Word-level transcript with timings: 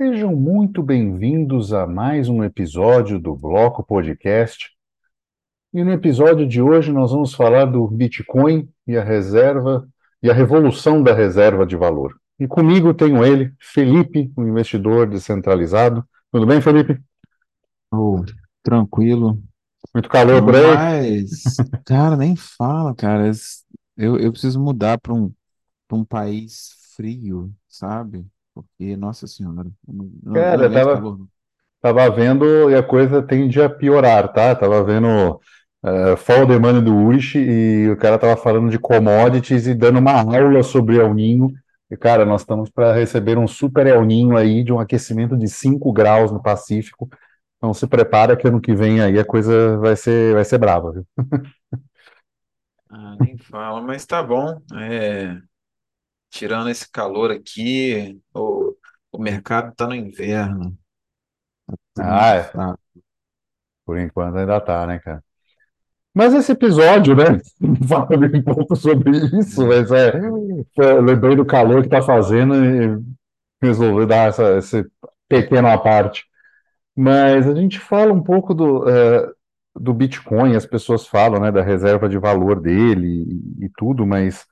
Sejam 0.00 0.36
muito 0.36 0.80
bem-vindos 0.80 1.72
a 1.72 1.84
mais 1.84 2.28
um 2.28 2.44
episódio 2.44 3.18
do 3.18 3.34
Bloco 3.34 3.82
Podcast. 3.82 4.70
E 5.74 5.82
no 5.82 5.90
episódio 5.90 6.46
de 6.46 6.62
hoje 6.62 6.92
nós 6.92 7.10
vamos 7.10 7.34
falar 7.34 7.64
do 7.64 7.84
Bitcoin 7.88 8.68
e 8.86 8.96
a 8.96 9.02
reserva 9.02 9.88
e 10.22 10.30
a 10.30 10.32
revolução 10.32 11.02
da 11.02 11.12
reserva 11.12 11.66
de 11.66 11.74
valor. 11.74 12.14
E 12.38 12.46
comigo 12.46 12.94
tenho 12.94 13.24
ele, 13.24 13.52
Felipe, 13.60 14.32
um 14.38 14.46
investidor 14.46 15.08
descentralizado. 15.08 16.08
Tudo 16.30 16.46
bem, 16.46 16.60
Felipe? 16.60 17.02
Oh, 17.92 18.24
tranquilo. 18.62 19.42
Muito 19.92 20.08
calor 20.08 20.44
por 20.44 20.54
aí? 20.54 21.22
Mas, 21.24 21.56
cara, 21.84 22.16
nem 22.16 22.36
fala, 22.36 22.94
cara. 22.94 23.32
Eu, 23.96 24.16
eu 24.16 24.30
preciso 24.30 24.60
mudar 24.60 25.00
para 25.00 25.12
um, 25.12 25.34
para 25.88 25.98
um 25.98 26.04
país 26.04 26.70
frio, 26.94 27.52
sabe? 27.66 28.24
Porque, 28.62 28.96
nossa 28.96 29.26
senhora, 29.26 29.70
eu 29.86 29.94
não, 29.94 30.12
eu 30.24 30.32
não- 30.32 30.46
Cara, 30.46 30.62
eu 30.62 30.64
aguento 30.64 30.88
tava, 30.88 30.88
calor. 30.88 31.18
não. 31.18 31.28
tava 31.82 32.10
vendo 32.10 32.70
e 32.70 32.76
a 32.76 32.82
coisa 32.82 33.22
tende 33.22 33.62
a 33.62 33.70
piorar, 33.70 34.32
tá? 34.32 34.54
Tava 34.56 34.84
vendo 34.84 35.08
uh, 35.84 36.16
Fall 36.18 36.46
the 36.48 36.58
Money 36.58 36.82
do 36.82 36.94
Urish 36.96 37.38
e 37.38 37.90
o 37.90 37.96
cara 37.98 38.18
tava 38.18 38.36
falando 38.36 38.70
de 38.70 38.78
commodities 38.78 39.66
e 39.66 39.74
dando 39.74 39.98
uma 40.00 40.12
aula 40.22 40.62
sobre 40.62 40.98
El 40.98 41.14
Niño. 41.14 41.52
E, 41.90 41.96
cara, 41.96 42.24
nós 42.26 42.42
estamos 42.42 42.70
para 42.70 42.92
receber 42.94 43.38
um 43.38 43.48
super 43.48 43.86
El 43.86 44.04
Niño 44.06 44.36
aí 44.36 44.64
de 44.64 44.72
um 44.72 44.80
aquecimento 44.80 45.36
de 45.36 45.48
5 45.48 45.92
graus 45.92 46.32
no 46.32 46.42
Pacífico. 46.42 47.08
Então 47.58 47.74
se 47.74 47.86
prepara 47.88 48.36
que 48.36 48.48
ano 48.48 48.60
que 48.60 48.74
vem 48.74 49.00
aí 49.02 49.18
a 49.18 49.24
coisa 49.24 49.78
vai 49.78 49.96
ser, 49.96 50.34
vai 50.34 50.44
ser 50.44 50.58
brava, 50.58 50.92
viu? 50.92 51.06
Ah, 52.90 53.16
nem 53.16 53.36
fala, 53.38 53.80
mas 53.82 54.06
tá 54.06 54.22
bom. 54.22 54.60
É, 54.80 55.40
tirando 56.30 56.70
esse 56.70 56.90
calor 56.90 57.30
aqui, 57.30 58.20
o, 58.34 58.74
o 59.12 59.18
mercado 59.18 59.74
tá 59.74 59.86
no 59.86 59.94
inverno, 59.94 60.76
tudo 61.94 62.10
Ah, 62.10 62.10
muito 62.12 62.36
é. 62.36 62.52
fraco. 62.52 62.80
Por 63.84 63.98
enquanto 63.98 64.36
ainda 64.38 64.60
tá, 64.60 64.86
né, 64.86 64.98
cara? 65.00 65.24
Mas 66.14 66.34
esse 66.34 66.52
episódio, 66.52 67.14
né, 67.14 67.24
fala 67.88 68.08
um 68.34 68.42
pouco 68.42 68.74
sobre 68.76 69.10
isso, 69.38 69.64
É, 69.64 69.66
mas 69.66 69.90
é, 69.92 70.12
eu 70.76 71.00
lembrei 71.02 71.36
do 71.36 71.44
calor 71.44 71.82
que 71.82 71.88
tá 71.88 72.02
fazendo 72.02 72.54
e 72.56 73.00
resolvi 73.62 74.06
dar 74.06 74.28
essa, 74.28 74.58
esse 74.58 74.86
pequeno 75.28 75.68
à 75.68 75.78
parte. 75.78 76.24
Mas 76.96 77.48
a 77.48 77.54
gente 77.54 77.78
fala 77.80 78.12
um 78.12 78.22
pouco 78.22 78.54
do, 78.54 78.88
eh, 78.88 79.32
do 79.76 79.94
Bitcoin, 79.94 80.56
as 80.56 80.66
pessoas 80.66 81.06
falam, 81.06 81.40
né, 81.40 81.52
da 81.52 81.62
reserva 81.62 82.08
de 82.08 82.18
valor 82.18 82.60
dele 82.60 83.24
e, 83.60 83.66
e 83.66 83.70
tudo, 83.78 84.06
mas 84.06 84.46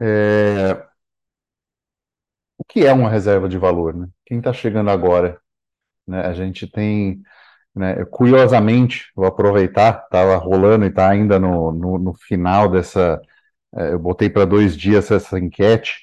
eh, 0.00 0.82
o 2.62 2.64
que 2.64 2.86
é 2.86 2.92
uma 2.92 3.10
reserva 3.10 3.48
de 3.48 3.58
valor, 3.58 3.94
né? 3.94 4.08
Quem 4.26 4.38
está 4.38 4.52
chegando 4.52 4.90
agora, 4.90 5.38
né? 6.06 6.22
A 6.26 6.32
gente 6.34 6.66
tem, 6.66 7.22
né, 7.74 8.04
curiosamente, 8.06 9.10
vou 9.16 9.26
aproveitar, 9.26 10.04
estava 10.04 10.36
rolando 10.36 10.84
e 10.86 10.88
está 10.88 11.10
ainda 11.10 11.38
no, 11.38 11.72
no, 11.72 11.98
no 11.98 12.14
final 12.14 12.70
dessa, 12.70 13.20
eh, 13.76 13.92
eu 13.94 13.98
botei 13.98 14.30
para 14.30 14.44
dois 14.46 14.76
dias 14.76 15.10
essa 15.10 15.38
enquete, 15.38 16.02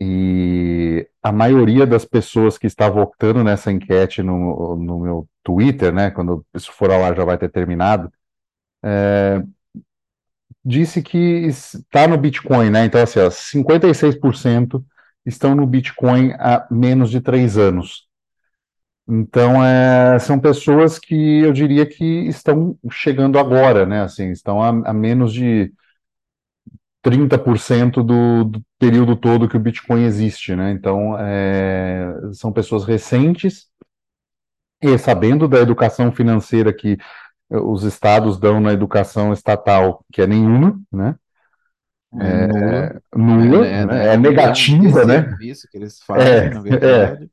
e 0.00 1.08
a 1.22 1.32
maioria 1.32 1.86
das 1.86 2.04
pessoas 2.04 2.58
que 2.58 2.66
está 2.66 2.88
votando 2.90 3.44
nessa 3.44 3.72
enquete 3.72 4.22
no, 4.22 4.76
no 4.76 5.00
meu 5.00 5.28
Twitter, 5.44 5.92
né, 5.94 6.10
quando 6.10 6.44
isso 6.54 6.72
for 6.72 6.90
ar 6.92 7.16
já 7.16 7.24
vai 7.24 7.38
ter 7.38 7.50
terminado, 7.50 8.12
disse 10.64 11.02
que 11.02 11.18
está 11.46 12.06
no 12.06 12.16
Bitcoin, 12.18 12.70
né? 12.70 12.84
Então, 12.84 13.02
assim, 13.02 13.20
ó, 13.20 13.30
56% 13.30 14.84
estão 15.24 15.54
no 15.54 15.66
Bitcoin 15.66 16.32
há 16.38 16.66
menos 16.70 17.10
de 17.10 17.20
três 17.20 17.56
anos. 17.58 18.08
Então, 19.08 19.64
é, 19.64 20.18
são 20.18 20.38
pessoas 20.38 20.98
que 20.98 21.40
eu 21.40 21.52
diria 21.52 21.84
que 21.84 22.04
estão 22.28 22.78
chegando 22.90 23.38
agora, 23.38 23.84
né? 23.84 24.02
Assim, 24.02 24.30
estão 24.30 24.62
a, 24.62 24.90
a 24.90 24.92
menos 24.94 25.32
de 25.32 25.72
30% 27.02 28.02
do, 28.02 28.44
do 28.44 28.62
período 28.78 29.16
todo 29.16 29.48
que 29.48 29.56
o 29.56 29.60
Bitcoin 29.60 30.04
existe, 30.04 30.54
né? 30.54 30.70
Então, 30.72 31.16
é, 31.18 32.12
são 32.32 32.52
pessoas 32.52 32.84
recentes 32.84 33.66
e 34.82 34.98
sabendo 34.98 35.48
da 35.48 35.58
educação 35.60 36.12
financeira 36.12 36.72
que 36.72 36.98
os 37.50 37.84
estados 37.84 38.38
dão 38.38 38.60
na 38.60 38.72
educação 38.72 39.32
estatal, 39.32 40.04
que 40.12 40.22
é 40.22 40.26
nenhuma, 40.26 40.80
né? 40.90 41.16
É 42.20 43.00
nula, 43.16 43.66
é, 43.66 43.84
Nula, 43.84 43.84
é, 43.84 43.86
né? 43.86 44.14
é 44.14 44.16
É 44.16 44.16
negativa, 44.16 45.04
né? 45.04 45.26
desserviço 45.26 45.68
que 45.70 45.76
eles 45.76 46.00
É, 46.14 46.20
fazem, 46.20 46.48
na 46.50 46.60
é. 46.86 47.18
verdade. 47.18 47.30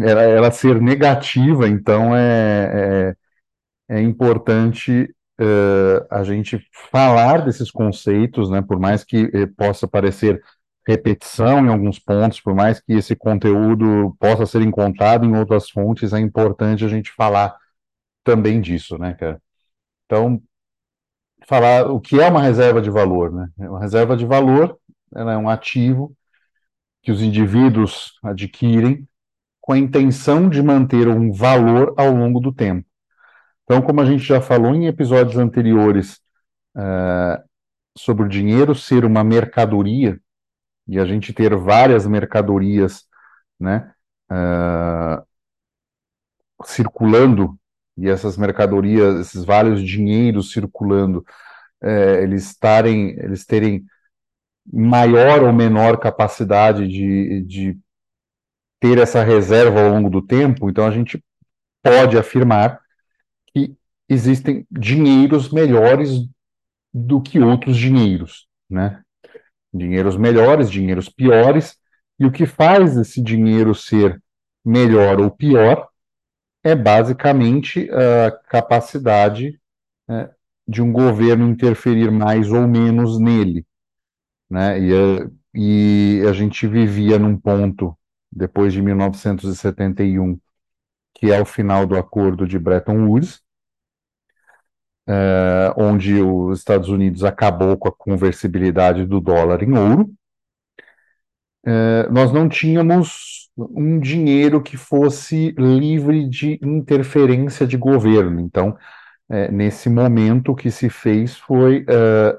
Ela, 0.00 0.22
ela 0.22 0.50
ser 0.52 0.80
negativa, 0.80 1.68
então 1.68 2.14
é, 2.16 3.14
é, 3.90 3.96
é 3.98 4.02
importante 4.02 5.14
eh, 5.40 6.06
a 6.10 6.24
gente 6.24 6.60
falar 6.92 7.44
desses 7.44 7.70
conceitos, 7.70 8.50
né? 8.50 8.62
Por 8.62 8.78
mais 8.80 9.04
que 9.04 9.30
eh, 9.34 9.46
possa 9.56 9.88
parecer 9.88 10.42
repetição 10.86 11.66
em 11.66 11.70
alguns 11.70 11.98
pontos, 11.98 12.40
por 12.40 12.54
mais 12.54 12.80
que 12.80 12.92
esse 12.94 13.16
conteúdo 13.16 14.16
possa 14.20 14.46
ser 14.46 14.62
encontrado 14.62 15.26
em 15.26 15.36
outras 15.36 15.70
fontes, 15.70 16.12
é 16.12 16.20
importante 16.20 16.84
a 16.84 16.88
gente 16.88 17.12
falar 17.12 17.56
também 18.24 18.60
disso, 18.60 18.98
né, 18.98 19.14
cara? 19.14 19.40
Então, 20.06 20.42
falar 21.46 21.90
o 21.90 22.00
que 22.00 22.20
é 22.20 22.28
uma 22.28 22.42
reserva 22.42 22.80
de 22.80 22.90
valor, 22.90 23.32
né? 23.32 23.48
Uma 23.58 23.80
reserva 23.80 24.16
de 24.16 24.26
valor, 24.26 24.78
ela 25.14 25.32
é 25.32 25.36
um 25.36 25.48
ativo 25.48 26.14
que 27.02 27.10
os 27.10 27.22
indivíduos 27.22 28.18
adquirem 28.22 29.08
com 29.60 29.72
a 29.72 29.78
intenção 29.78 30.48
de 30.48 30.62
manter 30.62 31.08
um 31.08 31.32
valor 31.32 31.94
ao 31.96 32.12
longo 32.12 32.40
do 32.40 32.52
tempo. 32.52 32.86
Então, 33.64 33.82
como 33.82 34.00
a 34.00 34.04
gente 34.04 34.24
já 34.24 34.40
falou 34.40 34.74
em 34.74 34.86
episódios 34.86 35.36
anteriores, 35.36 36.20
eh, 36.76 37.42
sobre 37.96 38.24
o 38.24 38.28
dinheiro 38.28 38.74
ser 38.74 39.04
uma 39.04 39.22
mercadoria 39.24 40.20
e 40.88 40.98
a 40.98 41.04
gente 41.04 41.32
ter 41.32 41.54
várias 41.56 42.06
mercadorias, 42.06 43.04
né, 43.60 43.92
eh, 44.30 45.22
circulando 46.64 47.58
e 48.00 48.08
essas 48.08 48.36
mercadorias, 48.36 49.20
esses 49.20 49.44
vários 49.44 49.82
dinheiros 49.82 50.52
circulando, 50.52 51.24
eh, 51.82 52.22
eles 52.22 52.46
estarem, 52.46 53.10
eles 53.18 53.44
terem 53.44 53.84
maior 54.72 55.42
ou 55.42 55.52
menor 55.52 55.98
capacidade 55.98 56.88
de, 56.88 57.42
de 57.42 57.78
ter 58.80 58.98
essa 58.98 59.22
reserva 59.22 59.82
ao 59.82 59.90
longo 59.90 60.08
do 60.08 60.22
tempo, 60.22 60.70
então 60.70 60.86
a 60.86 60.90
gente 60.90 61.22
pode 61.82 62.16
afirmar 62.16 62.80
que 63.52 63.76
existem 64.08 64.66
dinheiros 64.70 65.50
melhores 65.50 66.26
do 66.92 67.20
que 67.20 67.38
outros 67.38 67.76
dinheiros, 67.76 68.48
né? 68.68 69.02
Dinheiros 69.72 70.16
melhores, 70.16 70.70
dinheiros 70.70 71.08
piores, 71.08 71.76
e 72.18 72.24
o 72.24 72.32
que 72.32 72.46
faz 72.46 72.96
esse 72.96 73.22
dinheiro 73.22 73.74
ser 73.74 74.20
melhor 74.64 75.20
ou 75.20 75.30
pior 75.30 75.89
é 76.62 76.74
basicamente 76.74 77.88
a 77.90 78.30
capacidade, 78.48 79.60
né, 80.08 80.30
de 80.68 80.82
um 80.82 80.92
governo 80.92 81.48
interferir 81.48 82.10
mais 82.10 82.50
ou 82.52 82.66
menos 82.68 83.18
nele, 83.20 83.66
né? 84.50 84.80
E, 84.80 84.92
a- 84.94 85.30
e 85.54 86.22
a 86.28 86.32
gente 86.32 86.66
vivia 86.66 87.18
num 87.18 87.36
ponto, 87.38 87.96
depois 88.32 88.72
de 88.72 88.82
1971, 88.82 90.40
que 91.14 91.32
é 91.32 91.40
o 91.40 91.46
final 91.46 91.86
do 91.86 91.96
acordo 91.96 92.46
de 92.46 92.58
Bretton 92.58 93.06
Woods, 93.08 93.42
eh, 95.38 95.72
onde 95.76 96.20
os 96.22 96.58
Estados 96.58 96.88
Unidos 96.88 97.24
acabou 97.24 97.76
com 97.76 97.88
a 97.88 97.92
conversibilidade 97.92 99.04
do 99.06 99.20
dólar 99.20 99.62
em 99.62 99.76
ouro. 99.76 100.10
Eh, 101.66 102.08
nós 102.10 102.32
não 102.32 102.48
tínhamos 102.48 103.39
um 103.56 103.98
dinheiro 104.00 104.62
que 104.62 104.76
fosse 104.76 105.52
livre 105.58 106.28
de 106.28 106.58
interferência 106.62 107.66
de 107.66 107.76
governo. 107.76 108.40
Então, 108.40 108.76
eh, 109.30 109.50
nesse 109.52 109.90
momento, 109.90 110.52
o 110.52 110.56
que 110.56 110.70
se 110.70 110.90
fez 110.90 111.36
foi 111.38 111.84
eh, 111.88 112.38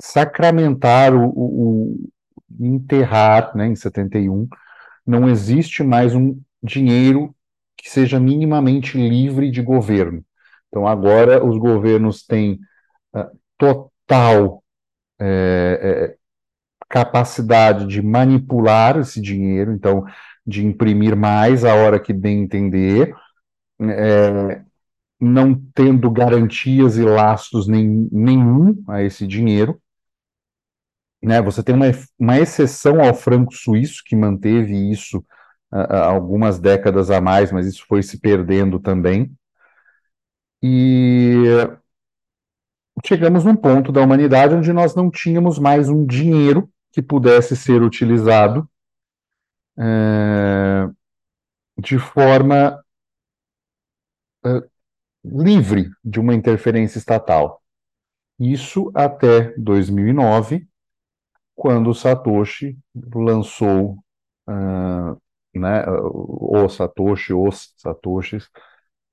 sacramentar 0.00 1.14
o, 1.14 1.28
o, 1.28 1.92
o- 1.94 2.10
enterrar, 2.60 3.56
né, 3.56 3.66
em 3.66 3.74
71, 3.76 4.48
não 5.06 5.28
existe 5.28 5.82
mais 5.82 6.14
um 6.14 6.40
dinheiro 6.62 7.34
que 7.76 7.90
seja 7.90 8.20
minimamente 8.20 8.96
livre 8.98 9.50
de 9.50 9.62
governo. 9.62 10.24
Então, 10.68 10.86
agora 10.86 11.44
os 11.44 11.58
governos 11.58 12.24
têm 12.24 12.60
ah, 13.14 13.30
total 13.58 14.62
eh, 15.20 16.14
eh, 16.14 16.18
capacidade 16.92 17.86
de 17.86 18.02
manipular 18.02 18.98
esse 18.98 19.18
dinheiro, 19.18 19.72
então, 19.72 20.04
de 20.46 20.64
imprimir 20.66 21.16
mais 21.16 21.64
a 21.64 21.74
hora 21.74 21.98
que 21.98 22.12
bem 22.12 22.42
entender, 22.42 23.14
eh, 23.80 24.62
não 25.18 25.54
tendo 25.74 26.10
garantias 26.10 26.98
e 26.98 27.02
lastros 27.02 27.66
nem, 27.66 28.08
nenhum 28.12 28.84
a 28.88 29.02
esse 29.02 29.26
dinheiro. 29.26 29.80
Né? 31.22 31.40
Você 31.40 31.62
tem 31.62 31.74
uma, 31.74 31.86
uma 32.18 32.38
exceção 32.38 33.00
ao 33.00 33.14
franco 33.14 33.54
suíço, 33.54 34.02
que 34.04 34.14
manteve 34.14 34.74
isso 34.90 35.24
algumas 35.70 36.60
décadas 36.60 37.10
a 37.10 37.18
mais, 37.18 37.50
mas 37.50 37.66
isso 37.66 37.86
foi 37.88 38.02
se 38.02 38.20
perdendo 38.20 38.78
também. 38.78 39.32
E 40.62 41.44
chegamos 43.06 43.44
num 43.44 43.56
ponto 43.56 43.90
da 43.90 44.02
humanidade 44.02 44.54
onde 44.54 44.70
nós 44.70 44.94
não 44.94 45.10
tínhamos 45.10 45.58
mais 45.58 45.88
um 45.88 46.04
dinheiro 46.04 46.70
que 46.92 47.02
pudesse 47.02 47.56
ser 47.56 47.82
utilizado 47.82 48.68
é, 49.78 50.88
de 51.78 51.98
forma 51.98 52.84
é, 54.44 54.62
livre 55.24 55.90
de 56.04 56.20
uma 56.20 56.34
interferência 56.34 56.98
estatal. 56.98 57.62
Isso 58.38 58.90
até 58.94 59.54
2009, 59.56 60.66
quando 61.54 61.94
Satoshi 61.94 62.76
lançou, 63.14 63.98
uh, 64.48 65.20
né, 65.54 65.84
o 65.88 66.68
Satoshi, 66.68 67.32
os 67.32 67.72
Satoshis, 67.76 68.48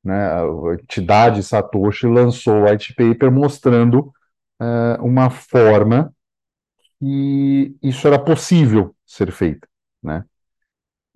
né, 0.03 0.31
a 0.31 0.73
entidade 0.73 1.43
Satoshi 1.43 2.07
lançou 2.07 2.61
o 2.61 2.63
white 2.65 2.95
paper 2.95 3.31
mostrando 3.31 4.11
uh, 4.59 5.03
uma 5.03 5.29
forma 5.29 6.13
que 6.99 7.75
isso 7.81 8.07
era 8.07 8.19
possível 8.19 8.95
ser 9.05 9.31
feito, 9.31 9.67
né? 10.03 10.25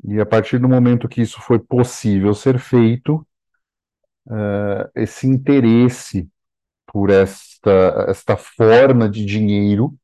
E 0.03 0.19
a 0.19 0.25
partir 0.25 0.57
do 0.59 0.67
momento 0.67 1.07
que 1.07 1.21
isso 1.21 1.41
foi 1.41 1.59
possível 1.59 2.33
ser 2.33 2.59
feito, 2.59 3.25
uh, 4.27 4.89
esse 4.95 5.27
interesse 5.27 6.29
por 6.85 7.09
esta, 7.09 8.05
esta 8.07 8.35
forma 8.37 9.09
de 9.09 9.25
dinheiro 9.25 9.95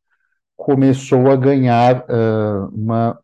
começou 0.55 1.31
a 1.31 1.35
ganhar 1.35 2.05
uh, 2.09 2.67
uma, 2.73 3.19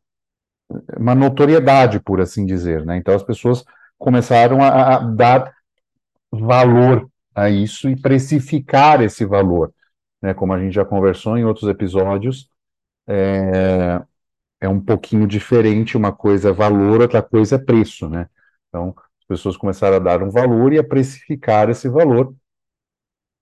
uma 0.97 1.15
notoriedade, 1.15 1.99
por 1.99 2.21
assim 2.21 2.45
dizer. 2.45 2.85
Né? 2.85 2.97
Então 2.97 3.13
as 3.13 3.23
pessoas 3.23 3.63
começaram 3.97 4.61
a, 4.61 4.95
a, 4.95 4.99
dar 4.99 5.53
valor 6.31 7.09
a 7.33 7.49
isso 7.49 7.89
e 7.89 7.99
precificar 7.99 9.01
esse 9.01 9.25
valor. 9.25 9.73
Né? 10.25 10.33
Como 10.33 10.53
a 10.53 10.59
gente 10.59 10.73
já 10.73 10.85
conversou 10.85 11.37
em 11.37 11.45
outros 11.45 11.69
episódios, 11.69 12.49
é, 13.07 14.01
é 14.61 14.69
um 14.69 14.81
pouquinho 14.81 15.27
diferente, 15.27 15.97
uma 15.97 16.11
coisa 16.11 16.49
é 16.49 16.53
valor, 16.53 17.01
outra 17.01 17.21
coisa 17.21 17.55
é 17.55 17.59
preço. 17.59 18.09
Né? 18.09 18.27
Então 18.69 18.95
as 19.19 19.25
pessoas 19.27 19.57
começaram 19.57 19.97
a 19.97 19.99
dar 19.99 20.23
um 20.23 20.29
valor 20.29 20.73
e 20.73 20.79
a 20.79 20.83
precificar 20.83 21.69
esse 21.69 21.89
valor 21.89 22.35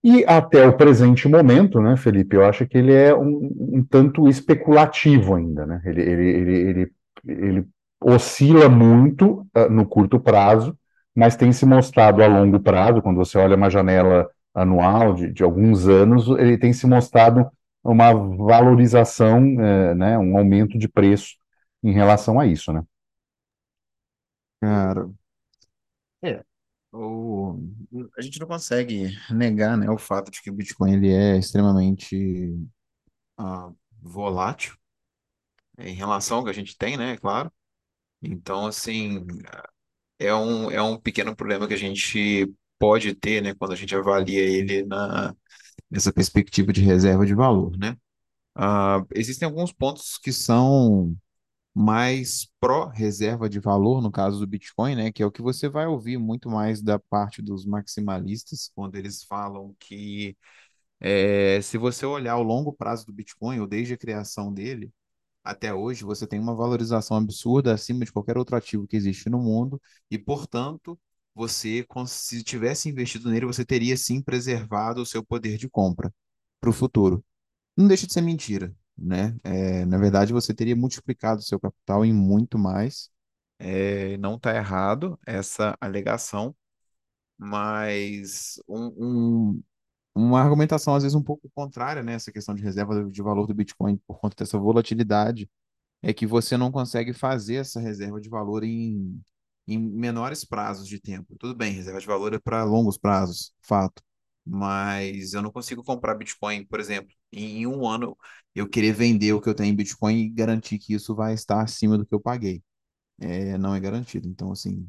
e 0.04 0.22
até 0.26 0.66
o 0.68 0.76
presente 0.76 1.26
momento, 1.26 1.80
né, 1.80 1.96
Felipe, 1.96 2.36
eu 2.36 2.44
acho 2.44 2.66
que 2.66 2.76
ele 2.76 2.92
é 2.92 3.14
um, 3.14 3.50
um 3.58 3.82
tanto 3.88 4.28
especulativo 4.28 5.34
ainda, 5.34 5.64
né? 5.64 5.80
Ele, 5.82 6.02
ele, 6.02 6.28
ele, 6.28 6.54
ele, 6.54 6.92
ele 7.26 7.66
oscila 8.02 8.68
muito 8.68 9.46
uh, 9.56 9.70
no 9.70 9.86
curto 9.86 10.20
prazo, 10.20 10.78
mas 11.14 11.36
tem 11.36 11.52
se 11.52 11.64
mostrado 11.64 12.22
a 12.22 12.26
longo 12.26 12.60
prazo, 12.60 13.00
quando 13.00 13.16
você 13.16 13.38
olha 13.38 13.56
uma 13.56 13.70
janela 13.70 14.28
anual 14.54 15.14
de, 15.14 15.32
de 15.32 15.42
alguns 15.42 15.86
anos, 15.88 16.28
ele 16.38 16.58
tem 16.58 16.72
se 16.72 16.86
mostrado 16.86 17.50
uma 17.82 18.12
valorização, 18.14 19.40
uh, 19.56 19.94
né, 19.94 20.18
um 20.18 20.38
aumento 20.38 20.78
de 20.78 20.88
preço 20.88 21.36
em 21.82 21.92
relação 21.92 22.40
a 22.40 22.46
isso, 22.46 22.72
né? 22.72 22.82
Cara, 24.60 25.10
é, 26.22 26.42
o, 26.92 27.58
a 28.16 28.22
gente 28.22 28.40
não 28.40 28.46
consegue 28.46 29.10
negar, 29.30 29.76
né, 29.76 29.90
o 29.90 29.98
fato 29.98 30.30
de 30.30 30.40
que 30.40 30.50
o 30.50 30.54
Bitcoin 30.54 30.94
ele 30.94 31.12
é 31.12 31.36
extremamente 31.36 32.56
ah, 33.36 33.70
volátil 34.00 34.76
em 35.78 35.94
relação 35.94 36.38
ao 36.38 36.44
que 36.44 36.50
a 36.50 36.54
gente 36.54 36.76
tem, 36.76 36.96
né, 36.96 37.16
claro. 37.18 37.52
Então, 38.22 38.66
assim, 38.66 39.26
é 40.18 40.34
um, 40.34 40.70
é 40.70 40.82
um 40.82 40.98
pequeno 40.98 41.36
problema 41.36 41.68
que 41.68 41.74
a 41.74 41.78
gente 41.78 42.52
pode 42.84 43.14
ter, 43.14 43.42
né, 43.42 43.54
quando 43.54 43.72
a 43.72 43.76
gente 43.76 43.96
avalia 43.96 44.42
ele 44.42 44.84
na, 44.84 45.34
nessa 45.90 46.12
perspectiva 46.12 46.72
de 46.72 46.82
reserva 46.82 47.26
de 47.26 47.34
valor, 47.34 47.76
né? 47.78 47.96
Ah, 48.54 49.04
existem 49.14 49.46
alguns 49.46 49.72
pontos 49.72 50.18
que 50.18 50.32
são 50.32 51.16
mais 51.74 52.48
pró-reserva 52.60 53.48
de 53.48 53.60
valor, 53.60 54.02
no 54.02 54.10
caso 54.12 54.38
do 54.40 54.46
Bitcoin, 54.46 54.96
né, 54.96 55.12
que 55.12 55.22
é 55.22 55.26
o 55.26 55.32
que 55.32 55.42
você 55.42 55.68
vai 55.68 55.86
ouvir 55.86 56.18
muito 56.18 56.50
mais 56.50 56.82
da 56.82 56.98
parte 56.98 57.42
dos 57.42 57.66
maximalistas, 57.66 58.70
quando 58.74 58.96
eles 58.96 59.24
falam 59.24 59.74
que 59.80 60.36
é, 61.00 61.60
se 61.62 61.78
você 61.78 62.06
olhar 62.06 62.36
o 62.38 62.42
longo 62.42 62.72
prazo 62.72 63.06
do 63.06 63.12
Bitcoin, 63.12 63.60
ou 63.60 63.66
desde 63.66 63.94
a 63.94 63.98
criação 63.98 64.52
dele 64.52 64.92
até 65.44 65.74
hoje, 65.74 66.04
você 66.04 66.26
tem 66.26 66.40
uma 66.40 66.54
valorização 66.54 67.16
absurda 67.18 67.74
acima 67.74 68.04
de 68.04 68.12
qualquer 68.12 68.38
outro 68.38 68.56
ativo 68.56 68.86
que 68.86 68.96
existe 68.96 69.30
no 69.30 69.38
mundo, 69.40 69.80
e, 70.10 70.18
portanto, 70.18 70.98
você, 71.34 71.86
se 72.06 72.42
tivesse 72.44 72.88
investido 72.88 73.30
nele, 73.30 73.46
você 73.46 73.64
teria 73.64 73.96
sim 73.96 74.22
preservado 74.22 75.02
o 75.02 75.06
seu 75.06 75.24
poder 75.24 75.56
de 75.58 75.68
compra 75.68 76.12
para 76.60 76.70
o 76.70 76.72
futuro. 76.72 77.24
Não 77.76 77.88
deixa 77.88 78.06
de 78.06 78.12
ser 78.12 78.22
mentira, 78.22 78.74
né? 78.96 79.36
É, 79.44 79.84
na 79.86 79.98
verdade, 79.98 80.32
você 80.32 80.54
teria 80.54 80.76
multiplicado 80.76 81.42
seu 81.42 81.58
capital 81.60 82.04
em 82.04 82.12
muito 82.12 82.58
mais. 82.58 83.10
É, 83.58 84.16
não 84.18 84.36
está 84.36 84.54
errado 84.54 85.18
essa 85.26 85.76
alegação, 85.80 86.54
mas 87.38 88.60
um, 88.68 89.52
um, 89.54 89.62
uma 90.14 90.40
argumentação 90.42 90.94
às 90.94 91.02
vezes 91.02 91.16
um 91.16 91.22
pouco 91.22 91.50
contrária, 91.54 92.02
né? 92.02 92.14
Essa 92.14 92.32
questão 92.32 92.54
de 92.54 92.62
reserva 92.62 93.10
de 93.10 93.22
valor 93.22 93.46
do 93.46 93.54
Bitcoin 93.54 93.96
por 94.06 94.18
conta 94.20 94.36
dessa 94.38 94.58
volatilidade 94.58 95.48
é 96.02 96.12
que 96.14 96.26
você 96.26 96.56
não 96.56 96.72
consegue 96.72 97.12
fazer 97.12 97.56
essa 97.56 97.80
reserva 97.80 98.20
de 98.20 98.28
valor 98.28 98.64
em, 98.64 99.20
em 99.66 99.78
menores 99.78 100.44
prazos 100.44 100.86
de 100.86 101.00
tempo. 101.00 101.34
Tudo 101.38 101.54
bem, 101.54 101.72
reserva 101.72 102.00
de 102.00 102.06
valor 102.06 102.34
é 102.34 102.38
para 102.38 102.64
longos 102.64 102.98
prazos, 102.98 103.52
fato 103.62 104.02
mas 104.44 105.32
eu 105.32 105.40
não 105.40 105.50
consigo 105.50 105.82
comprar 105.82 106.14
Bitcoin, 106.14 106.64
por 106.66 106.78
exemplo, 106.78 107.10
em 107.32 107.66
um 107.66 107.86
ano 107.88 108.16
eu 108.54 108.68
querer 108.68 108.92
vender 108.92 109.32
o 109.32 109.40
que 109.40 109.48
eu 109.48 109.54
tenho 109.54 109.72
em 109.72 109.76
Bitcoin 109.76 110.16
e 110.16 110.28
garantir 110.28 110.78
que 110.78 110.94
isso 110.94 111.14
vai 111.14 111.32
estar 111.32 111.62
acima 111.62 111.96
do 111.96 112.04
que 112.04 112.14
eu 112.14 112.20
paguei. 112.20 112.62
É, 113.20 113.56
não 113.56 113.74
é 113.74 113.80
garantido. 113.80 114.28
Então, 114.28 114.52
assim. 114.52 114.86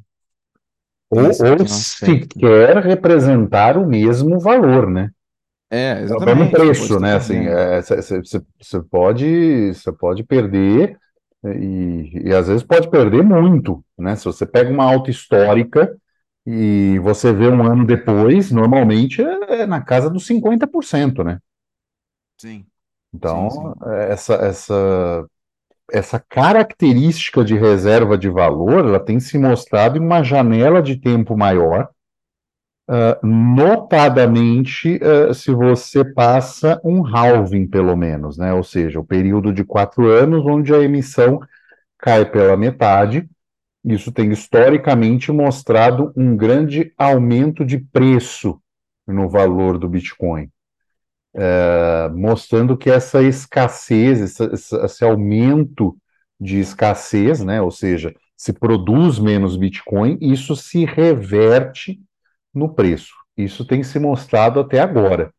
Ou, 1.10 1.24
ou 1.24 1.68
sequer 1.68 2.78
representar 2.84 3.78
o 3.78 3.88
mesmo 3.88 4.40
valor, 4.40 4.90
né? 4.90 5.10
É, 5.70 6.02
exatamente. 6.02 6.30
É 6.30 6.34
o 6.34 6.38
mesmo 6.38 6.52
preço, 6.52 7.00
né? 7.00 7.16
Assim, 7.16 7.46
você 7.82 8.78
é, 8.78 8.82
pode, 8.90 9.72
pode 9.98 10.24
perder 10.24 11.00
e, 11.54 12.28
e 12.28 12.34
às 12.34 12.48
vezes 12.48 12.64
pode 12.64 12.90
perder 12.90 13.24
muito, 13.24 13.84
né? 13.98 14.16
Se 14.16 14.26
você 14.26 14.46
pega 14.46 14.72
uma 14.72 14.84
alta 14.86 15.10
histórica 15.12 15.96
e 16.46 17.00
você 17.00 17.34
vê 17.34 17.48
um 17.48 17.64
ano 17.64 17.86
depois, 17.86 18.52
normalmente 18.52 19.22
é 19.22 19.66
na 19.66 19.82
casa 19.82 20.10
dos 20.10 20.26
50%, 20.26 21.24
né? 21.24 21.40
Sim. 22.38 22.66
Então, 23.14 23.50
sim, 23.50 23.60
sim. 23.60 23.74
Essa, 24.10 24.34
essa, 24.36 25.26
essa 25.92 26.20
característica 26.20 27.44
de 27.44 27.56
reserva 27.56 28.18
de 28.18 28.30
valor, 28.30 28.86
ela 28.86 29.00
tem 29.00 29.20
se 29.20 29.38
mostrado 29.38 29.98
em 29.98 30.02
uma 30.02 30.24
janela 30.24 30.82
de 30.82 30.98
tempo 30.98 31.38
maior, 31.38 31.90
uh, 32.90 33.26
notadamente 33.26 35.00
uh, 35.02 35.34
se 35.34 35.52
você 35.52 36.04
passa 36.04 36.80
um 36.84 37.06
halving, 37.06 37.68
pelo 37.68 37.96
menos, 37.96 38.38
né? 38.38 38.54
Ou 38.54 38.64
seja, 38.64 39.00
o 39.00 39.06
período 39.06 39.54
de 39.54 39.64
quatro 39.64 40.08
anos 40.08 40.46
onde 40.46 40.74
a 40.74 40.80
emissão 40.80 41.40
cai 41.98 42.26
pela 42.26 42.56
metade, 42.56 43.28
isso 43.84 44.12
tem 44.12 44.32
historicamente 44.32 45.32
mostrado 45.32 46.12
um 46.16 46.36
grande 46.36 46.92
aumento 46.98 47.64
de 47.64 47.78
preço 47.78 48.60
no 49.08 49.30
valor 49.30 49.78
do 49.78 49.88
Bitcoin, 49.88 50.50
é, 51.36 52.10
mostrando 52.10 52.76
que 52.76 52.90
essa 52.90 53.22
escassez, 53.22 54.22
esse, 54.22 54.44
esse 54.84 55.04
aumento 55.04 55.96
de 56.40 56.60
escassez, 56.60 57.44
né, 57.44 57.62
ou 57.62 57.70
seja, 57.70 58.14
se 58.36 58.52
produz 58.52 59.20
menos 59.20 59.56
Bitcoin, 59.56 60.18
isso 60.20 60.56
se 60.56 60.84
reverte 60.84 62.00
no 62.56 62.74
preço. 62.74 63.14
Isso 63.38 63.66
tem 63.66 63.84
se 63.84 64.00
mostrado 64.00 64.60
até 64.60 64.80
agora. 64.80 65.32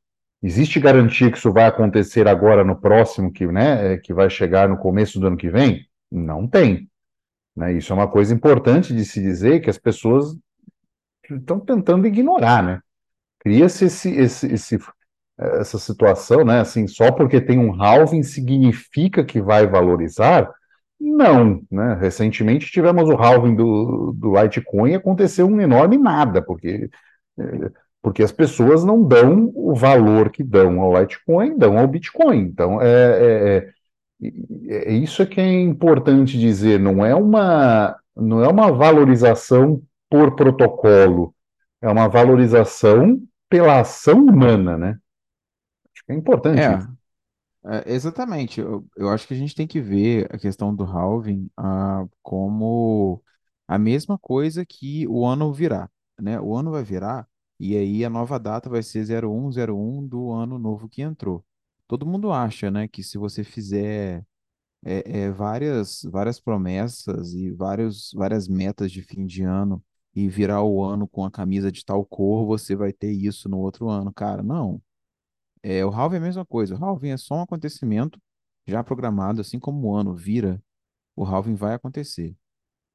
Existe 0.42 0.78
garantia 0.78 1.30
que 1.30 1.38
isso 1.38 1.52
vai 1.52 1.64
acontecer 1.64 2.28
agora 2.28 2.62
no 2.62 2.78
próximo, 2.78 3.32
que, 3.32 3.46
né, 3.46 3.96
que 3.96 4.12
vai 4.12 4.28
chegar 4.28 4.68
no 4.68 4.76
começo 4.76 5.18
do 5.18 5.26
ano 5.26 5.36
que 5.36 5.48
vem? 5.48 5.86
Não 6.12 6.46
tem. 6.46 6.88
Né? 7.56 7.72
Isso 7.72 7.92
é 7.92 7.96
uma 7.96 8.06
coisa 8.06 8.34
importante 8.34 8.94
de 8.94 9.04
se 9.04 9.20
dizer 9.20 9.60
que 9.60 9.70
as 9.70 9.78
pessoas 9.78 10.36
estão 11.28 11.58
tentando 11.58 12.06
ignorar, 12.06 12.62
né? 12.62 12.80
Cria-se 13.40 13.86
esse, 13.86 14.10
esse, 14.10 14.46
esse, 14.52 14.78
essa 15.38 15.78
situação, 15.78 16.44
né? 16.44 16.60
Assim, 16.60 16.86
só 16.86 17.10
porque 17.10 17.40
tem 17.40 17.58
um 17.58 17.82
halving 17.82 18.22
significa 18.22 19.24
que 19.24 19.40
vai 19.40 19.66
valorizar? 19.66 20.52
Não, 21.00 21.62
né? 21.70 21.94
Recentemente 22.00 22.70
tivemos 22.70 23.08
o 23.08 23.16
halving 23.16 23.54
do, 23.54 24.12
do 24.12 24.40
Litecoin 24.40 24.92
e 24.92 24.94
aconteceu 24.94 25.46
um 25.46 25.60
enorme 25.60 25.98
nada, 25.98 26.42
porque, 26.42 26.88
porque 28.02 28.22
as 28.22 28.32
pessoas 28.32 28.84
não 28.84 29.02
dão 29.06 29.50
o 29.54 29.74
valor 29.74 30.30
que 30.30 30.42
dão 30.44 30.80
ao 30.80 31.00
Litecoin, 31.00 31.56
dão 31.58 31.78
ao 31.78 31.88
Bitcoin. 31.88 32.38
Então, 32.40 32.80
é, 32.80 32.86
é, 32.88 33.56
é 33.58 33.74
é 34.68 34.92
isso 34.92 35.22
é 35.22 35.26
que 35.26 35.40
é 35.40 35.60
importante 35.62 36.38
dizer, 36.38 36.78
não 36.80 37.04
é 37.04 37.14
uma, 37.14 37.96
não 38.16 38.42
é 38.42 38.48
uma 38.48 38.72
valorização 38.72 39.82
por 40.10 40.34
protocolo, 40.34 41.34
é 41.82 41.88
uma 41.88 42.08
valorização 42.08 43.20
pela 43.48 43.80
ação 43.80 44.24
humana, 44.24 44.76
né? 44.78 44.98
Acho 45.94 46.04
que 46.06 46.12
é 46.12 46.14
importante 46.16 46.72
É, 46.72 46.74
isso. 46.74 46.88
é, 47.66 47.92
exatamente. 47.94 48.60
Eu, 48.60 48.86
eu 48.96 49.08
acho 49.10 49.26
que 49.26 49.34
a 49.34 49.36
gente 49.36 49.54
tem 49.54 49.66
que 49.66 49.80
ver 49.80 50.26
a 50.34 50.38
questão 50.38 50.74
do 50.74 50.84
halving 50.84 51.50
ah, 51.56 52.06
como 52.22 53.22
a 53.68 53.78
mesma 53.78 54.18
coisa 54.18 54.64
que 54.66 55.06
o 55.08 55.26
ano 55.26 55.52
virá, 55.52 55.90
né? 56.20 56.40
O 56.40 56.56
ano 56.56 56.70
vai 56.70 56.82
virar 56.84 57.28
e 57.58 57.76
aí 57.76 58.04
a 58.04 58.10
nova 58.10 58.38
data 58.38 58.68
vai 58.68 58.82
ser 58.82 59.04
zero 59.04 59.32
um 59.32 59.50
zero 59.50 59.78
um 59.78 60.06
do 60.06 60.30
ano 60.32 60.58
novo 60.58 60.88
que 60.88 61.02
entrou. 61.02 61.44
Todo 61.88 62.06
mundo 62.06 62.32
acha, 62.32 62.70
né, 62.70 62.88
que 62.88 63.02
se 63.02 63.16
você 63.18 63.44
fizer 63.44 64.24
é, 64.84 65.22
é, 65.24 65.30
várias, 65.30 66.02
várias 66.04 66.40
promessas 66.40 67.32
e 67.34 67.50
vários, 67.52 68.12
várias 68.14 68.48
metas 68.48 68.92
de 68.92 69.02
fim 69.02 69.26
de 69.26 69.42
ano 69.42 69.84
e 70.14 70.28
virar 70.28 70.62
o 70.62 70.82
ano 70.84 71.08
com 71.08 71.24
a 71.24 71.30
camisa 71.30 71.70
de 71.72 71.84
tal 71.84 72.04
cor, 72.06 72.46
você 72.46 72.76
vai 72.76 72.92
ter 72.92 73.12
isso 73.12 73.48
no 73.48 73.58
outro 73.58 73.88
ano. 73.88 74.12
Cara, 74.12 74.42
não. 74.42 74.82
É, 75.62 75.84
o 75.84 75.90
halving 75.90 76.16
é 76.16 76.18
a 76.20 76.22
mesma 76.22 76.46
coisa. 76.46 76.74
O 76.76 76.84
halving 76.84 77.10
é 77.10 77.16
só 77.16 77.36
um 77.36 77.42
acontecimento 77.42 78.20
já 78.66 78.82
programado, 78.84 79.40
assim 79.40 79.58
como 79.58 79.88
o 79.88 79.96
ano 79.96 80.14
vira, 80.14 80.62
o 81.16 81.24
halving 81.24 81.54
vai 81.54 81.74
acontecer. 81.74 82.36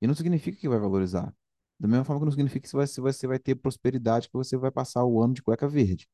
E 0.01 0.07
não 0.07 0.15
significa 0.15 0.57
que 0.59 0.69
vai 0.69 0.79
valorizar. 0.79 1.33
Da 1.81 1.87
mesma 1.87 2.05
forma 2.05 2.19
que 2.19 2.25
não 2.25 2.31
significa 2.31 2.61
que 2.61 2.69
você 2.69 3.01
vai, 3.01 3.11
você 3.11 3.27
vai 3.27 3.39
ter 3.39 3.55
prosperidade, 3.55 4.27
que 4.27 4.33
você 4.35 4.55
vai 4.55 4.69
passar 4.69 5.03
o 5.03 5.19
ano 5.19 5.33
de 5.33 5.41
cueca 5.41 5.67
verde. 5.67 6.07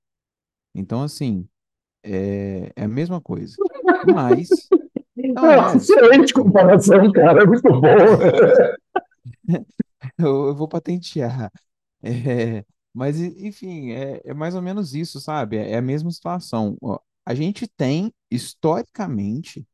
Então, 0.73 1.03
assim, 1.03 1.45
é, 2.03 2.71
é 2.73 2.85
a 2.85 2.87
mesma 2.87 3.19
coisa. 3.19 3.57
Mas, 4.15 4.47
não 5.17 5.51
É, 5.51 5.73
é. 5.73 5.77
excelente 5.77 6.33
comparação, 6.33 7.11
cara, 7.11 7.43
é 7.43 7.45
muito 7.45 7.69
bom. 7.69 7.81
Eu, 10.17 10.47
eu 10.47 10.55
vou 10.55 10.67
patentear. 10.67 11.51
É, 12.01 12.63
mas, 12.93 13.19
enfim, 13.19 13.91
é, 13.91 14.21
é 14.23 14.33
mais 14.33 14.55
ou 14.55 14.61
menos 14.61 14.93
isso, 14.93 15.19
sabe? 15.19 15.57
É, 15.57 15.71
é 15.71 15.77
a 15.77 15.81
mesma 15.81 16.09
situação. 16.11 16.77
A 17.25 17.33
gente 17.35 17.67
tem, 17.67 18.13
historicamente, 18.31 19.67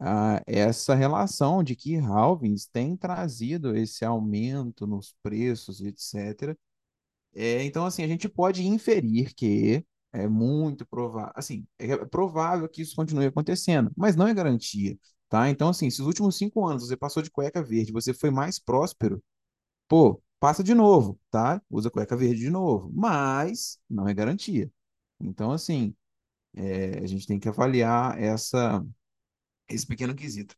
ah, 0.00 0.42
essa 0.46 0.94
relação 0.94 1.62
de 1.64 1.76
que 1.76 1.96
halvings 1.98 2.66
têm 2.66 2.96
trazido 2.96 3.76
esse 3.76 4.04
aumento 4.04 4.86
nos 4.86 5.14
preços, 5.22 5.80
etc. 5.82 6.56
É, 7.34 7.64
então, 7.64 7.86
assim, 7.86 8.02
a 8.04 8.08
gente 8.08 8.28
pode 8.28 8.66
inferir 8.66 9.34
que 9.34 9.84
é 10.12 10.26
muito 10.28 10.86
provável, 10.86 11.32
assim, 11.36 11.66
é 11.78 11.96
provável 12.06 12.68
que 12.68 12.82
isso 12.82 12.96
continue 12.96 13.26
acontecendo, 13.26 13.92
mas 13.96 14.16
não 14.16 14.26
é 14.28 14.34
garantia, 14.34 14.98
tá? 15.28 15.48
Então, 15.50 15.68
assim, 15.70 15.90
se 15.90 16.00
os 16.02 16.06
últimos 16.08 16.36
cinco 16.36 16.66
anos 16.66 16.86
você 16.88 16.96
passou 16.96 17.22
de 17.22 17.30
cueca 17.30 17.62
verde, 17.62 17.92
você 17.92 18.12
foi 18.14 18.30
mais 18.30 18.58
próspero, 18.58 19.22
Pô, 19.88 20.22
passa 20.38 20.62
de 20.62 20.74
novo, 20.74 21.18
tá? 21.30 21.60
Usa 21.70 21.90
cueca 21.90 22.16
verde 22.16 22.40
de 22.40 22.50
novo, 22.50 22.90
mas 22.94 23.78
não 23.88 24.08
é 24.08 24.14
garantia. 24.14 24.70
Então, 25.20 25.52
assim, 25.52 25.94
é, 26.54 26.98
a 27.00 27.06
gente 27.06 27.26
tem 27.26 27.38
que 27.40 27.48
avaliar 27.48 28.20
essa, 28.22 28.84
esse 29.70 29.86
pequeno 29.86 30.14
quesito. 30.14 30.54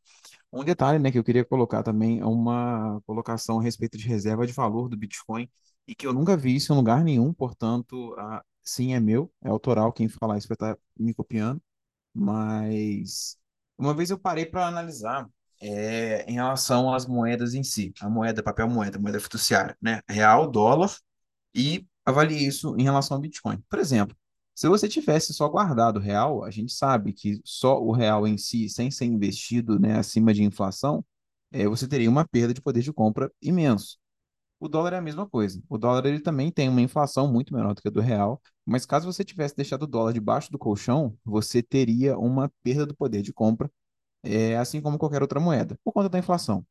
Um 0.51 0.63
detalhe, 0.63 0.99
né, 0.99 1.11
que 1.11 1.17
eu 1.17 1.23
queria 1.23 1.45
colocar 1.45 1.83
também 1.83 2.19
é 2.19 2.25
uma 2.25 3.01
colocação 3.05 3.59
a 3.59 3.63
respeito 3.63 3.97
de 3.97 4.07
reserva 4.07 4.45
de 4.45 4.53
valor 4.53 4.89
do 4.89 4.97
Bitcoin 4.97 5.49
e 5.87 5.95
que 5.95 6.07
eu 6.07 6.13
nunca 6.13 6.37
vi 6.37 6.55
isso 6.55 6.73
em 6.73 6.75
lugar 6.75 7.03
nenhum, 7.03 7.33
portanto, 7.33 8.15
ah, 8.17 8.43
sim, 8.63 8.93
é 8.93 8.99
meu, 8.99 9.31
é 9.41 9.49
autoral, 9.49 9.91
quem 9.93 10.07
falar 10.07 10.37
isso 10.37 10.47
vai 10.47 10.55
estar 10.55 10.77
me 10.97 11.13
copiando. 11.13 11.61
Mas 12.13 13.37
uma 13.77 13.93
vez 13.93 14.09
eu 14.09 14.19
parei 14.19 14.45
para 14.45 14.67
analisar 14.67 15.27
é, 15.61 16.25
em 16.29 16.33
relação 16.33 16.93
às 16.93 17.05
moedas 17.05 17.53
em 17.53 17.63
si, 17.63 17.93
a 18.01 18.09
moeda, 18.09 18.43
papel 18.43 18.69
moeda, 18.69 18.99
moeda 18.99 19.19
fiduciária, 19.19 19.77
né? 19.81 20.01
Real, 20.07 20.49
dólar, 20.49 20.91
e 21.55 21.87
avaliei 22.05 22.45
isso 22.47 22.75
em 22.77 22.83
relação 22.83 23.15
ao 23.17 23.21
Bitcoin. 23.21 23.59
Por 23.69 23.79
exemplo, 23.79 24.15
se 24.55 24.67
você 24.67 24.87
tivesse 24.87 25.33
só 25.33 25.47
guardado 25.49 25.97
o 25.97 25.99
real, 25.99 26.43
a 26.43 26.51
gente 26.51 26.73
sabe 26.73 27.13
que 27.13 27.39
só 27.43 27.81
o 27.81 27.91
real 27.91 28.27
em 28.27 28.37
si, 28.37 28.69
sem 28.69 28.91
ser 28.91 29.05
investido, 29.05 29.79
né, 29.79 29.97
acima 29.97 30.33
de 30.33 30.43
inflação, 30.43 31.03
é, 31.51 31.67
você 31.67 31.87
teria 31.87 32.09
uma 32.09 32.27
perda 32.27 32.53
de 32.53 32.61
poder 32.61 32.81
de 32.81 32.93
compra 32.93 33.31
imenso. 33.41 33.97
O 34.59 34.69
dólar 34.69 34.93
é 34.93 34.97
a 34.97 35.01
mesma 35.01 35.27
coisa. 35.29 35.61
O 35.69 35.77
dólar 35.77 36.05
ele 36.05 36.19
também 36.21 36.51
tem 36.51 36.69
uma 36.69 36.81
inflação 36.81 37.31
muito 37.31 37.53
menor 37.53 37.73
do 37.75 37.81
que 37.81 37.87
a 37.89 37.91
do 37.91 38.01
real, 38.01 38.41
mas 38.65 38.85
caso 38.85 39.11
você 39.11 39.23
tivesse 39.23 39.55
deixado 39.55 39.83
o 39.83 39.87
dólar 39.87 40.13
debaixo 40.13 40.51
do 40.51 40.57
colchão, 40.57 41.17
você 41.23 41.61
teria 41.61 42.17
uma 42.17 42.51
perda 42.63 42.85
do 42.85 42.95
poder 42.95 43.21
de 43.21 43.33
compra, 43.33 43.69
é, 44.23 44.57
assim 44.57 44.81
como 44.81 44.97
qualquer 44.97 45.21
outra 45.21 45.39
moeda, 45.39 45.77
por 45.83 45.93
conta 45.93 46.09
da 46.09 46.19
inflação. 46.19 46.65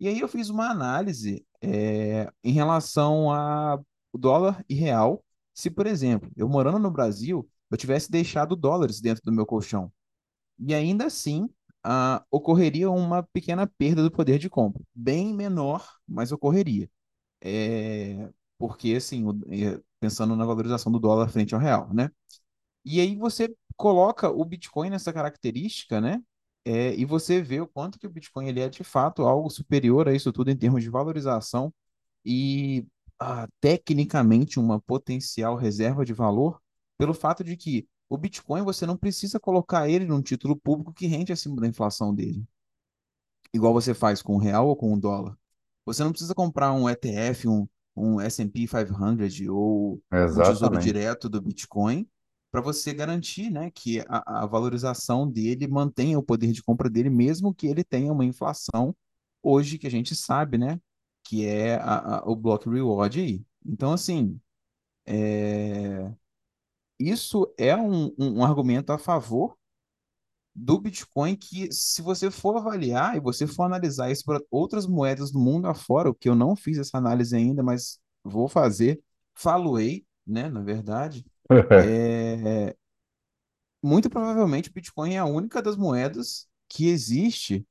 E 0.00 0.08
aí 0.08 0.20
eu 0.20 0.28
fiz 0.28 0.48
uma 0.48 0.70
análise, 0.70 1.44
é, 1.62 2.30
em 2.44 2.52
relação 2.52 3.32
a 3.32 3.80
dólar 4.14 4.64
e 4.68 4.74
real. 4.74 5.24
Se, 5.58 5.70
por 5.70 5.88
exemplo, 5.88 6.30
eu 6.36 6.48
morando 6.48 6.78
no 6.78 6.88
Brasil, 6.88 7.48
eu 7.68 7.76
tivesse 7.76 8.08
deixado 8.12 8.54
dólares 8.54 9.00
dentro 9.00 9.24
do 9.24 9.32
meu 9.32 9.44
colchão, 9.44 9.92
e 10.58 10.74
ainda 10.74 11.06
assim, 11.06 11.48
ah, 11.84 12.24
ocorreria 12.30 12.90
uma 12.90 13.22
pequena 13.24 13.66
perda 13.66 14.02
do 14.02 14.10
poder 14.10 14.38
de 14.38 14.50
compra, 14.50 14.82
bem 14.94 15.34
menor, 15.34 15.84
mas 16.06 16.32
ocorreria. 16.32 16.90
É, 17.42 18.30
porque, 18.58 18.94
assim, 18.94 19.24
é, 19.50 19.80
pensando 20.00 20.36
na 20.36 20.44
valorização 20.46 20.92
do 20.92 21.00
dólar 21.00 21.28
frente 21.30 21.54
ao 21.54 21.60
real, 21.60 21.92
né? 21.94 22.10
E 22.84 23.00
aí 23.00 23.16
você 23.16 23.54
coloca 23.76 24.30
o 24.30 24.44
Bitcoin 24.44 24.90
nessa 24.90 25.12
característica, 25.12 26.00
né? 26.00 26.22
É, 26.64 26.94
e 26.94 27.04
você 27.04 27.42
vê 27.42 27.60
o 27.60 27.66
quanto 27.66 27.98
que 27.98 28.06
o 28.06 28.10
Bitcoin 28.10 28.48
ele 28.48 28.60
é 28.60 28.68
de 28.68 28.84
fato 28.84 29.22
algo 29.22 29.50
superior 29.50 30.08
a 30.08 30.14
isso 30.14 30.32
tudo 30.32 30.50
em 30.50 30.56
termos 30.56 30.82
de 30.82 30.90
valorização 30.90 31.72
e 32.24 32.86
ah, 33.20 33.48
tecnicamente 33.60 34.58
uma 34.58 34.80
potencial 34.80 35.56
reserva 35.56 36.04
de 36.04 36.12
valor, 36.12 36.60
pelo 36.96 37.14
fato 37.14 37.42
de 37.44 37.56
que 37.56 37.86
o 38.08 38.16
Bitcoin 38.16 38.62
você 38.62 38.86
não 38.86 38.96
precisa 38.96 39.38
colocar 39.38 39.88
ele 39.88 40.04
num 40.04 40.22
título 40.22 40.56
público 40.56 40.92
que 40.92 41.06
rende 41.06 41.32
acima 41.32 41.56
da 41.56 41.66
inflação 41.66 42.14
dele 42.14 42.46
igual 43.52 43.72
você 43.72 43.94
faz 43.94 44.22
com 44.22 44.34
o 44.34 44.38
real 44.38 44.68
ou 44.68 44.76
com 44.76 44.92
o 44.92 45.00
dólar. 45.00 45.36
Você 45.84 46.04
não 46.04 46.10
precisa 46.10 46.34
comprar 46.34 46.72
um 46.72 46.88
ETF, 46.88 47.48
um, 47.48 47.66
um 47.96 48.20
S&P 48.20 48.66
500 48.66 49.40
ou 49.48 49.94
um 49.94 50.00
tesouro 50.10 50.50
Exatamente. 50.50 50.84
direto 50.84 51.28
do 51.28 51.40
Bitcoin 51.40 52.06
para 52.50 52.60
você 52.60 52.94
garantir, 52.94 53.50
né, 53.50 53.70
que 53.70 54.00
a, 54.08 54.42
a 54.42 54.46
valorização 54.46 55.30
dele 55.30 55.66
mantenha 55.66 56.18
o 56.18 56.22
poder 56.22 56.50
de 56.50 56.62
compra 56.62 56.88
dele, 56.88 57.10
mesmo 57.10 57.54
que 57.54 57.66
ele 57.66 57.84
tenha 57.84 58.10
uma 58.10 58.24
inflação 58.24 58.96
hoje 59.42 59.76
que 59.76 59.86
a 59.86 59.90
gente 59.90 60.14
sabe, 60.14 60.56
né, 60.56 60.80
que 61.28 61.46
é 61.46 61.76
a, 61.76 62.18
a- 62.20 62.24
o 62.30 62.36
Block 62.36 62.68
Reward 62.68 63.20
aí. 63.20 63.44
Então, 63.66 63.92
assim, 63.92 64.40
é, 65.06 66.12
isso 66.98 67.52
é 67.58 67.76
um, 67.76 68.06
um 68.18 68.38
um 68.40 68.44
argumento 68.44 68.92
a 68.92 68.98
favor 68.98 69.56
do 70.54 70.80
Bitcoin 70.80 71.36
que, 71.36 71.70
se 71.72 72.02
você 72.02 72.30
for 72.30 72.56
avaliar 72.56 73.16
e 73.16 73.20
você 73.20 73.46
for 73.46 73.64
analisar 73.64 74.10
isso 74.10 74.24
para 74.24 74.40
outras 74.50 74.86
moedas 74.86 75.30
do 75.30 75.38
mundo 75.38 75.68
afora, 75.68 76.10
o 76.10 76.14
que 76.14 76.28
eu 76.28 76.34
não 76.34 76.56
fiz 76.56 76.78
essa 76.78 76.98
análise 76.98 77.36
ainda, 77.36 77.62
mas 77.62 78.00
vou 78.24 78.48
fazer, 78.48 79.00
faloei, 79.34 80.04
né, 80.26 80.48
na 80.50 80.62
verdade, 80.62 81.24
é, 81.76 82.76
muito 83.82 84.10
provavelmente 84.10 84.70
o 84.70 84.72
Bitcoin 84.72 85.14
é 85.14 85.18
a 85.18 85.24
única 85.24 85.62
das 85.62 85.76
moedas 85.76 86.48
que 86.68 86.88
existe 86.88 87.66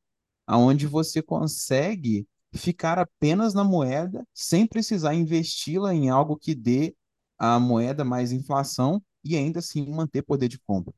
aonde 0.47 0.87
você 0.87 1.21
consegue 1.23 2.27
ficar 2.53 2.97
apenas 2.97 3.53
na 3.53 3.63
moeda 3.63 4.25
sem 4.33 4.65
precisar 4.65 5.13
investi-la 5.13 5.93
em 5.93 6.09
algo 6.09 6.37
que 6.37 6.55
dê 6.55 6.95
à 7.37 7.59
moeda 7.59 8.03
mais 8.03 8.31
inflação 8.31 9.01
e 9.23 9.35
ainda 9.35 9.59
assim 9.59 9.89
manter 9.89 10.21
poder 10.21 10.47
de 10.47 10.59
compra. 10.59 10.93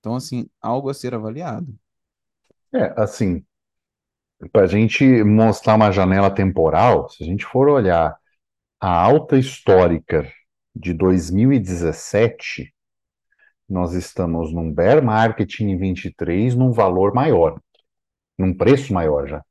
Então, 0.00 0.16
assim, 0.16 0.48
algo 0.60 0.90
a 0.90 0.94
ser 0.94 1.14
avaliado. 1.14 1.72
É, 2.74 2.92
assim, 3.00 3.44
para 4.50 4.62
a 4.62 4.66
gente 4.66 5.22
mostrar 5.22 5.74
uma 5.74 5.92
janela 5.92 6.30
temporal, 6.30 7.08
se 7.08 7.22
a 7.22 7.26
gente 7.26 7.44
for 7.44 7.68
olhar 7.68 8.16
a 8.80 8.90
alta 8.90 9.38
histórica 9.38 10.28
de 10.74 10.92
2017, 10.92 12.74
nós 13.68 13.92
estamos 13.94 14.52
num 14.52 14.72
bear 14.72 15.02
market 15.04 15.60
em 15.60 15.76
23, 15.76 16.54
num 16.54 16.72
valor 16.72 17.14
maior, 17.14 17.60
num 18.36 18.54
preço 18.54 18.92
maior 18.92 19.28
já, 19.28 19.44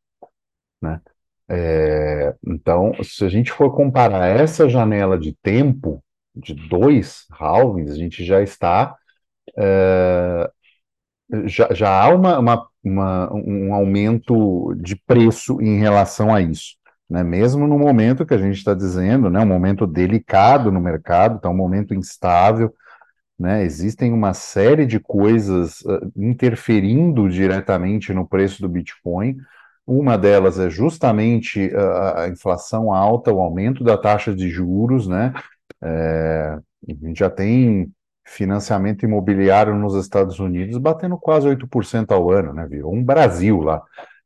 né? 0.82 1.02
É, 1.50 2.36
então, 2.48 2.94
se 3.04 3.26
a 3.26 3.30
gente 3.30 3.52
for 3.52 3.76
comparar 3.76 4.28
essa 4.28 4.70
janela 4.70 5.20
de 5.20 5.34
tempo 5.44 6.04
de 6.36 6.54
dois 6.56 7.26
halvings, 7.32 7.92
a 7.92 7.96
gente 7.98 8.24
já 8.26 8.42
está 8.42 8.96
já, 11.46 11.70
já 11.74 11.90
há 12.04 12.10
uma, 12.14 12.40
uma, 12.40 12.68
uma- 12.84 13.34
um 13.34 13.74
aumento 13.74 14.74
de 14.76 14.96
preço 14.96 15.62
em 15.62 15.80
relação 15.80 16.34
a 16.34 16.42
isso, 16.42 16.76
né? 17.10 17.24
Mesmo 17.24 17.68
no 17.68 17.78
momento 17.80 18.26
que 18.26 18.34
a 18.34 18.38
gente 18.38 18.58
está 18.58 18.74
dizendo, 18.74 19.30
né, 19.30 19.40
um 19.40 19.46
momento 19.46 19.88
delicado 19.88 20.72
no 20.72 20.80
mercado, 20.82 21.38
está 21.38 21.50
um 21.50 21.56
momento 21.56 21.94
instável, 21.94 22.74
né? 23.40 23.64
Existem 23.64 24.14
uma 24.14 24.34
série 24.34 24.86
de 24.86 25.00
coisas 25.00 25.82
uh, 25.82 26.12
interferindo 26.18 27.30
diretamente 27.30 28.14
no 28.14 28.28
preço 28.28 28.62
do 28.62 28.70
Bitcoin. 28.70 29.38
Uma 29.86 30.18
delas 30.18 30.60
é 30.60 30.70
justamente 30.70 31.72
a, 31.76 32.24
a 32.24 32.30
inflação 32.30 32.94
alta, 32.94 33.34
o 33.34 33.42
aumento 33.42 33.84
da 33.84 33.98
taxa 33.98 34.34
de 34.34 34.50
juros, 34.50 35.08
né? 35.08 35.34
É, 35.82 36.58
a 36.88 37.08
gente 37.08 37.20
já 37.20 37.30
tem 37.30 37.92
financiamento 38.26 39.04
imobiliário 39.04 39.76
nos 39.76 39.96
Estados 39.96 40.40
Unidos 40.40 40.78
batendo 40.78 41.18
quase 41.18 41.48
8% 41.48 42.12
ao 42.12 42.32
ano, 42.32 42.54
né? 42.54 42.68
Virou 42.68 42.94
um 42.94 43.04
Brasil 43.04 43.60
lá. 43.62 43.82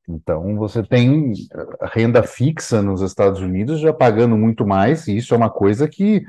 Então, 0.07 0.55
você 0.55 0.83
tem 0.83 1.33
renda 1.93 2.21
fixa 2.21 2.81
nos 2.81 3.01
Estados 3.01 3.41
Unidos 3.41 3.79
já 3.79 3.91
pagando 3.91 4.37
muito 4.37 4.65
mais, 4.65 5.07
e 5.07 5.17
isso 5.17 5.33
é 5.33 5.37
uma 5.37 5.49
coisa 5.49 5.87
que 5.87 6.23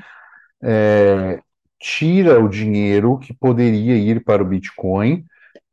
é, 0.62 1.40
tira 1.78 2.42
o 2.42 2.48
dinheiro 2.48 3.18
que 3.18 3.34
poderia 3.34 3.96
ir 3.96 4.24
para 4.24 4.42
o 4.42 4.46
Bitcoin, 4.46 5.24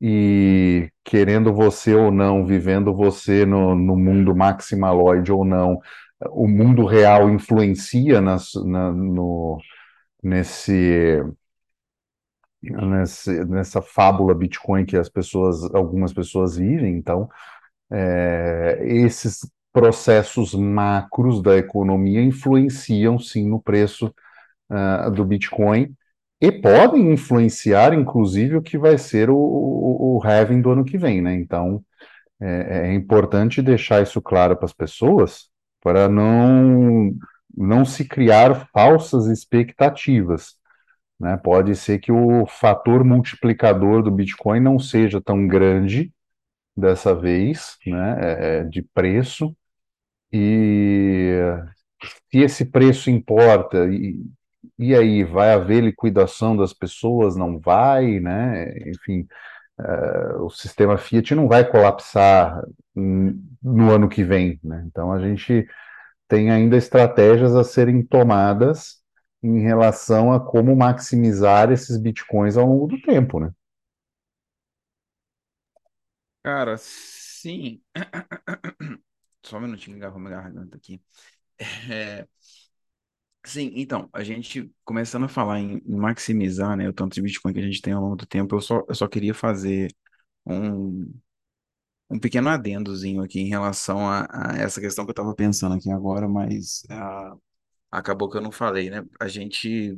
e 0.05 0.91
querendo 1.01 1.53
você 1.53 1.95
ou 1.95 2.12
não, 2.12 2.45
vivendo 2.45 2.93
você 2.93 3.45
no, 3.45 3.74
no 3.74 3.95
mundo 3.95 4.36
maximaloide 4.36 5.31
ou 5.31 5.45
não, 5.45 5.79
o 6.31 6.45
mundo 6.45 6.86
real 6.86 7.29
influencia 7.29 8.19
nas, 8.19 8.51
na, 8.65 8.91
no, 8.91 9.57
nesse, 10.22 11.24
nesse, 12.62 13.45
nessa 13.45 13.81
fábula 13.81 14.36
Bitcoin 14.36 14.86
que 14.86 14.98
as 14.98 15.07
pessoas, 15.07 15.63
algumas 15.74 16.12
pessoas 16.12 16.57
vivem, 16.57 16.98
então 16.98 17.29
é, 17.89 18.79
esses 18.83 19.50
processos 19.72 20.53
macros 20.53 21.41
da 21.41 21.57
economia 21.57 22.22
influenciam 22.22 23.17
sim 23.17 23.48
no 23.48 23.62
preço 23.62 24.13
uh, 24.69 25.10
do 25.12 25.24
Bitcoin 25.24 25.95
e 26.44 26.52
podem 26.52 27.14
influenciar, 27.14 27.94
inclusive, 27.94 28.58
o 28.58 28.62
que 28.62 28.78
vai 28.78 28.98
ser 28.98 29.30
o, 29.30 29.38
o, 29.38 30.18
o 30.18 30.24
halving 30.28 30.62
do 30.62 30.72
ano 30.72 30.84
que 30.84 30.98
vem, 30.98 31.22
né? 31.22 31.34
Então 31.36 31.82
é, 32.42 32.90
é 32.90 32.94
importante 32.94 33.62
deixar 33.62 34.04
isso 34.04 34.22
claro 34.22 34.58
para 34.58 34.66
as 34.66 34.74
pessoas 34.74 35.50
para 35.82 36.10
não 36.10 37.14
não 37.56 37.86
se 37.86 38.06
criar 38.06 38.68
falsas 38.74 39.28
expectativas. 39.28 40.56
Né? 41.20 41.38
Pode 41.38 41.76
ser 41.76 42.00
que 42.00 42.12
o 42.12 42.46
fator 42.48 43.04
multiplicador 43.06 44.04
do 44.04 44.12
Bitcoin 44.12 44.60
não 44.60 44.80
seja 44.80 45.22
tão 45.22 45.48
grande 45.48 46.12
dessa 46.76 47.16
vez, 47.16 47.78
né, 47.86 48.18
é, 48.20 48.58
é, 48.60 48.64
de 48.64 48.82
preço, 48.82 49.56
e 50.32 51.38
se 52.32 52.40
esse 52.40 52.66
preço 52.66 53.10
importa, 53.12 53.86
e, 53.88 54.20
e 54.79 54.96
aí, 54.96 55.24
vai 55.24 55.53
haver 55.53 55.84
liquidação 55.84 56.55
das 56.58 56.74
pessoas? 56.74 57.36
Não 57.36 57.60
vai, 57.60 58.20
né? 58.20 58.74
Enfim, 58.89 59.27
é, 59.79 60.36
o 60.38 60.50
sistema 60.50 60.98
Fiat 60.98 61.36
não 61.36 61.48
vai 61.48 61.70
colapsar 61.70 62.63
no 62.96 63.91
ano 63.91 64.10
que 64.10 64.24
vem, 64.24 64.60
né? 64.63 64.84
Então 64.88 65.12
a 65.13 65.20
gente 65.20 65.67
tem 66.27 66.51
ainda 66.51 66.77
estratégias 66.77 67.55
a 67.55 67.63
serem 67.63 68.03
tomadas 68.03 69.01
em 69.43 69.62
relação 69.62 70.34
a 70.34 70.39
como 70.39 70.75
maximizar 70.75 71.72
esses 71.72 71.98
bitcoins 71.98 72.58
ao 72.58 72.67
longo 72.67 72.88
do 72.88 73.01
tempo, 73.01 73.39
né? 73.39 73.51
Cara, 76.43 76.77
sim. 76.77 77.82
Só 79.43 79.58
um 79.58 79.62
minutinho, 79.62 79.98
engarrou 79.98 80.20
minha 80.20 80.32
garganta 80.32 80.77
aqui. 80.77 81.01
É, 81.91 82.27
sim, 83.46 83.72
então, 83.76 84.10
a 84.14 84.24
gente 84.24 84.72
começando 84.84 85.26
a 85.26 85.28
falar 85.28 85.60
em, 85.60 85.82
maximizar, 85.86 86.76
né, 86.78 86.88
o 86.90 86.94
tanto 86.94 87.14
de 87.16 87.22
Bitcoin 87.22 87.54
que 87.54 87.60
a 87.60 87.64
gente 87.64 87.82
tem 87.82 87.94
ao 87.94 88.02
longo 88.02 88.16
do 88.16 88.26
tempo, 88.26 88.56
eu 88.56 88.62
só, 88.62 88.84
eu 88.88 88.96
só 88.96 89.08
queria 89.08 89.34
fazer 89.34 89.94
um, 90.46 91.12
um 92.10 92.20
pequeno 92.20 92.50
adendozinho 92.50 93.22
aqui 93.24 93.40
em 93.42 93.50
relação 93.50 94.08
a, 94.10 94.28
a 94.32 94.58
essa 94.58 94.82
questão 94.82 95.06
que 95.06 95.12
eu 95.12 95.14
estava 95.14 95.36
pensando 95.36 95.76
aqui 95.76 95.92
agora, 95.92 96.28
mas 96.28 96.84
ah, 96.90 97.36
acabou 97.92 98.29
que 98.29 98.38
eu 98.38 98.42
não 98.42 98.51
falei, 98.53 98.90
né? 98.90 99.06
A 99.20 99.27
gente 99.29 99.98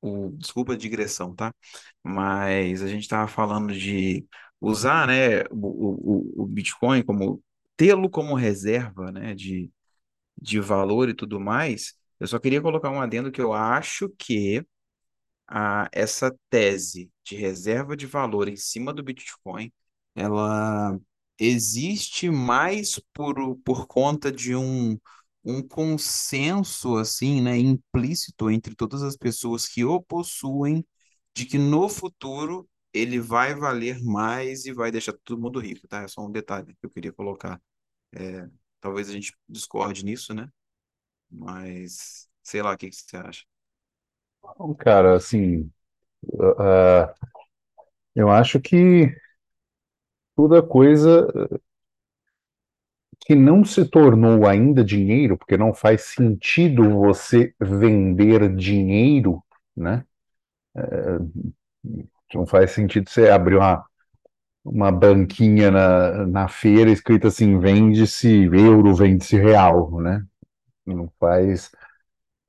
o, 0.00 0.30
desculpa 0.32 0.74
a 0.74 0.76
digressão, 0.76 1.34
tá? 1.34 1.54
Mas 2.02 2.82
a 2.82 2.88
gente 2.88 3.02
estava 3.02 3.28
falando 3.28 3.72
de 3.74 4.26
usar, 4.60 5.06
né, 5.08 5.42
o, 5.50 6.40
o, 6.40 6.42
o 6.44 6.46
Bitcoin 6.46 7.02
como 7.02 7.42
tê-lo 7.76 8.08
como 8.10 8.34
reserva, 8.34 9.10
né, 9.12 9.34
de, 9.34 9.70
de 10.40 10.60
valor 10.60 11.08
e 11.08 11.14
tudo 11.14 11.40
mais. 11.40 11.94
Eu 12.20 12.26
só 12.26 12.38
queria 12.38 12.60
colocar 12.62 12.90
um 12.90 13.00
adendo 13.00 13.30
que 13.32 13.40
eu 13.40 13.52
acho 13.52 14.08
que 14.18 14.64
a, 15.48 15.88
essa 15.92 16.34
tese 16.50 17.10
de 17.24 17.36
reserva 17.36 17.96
de 17.96 18.06
valor 18.06 18.48
em 18.48 18.56
cima 18.56 18.92
do 18.92 19.02
Bitcoin, 19.02 19.72
ela 20.14 20.98
existe 21.38 22.30
mais 22.30 22.98
por, 23.12 23.56
por 23.64 23.86
conta 23.86 24.30
de 24.32 24.54
um 24.56 24.98
um 25.46 25.62
consenso 25.66 26.96
assim, 26.96 27.42
né, 27.42 27.58
implícito 27.58 28.50
entre 28.50 28.74
todas 28.74 29.02
as 29.02 29.14
pessoas 29.16 29.66
que 29.68 29.84
o 29.84 30.00
possuem 30.02 30.86
de 31.34 31.44
que 31.46 31.58
no 31.58 31.88
futuro 31.88 32.68
ele 32.92 33.20
vai 33.20 33.54
valer 33.54 34.02
mais 34.02 34.64
e 34.64 34.72
vai 34.72 34.90
deixar 34.90 35.12
todo 35.24 35.38
mundo 35.40 35.58
rico, 35.60 35.86
tá? 35.88 36.02
É 36.02 36.08
só 36.08 36.22
um 36.24 36.30
detalhe 36.30 36.74
que 36.74 36.86
eu 36.86 36.90
queria 36.90 37.12
colocar. 37.12 37.60
É, 38.12 38.48
talvez 38.80 39.08
a 39.10 39.12
gente 39.12 39.32
discorde 39.48 40.04
nisso, 40.04 40.34
né? 40.34 40.48
Mas 41.38 42.28
sei 42.42 42.62
lá, 42.62 42.72
o 42.74 42.76
que 42.78 42.90
que 42.90 42.96
você 42.96 43.16
acha? 43.16 43.44
Cara, 44.78 45.16
assim, 45.16 45.70
uh, 46.34 47.08
eu 48.14 48.30
acho 48.30 48.60
que 48.60 49.14
toda 50.36 50.62
coisa 50.62 51.26
que 53.26 53.34
não 53.34 53.64
se 53.64 53.84
tornou 53.86 54.46
ainda 54.46 54.84
dinheiro, 54.84 55.36
porque 55.38 55.56
não 55.56 55.72
faz 55.72 56.02
sentido 56.02 56.90
você 56.90 57.54
vender 57.60 58.54
dinheiro, 58.54 59.42
né? 59.76 60.04
É, 60.76 61.18
não 62.34 62.46
faz 62.46 62.72
sentido 62.72 63.08
você 63.08 63.28
abrir 63.28 63.56
uma, 63.56 63.84
uma 64.64 64.92
banquinha 64.92 65.70
na, 65.70 66.26
na 66.26 66.48
feira 66.48 66.90
escrita 66.90 67.28
assim, 67.28 67.58
vende-se 67.60 68.28
euro, 68.46 68.94
vende-se 68.94 69.36
real, 69.38 70.00
né? 70.00 70.24
Não 70.86 71.10
faz, 71.18 71.70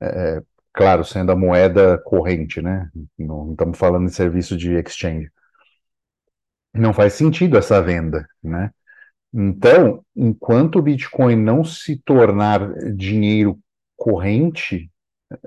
é, 0.02 0.42
claro, 0.72 1.04
sendo 1.04 1.32
a 1.32 1.36
moeda 1.36 1.98
corrente, 1.98 2.62
né? 2.62 2.90
Não, 3.18 3.46
não 3.46 3.52
estamos 3.52 3.78
falando 3.78 4.06
de 4.08 4.14
serviço 4.14 4.56
de 4.56 4.74
exchange. 4.74 5.30
Não 6.74 6.92
faz 6.92 7.14
sentido 7.14 7.56
essa 7.56 7.80
venda, 7.82 8.28
né? 8.42 8.70
Então, 9.34 10.04
enquanto 10.16 10.78
o 10.78 10.82
Bitcoin 10.82 11.36
não 11.36 11.64
se 11.64 11.98
tornar 12.04 12.72
dinheiro 12.96 13.58
corrente, 13.96 14.90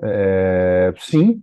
é, 0.02 0.92
sim, 0.98 1.42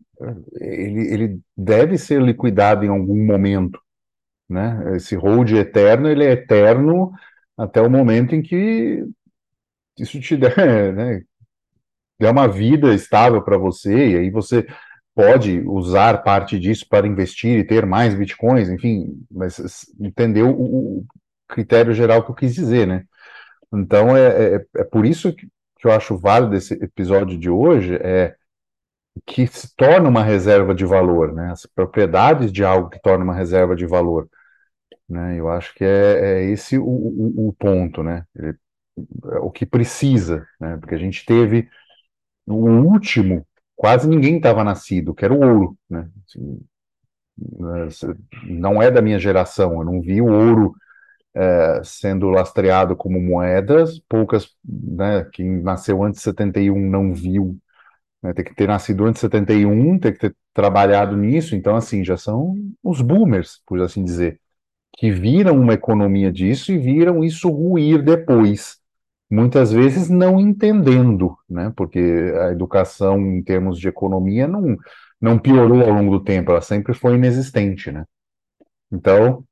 ele, 0.62 1.14
ele 1.14 1.42
deve 1.58 1.98
ser 1.98 2.22
liquidado 2.22 2.86
em 2.86 2.90
algum 2.90 3.26
momento, 3.26 3.80
né? 4.50 4.96
Esse 4.98 5.16
hold 5.16 5.52
eterno, 5.54 6.10
ele 6.10 6.26
é 6.26 6.32
eterno 6.34 7.14
até 7.58 7.82
o 7.82 7.90
momento 7.90 8.36
em 8.36 8.42
que 8.42 9.06
isso 10.00 10.20
te 10.22 10.38
der, 10.38 10.94
né, 10.96 11.24
der 12.20 12.32
uma 12.32 12.48
vida 12.48 12.94
estável 12.94 13.42
para 13.42 13.58
você, 13.58 14.10
e 14.10 14.18
aí 14.18 14.30
você 14.30 14.66
pode 15.16 15.60
usar 15.62 16.24
parte 16.24 16.60
disso 16.60 16.86
para 16.88 17.08
investir 17.08 17.60
e 17.60 17.64
ter 17.64 17.86
mais 17.86 18.14
bitcoins, 18.14 18.70
enfim, 18.70 19.26
mas 19.32 19.86
entendeu 20.00 20.50
o, 20.52 21.06
critério 21.48 21.94
geral 21.94 22.24
que 22.24 22.32
eu 22.32 22.36
quis 22.36 22.54
dizer, 22.54 22.86
né? 22.86 23.06
Então, 23.74 24.16
é, 24.16 24.56
é, 24.56 24.66
é 24.78 24.84
por 24.84 25.06
isso 25.06 25.34
que, 25.34 25.48
eu 25.84 25.92
acho 25.92 26.18
válido 26.18 26.56
esse 26.56 26.74
episódio 26.74 27.38
de 27.38 27.50
hoje, 27.50 27.96
é 27.96 28.36
que 29.26 29.48
se 29.48 29.74
torna 29.76 30.10
uma 30.10 30.24
reserva 30.24 30.76
de 30.76 30.86
valor, 30.86 31.34
né? 31.34 31.52
As 31.52 31.66
propriedades 31.66 32.52
de 32.52 32.64
algo 32.64 32.90
que 32.90 33.02
torna 33.02 33.24
uma 33.24 33.34
reserva 33.34 33.76
de 33.76 33.86
valor, 33.86 34.30
né? 35.10 35.40
Eu 35.40 35.50
acho 35.50 35.74
que 35.74 35.84
é, 35.84 36.42
é 36.42 36.44
esse 36.46 36.78
o, 36.78 36.84
o, 36.86 37.48
o, 37.48 37.54
ponto, 37.54 38.04
né? 38.04 38.26
É 38.38 38.54
o 39.40 39.50
que 39.50 39.66
precisa, 39.66 40.46
né? 40.60 40.78
Porque 40.78 40.96
a 40.96 41.00
gente 41.00 41.26
teve 41.26 41.70
o 42.48 42.56
último, 42.92 43.46
quase 43.76 44.08
ninguém 44.08 44.38
estava 44.38 44.64
nascido, 44.64 45.14
que 45.14 45.26
era 45.26 45.34
o 45.34 45.40
ouro, 45.40 45.78
né? 45.90 46.10
Assim, 46.26 46.60
não 48.44 48.82
é 48.82 48.90
da 48.90 49.02
minha 49.02 49.20
geração, 49.20 49.74
eu 49.80 49.84
não 49.86 50.02
vi 50.02 50.22
o 50.22 50.28
ouro 50.28 50.74
é, 51.36 51.82
sendo 51.84 52.30
lastreado 52.30 52.96
como 52.96 53.22
moedas, 53.22 54.00
poucas, 54.10 54.50
né, 54.66 55.26
quem 55.34 55.62
nasceu 55.62 56.04
antes 56.04 56.20
de 56.20 56.24
71 56.24 56.80
não 56.90 57.14
viu, 57.14 57.58
né, 58.24 58.34
tem 58.34 58.46
que 58.46 58.56
ter 58.56 58.68
nascido 58.68 59.06
antes 59.06 59.16
de 59.16 59.22
71, 59.22 60.00
tem 60.00 60.14
que 60.14 60.20
ter 60.20 60.36
trabalhado 60.54 61.18
nisso, 61.18 61.56
então 61.56 61.76
assim, 61.76 62.04
já 62.04 62.18
são 62.18 62.56
os 62.84 63.02
boomers, 63.02 63.62
por 63.66 63.82
assim 63.82 64.04
dizer, 64.04 64.40
que 64.98 65.12
viram 65.12 65.60
uma 65.60 65.74
economia 65.76 66.32
disso 66.32 66.72
e 66.72 66.78
viram 66.78 67.24
isso 67.24 67.50
ruir 67.50 68.04
depois, 68.04 68.77
muitas 69.30 69.72
vezes 69.72 70.10
não 70.10 70.40
entendendo, 70.40 71.38
né, 71.50 71.72
porque 71.76 72.00
a 72.00 72.52
educação 72.52 73.20
em 73.20 73.44
termos 73.44 73.80
de 73.80 73.88
economia 73.88 74.48
não 74.48 74.78
não 75.20 75.40
piorou 75.40 75.82
ao 75.82 75.92
longo 75.92 76.20
do 76.20 76.24
tempo, 76.24 76.52
ela 76.52 76.62
sempre 76.62 76.94
foi 76.94 77.16
inexistente, 77.16 77.92
né? 77.92 78.06
Então, 78.92 79.44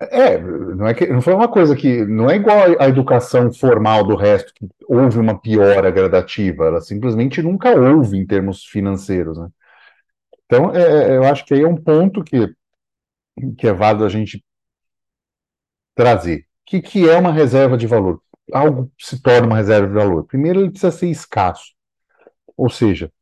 é, 0.00 0.38
não 0.38 0.86
é 0.86 0.94
que 0.94 1.06
não 1.06 1.20
foi 1.20 1.34
uma 1.34 1.48
coisa 1.48 1.76
que 1.76 2.04
não 2.06 2.30
é 2.30 2.36
igual 2.36 2.80
à 2.80 2.88
educação 2.88 3.52
formal 3.52 4.04
do 4.04 4.16
resto, 4.16 4.52
que 4.54 4.68
houve 4.88 5.18
uma 5.18 5.38
piora 5.38 5.90
gradativa, 5.90 6.66
ela 6.66 6.80
simplesmente 6.80 7.42
nunca 7.42 7.70
houve 7.78 8.18
em 8.18 8.26
termos 8.26 8.64
financeiros, 8.64 9.38
né? 9.38 9.48
Então, 10.46 10.74
é, 10.74 11.12
é 11.12 11.16
eu 11.16 11.24
acho 11.24 11.44
que 11.44 11.54
aí 11.54 11.62
é 11.62 11.68
um 11.68 11.76
ponto 11.76 12.24
que, 12.24 12.54
que 13.58 13.66
é 13.68 13.72
válido 13.72 14.04
a 14.04 14.08
gente 14.08 14.44
trazer. 15.94 16.40
O 16.40 16.44
que, 16.66 16.80
que 16.82 17.08
é 17.08 17.16
uma 17.18 17.32
reserva 17.32 17.76
de 17.76 17.86
valor? 17.86 18.22
Algo 18.52 18.90
se 18.98 19.20
torna 19.20 19.46
uma 19.46 19.56
reserva 19.56 19.86
de 19.86 19.94
valor. 19.94 20.24
Primeiro, 20.24 20.60
ele 20.60 20.70
precisa 20.70 20.90
ser 20.92 21.08
escasso, 21.08 21.72
ou 22.56 22.70
seja, 22.70 23.12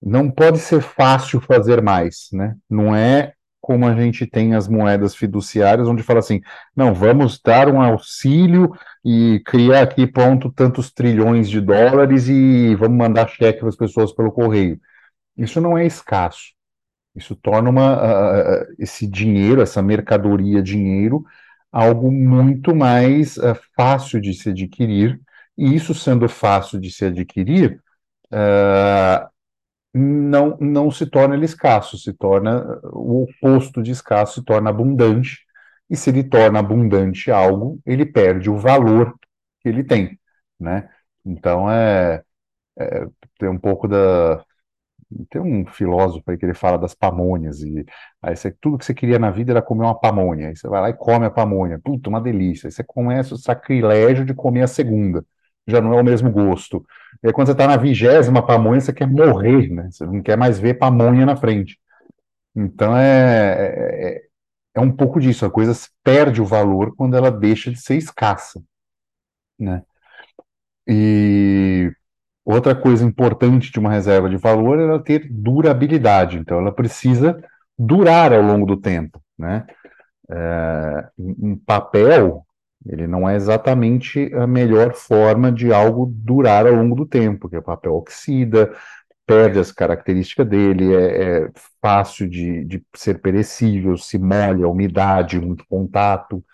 não 0.00 0.30
pode 0.30 0.58
ser 0.58 0.82
fácil 0.82 1.40
fazer 1.40 1.80
mais, 1.82 2.28
né? 2.32 2.56
Não 2.68 2.94
é 2.94 3.34
como 3.62 3.86
a 3.86 3.94
gente 3.94 4.26
tem 4.26 4.56
as 4.56 4.66
moedas 4.66 5.14
fiduciárias, 5.14 5.86
onde 5.86 6.02
fala 6.02 6.18
assim, 6.18 6.40
não, 6.74 6.92
vamos 6.92 7.40
dar 7.40 7.68
um 7.68 7.80
auxílio 7.80 8.72
e 9.04 9.40
criar 9.46 9.82
aqui, 9.82 10.04
ponto, 10.04 10.50
tantos 10.50 10.92
trilhões 10.92 11.48
de 11.48 11.60
dólares 11.60 12.28
e 12.28 12.74
vamos 12.74 12.98
mandar 12.98 13.28
cheque 13.28 13.60
para 13.60 13.68
as 13.68 13.76
pessoas 13.76 14.12
pelo 14.12 14.32
correio. 14.32 14.80
Isso 15.36 15.60
não 15.60 15.78
é 15.78 15.86
escasso. 15.86 16.52
Isso 17.14 17.36
torna 17.36 17.70
uma, 17.70 18.62
uh, 18.62 18.66
esse 18.80 19.06
dinheiro, 19.06 19.62
essa 19.62 19.80
mercadoria 19.80 20.60
dinheiro, 20.60 21.24
algo 21.72 22.12
muito 22.12 22.74
mais 22.76 23.36
uh, 23.38 23.56
fácil 23.76 24.20
de 24.20 24.34
se 24.34 24.50
adquirir, 24.50 25.20
e 25.56 25.74
isso 25.74 25.94
sendo 25.94 26.28
fácil 26.28 26.78
de 26.80 26.90
se 26.90 27.06
adquirir, 27.06 27.82
uh, 28.32 29.28
não, 29.94 30.56
não 30.60 30.90
se 30.90 31.06
torna 31.06 31.34
ele 31.34 31.44
escasso, 31.44 31.98
se 31.98 32.12
torna 32.12 32.80
o 32.84 33.24
oposto 33.24 33.82
de 33.82 33.90
escasso, 33.90 34.40
se 34.40 34.44
torna 34.44 34.70
abundante, 34.70 35.40
e 35.90 35.96
se 35.96 36.10
ele 36.10 36.24
torna 36.24 36.58
abundante 36.60 37.30
algo, 37.30 37.80
ele 37.86 38.06
perde 38.06 38.50
o 38.50 38.56
valor 38.58 39.14
que 39.60 39.68
ele 39.68 39.84
tem, 39.84 40.18
né? 40.58 40.88
Então 41.24 41.70
é, 41.70 42.22
é 42.78 43.06
tem 43.38 43.48
um 43.48 43.58
pouco 43.58 43.88
da 43.88 44.44
tem 45.30 45.40
um 45.40 45.66
filósofo 45.66 46.30
aí 46.30 46.38
que 46.38 46.44
ele 46.44 46.54
fala 46.54 46.78
das 46.78 46.94
pamonhas 46.94 47.62
e 47.62 47.84
aí 48.22 48.36
você, 48.36 48.50
tudo 48.50 48.78
que 48.78 48.84
você 48.84 48.94
queria 48.94 49.18
na 49.18 49.30
vida 49.30 49.52
era 49.52 49.62
comer 49.62 49.84
uma 49.84 49.98
pamonha, 49.98 50.48
aí 50.48 50.56
você 50.56 50.68
vai 50.68 50.80
lá 50.80 50.90
e 50.90 50.94
come 50.94 51.26
a 51.26 51.30
pamonha, 51.30 51.80
puta, 51.82 52.08
uma 52.08 52.20
delícia, 52.20 52.68
aí 52.68 52.72
você 52.72 52.84
começa 52.84 53.34
o 53.34 53.38
sacrilégio 53.38 54.24
de 54.24 54.34
comer 54.34 54.62
a 54.62 54.66
segunda, 54.66 55.24
já 55.66 55.80
não 55.80 55.94
é 55.94 56.00
o 56.00 56.04
mesmo 56.04 56.30
gosto. 56.30 56.84
E 57.22 57.28
aí, 57.28 57.32
quando 57.32 57.46
você 57.46 57.52
está 57.52 57.66
na 57.66 57.76
vigésima 57.76 58.44
pamonha, 58.44 58.80
você 58.80 58.92
quer 58.92 59.06
morrer, 59.06 59.68
né? 59.70 59.88
Você 59.90 60.04
não 60.04 60.22
quer 60.22 60.36
mais 60.36 60.58
ver 60.58 60.74
pamonha 60.74 61.24
na 61.26 61.36
frente. 61.36 61.78
Então 62.54 62.96
é, 62.96 64.16
é, 64.16 64.22
é 64.74 64.80
um 64.80 64.92
pouco 64.94 65.20
disso, 65.20 65.46
a 65.46 65.50
coisa 65.50 65.72
perde 66.04 66.40
o 66.42 66.46
valor 66.46 66.94
quando 66.96 67.16
ela 67.16 67.30
deixa 67.30 67.70
de 67.70 67.80
ser 67.80 67.96
escassa, 67.96 68.62
né? 69.58 69.82
E 70.86 71.92
outra 72.44 72.74
coisa 72.74 73.04
importante 73.04 73.70
de 73.70 73.78
uma 73.78 73.90
reserva 73.90 74.28
de 74.28 74.36
valor 74.36 74.78
é 74.78 74.84
ela 74.84 75.02
ter 75.02 75.28
durabilidade, 75.30 76.38
então 76.38 76.58
ela 76.58 76.72
precisa 76.72 77.42
durar 77.78 78.32
ao 78.32 78.42
longo 78.42 78.66
do 78.66 78.76
tempo, 78.76 79.22
né? 79.38 79.66
É, 80.30 81.08
um 81.18 81.56
papel 81.56 82.44
ele 82.86 83.06
não 83.06 83.28
é 83.28 83.36
exatamente 83.36 84.32
a 84.34 84.46
melhor 84.46 84.94
forma 84.94 85.52
de 85.52 85.72
algo 85.72 86.06
durar 86.14 86.66
ao 86.66 86.74
longo 86.74 86.96
do 86.96 87.06
tempo, 87.06 87.40
porque 87.40 87.56
o 87.56 87.62
papel 87.62 87.94
oxida, 87.94 88.72
perde 89.26 89.58
as 89.58 89.70
características 89.72 90.48
dele, 90.48 90.94
é, 90.94 91.44
é 91.44 91.50
fácil 91.80 92.28
de, 92.28 92.64
de, 92.64 92.84
ser 92.94 93.20
perecível, 93.20 93.96
se 93.96 94.18
molha, 94.18 94.68
umidade, 94.68 95.40
muito 95.40 95.64
contato, 95.68 96.44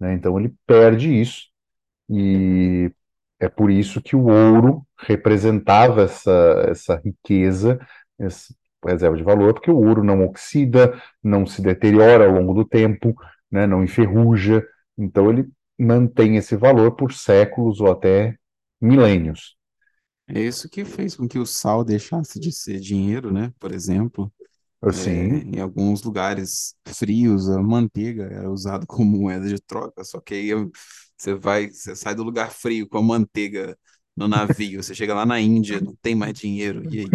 né? 0.00 0.14
então 0.14 0.38
ele 0.38 0.54
perde 0.66 1.20
isso, 1.20 1.48
e 2.10 2.90
é 3.40 3.48
por 3.48 3.70
isso 3.70 4.00
que 4.00 4.16
o 4.16 4.26
ouro 4.26 4.86
representava 4.98 6.02
essa, 6.02 6.66
essa 6.68 6.96
riqueza, 7.04 7.78
essa 8.18 8.54
reserva 8.84 9.16
de 9.16 9.22
valor, 9.22 9.54
porque 9.54 9.70
o 9.70 9.76
ouro 9.76 10.04
não 10.04 10.24
oxida, 10.24 11.00
não 11.22 11.46
se 11.46 11.62
deteriora 11.62 12.26
ao 12.26 12.32
longo 12.32 12.54
do 12.54 12.64
tempo, 12.64 13.14
né? 13.50 13.66
não 13.66 13.82
enferruja, 13.82 14.64
então 14.96 15.30
ele 15.30 15.48
mantém 15.78 16.36
esse 16.36 16.56
valor 16.56 16.92
por 16.92 17.12
séculos 17.12 17.80
ou 17.80 17.90
até 17.90 18.36
milênios. 18.80 19.56
É 20.28 20.40
isso 20.40 20.68
que 20.68 20.84
fez 20.84 21.16
com 21.16 21.28
que 21.28 21.38
o 21.38 21.44
sal 21.44 21.84
deixasse 21.84 22.40
de 22.40 22.50
ser 22.50 22.80
dinheiro, 22.80 23.30
né? 23.32 23.52
Por 23.58 23.72
exemplo, 23.72 24.32
Sim. 24.92 25.52
É, 25.52 25.56
em 25.56 25.60
alguns 25.60 26.02
lugares 26.02 26.74
frios, 26.86 27.48
a 27.48 27.62
manteiga 27.62 28.24
era 28.24 28.50
usada 28.50 28.84
como 28.88 29.18
moeda 29.18 29.48
de 29.48 29.60
troca, 29.60 30.04
só 30.04 30.20
que 30.20 30.34
aí 30.34 30.50
você 31.16 31.34
vai, 31.34 31.68
você 31.68 31.94
sai 31.94 32.14
do 32.14 32.22
lugar 32.22 32.50
frio 32.50 32.88
com 32.88 32.98
a 32.98 33.02
manteiga 33.02 33.76
no 34.16 34.28
navio, 34.28 34.82
você 34.82 34.94
chega 34.94 35.14
lá 35.14 35.26
na 35.26 35.40
Índia, 35.40 35.80
não 35.80 35.94
tem 36.00 36.14
mais 36.14 36.34
dinheiro, 36.34 36.82
e 36.90 37.00
aí? 37.00 37.06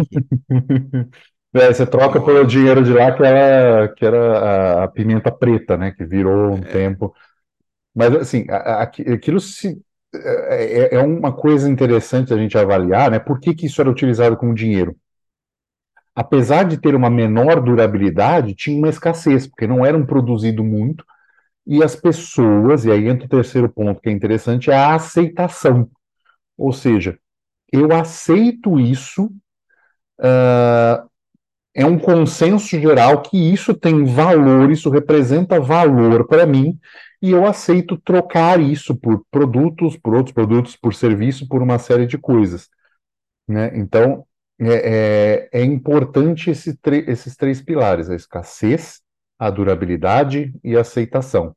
É, 1.52 1.74
você 1.74 1.84
troca 1.84 2.20
pelo 2.20 2.46
dinheiro 2.46 2.84
de 2.84 2.92
lá, 2.92 3.10
que 3.12 3.24
era, 3.24 3.92
que 3.94 4.06
era 4.06 4.38
a, 4.38 4.84
a 4.84 4.88
pimenta 4.88 5.32
preta, 5.32 5.76
né? 5.76 5.90
Que 5.90 6.04
virou 6.04 6.52
um 6.52 6.58
é. 6.58 6.60
tempo 6.60 7.12
mas, 7.94 8.14
assim, 8.14 8.46
aquilo 8.48 9.40
se, 9.40 9.80
é, 10.14 10.94
é, 10.94 10.94
é, 10.94 10.98
uma 11.00 11.32
coisa 11.32 11.68
interessante 11.68 12.32
a 12.32 12.36
gente 12.36 12.56
avaliar, 12.56 13.10
né? 13.10 13.18
Por 13.18 13.40
que, 13.40 13.54
que 13.54 13.66
isso 13.66 13.80
era 13.80 13.90
utilizado 13.90 14.36
como 14.36 14.54
dinheiro? 14.54 14.96
Apesar 16.14 16.64
de 16.64 16.78
ter 16.78 16.94
uma 16.94 17.08
menor 17.10 17.60
durabilidade, 17.62 18.54
tinha 18.54 18.76
uma 18.76 18.88
escassez, 18.88 19.46
porque 19.46 19.66
não 19.66 19.84
eram 19.84 20.04
produzido 20.04 20.64
muito, 20.64 21.04
e 21.66 21.82
as 21.82 21.94
pessoas, 21.94 22.84
e 22.84 22.90
aí 22.90 23.08
entra 23.08 23.26
o 23.26 23.28
terceiro 23.28 23.68
ponto 23.68 24.00
que 24.00 24.08
é 24.08 24.12
interessante, 24.12 24.70
é 24.70 24.74
a 24.74 24.94
aceitação. 24.94 25.88
Ou 26.56 26.72
seja, 26.72 27.18
eu 27.72 27.92
aceito 27.92 28.78
isso, 28.80 29.26
uh, 30.20 31.08
é 31.72 31.86
um 31.86 31.98
consenso 31.98 32.78
geral 32.78 33.22
que 33.22 33.36
isso 33.38 33.72
tem 33.74 34.04
valor, 34.04 34.70
isso 34.70 34.90
representa 34.90 35.60
valor 35.60 36.26
para 36.26 36.44
mim, 36.44 36.78
e 37.22 37.30
eu 37.30 37.46
aceito 37.46 37.96
trocar 37.98 38.60
isso 38.60 38.96
por 38.96 39.24
produtos, 39.30 39.96
por 39.96 40.14
outros 40.14 40.34
produtos, 40.34 40.76
por 40.76 40.94
serviço, 40.94 41.46
por 41.46 41.62
uma 41.62 41.78
série 41.78 42.06
de 42.06 42.18
coisas. 42.18 42.68
Né? 43.46 43.70
Então, 43.74 44.26
é, 44.60 45.48
é, 45.52 45.60
é 45.60 45.64
importante 45.64 46.50
esse 46.50 46.78
esses 47.06 47.36
três 47.36 47.62
pilares: 47.62 48.10
a 48.10 48.14
escassez, 48.14 49.00
a 49.38 49.50
durabilidade 49.50 50.52
e 50.62 50.76
a 50.76 50.80
aceitação. 50.80 51.54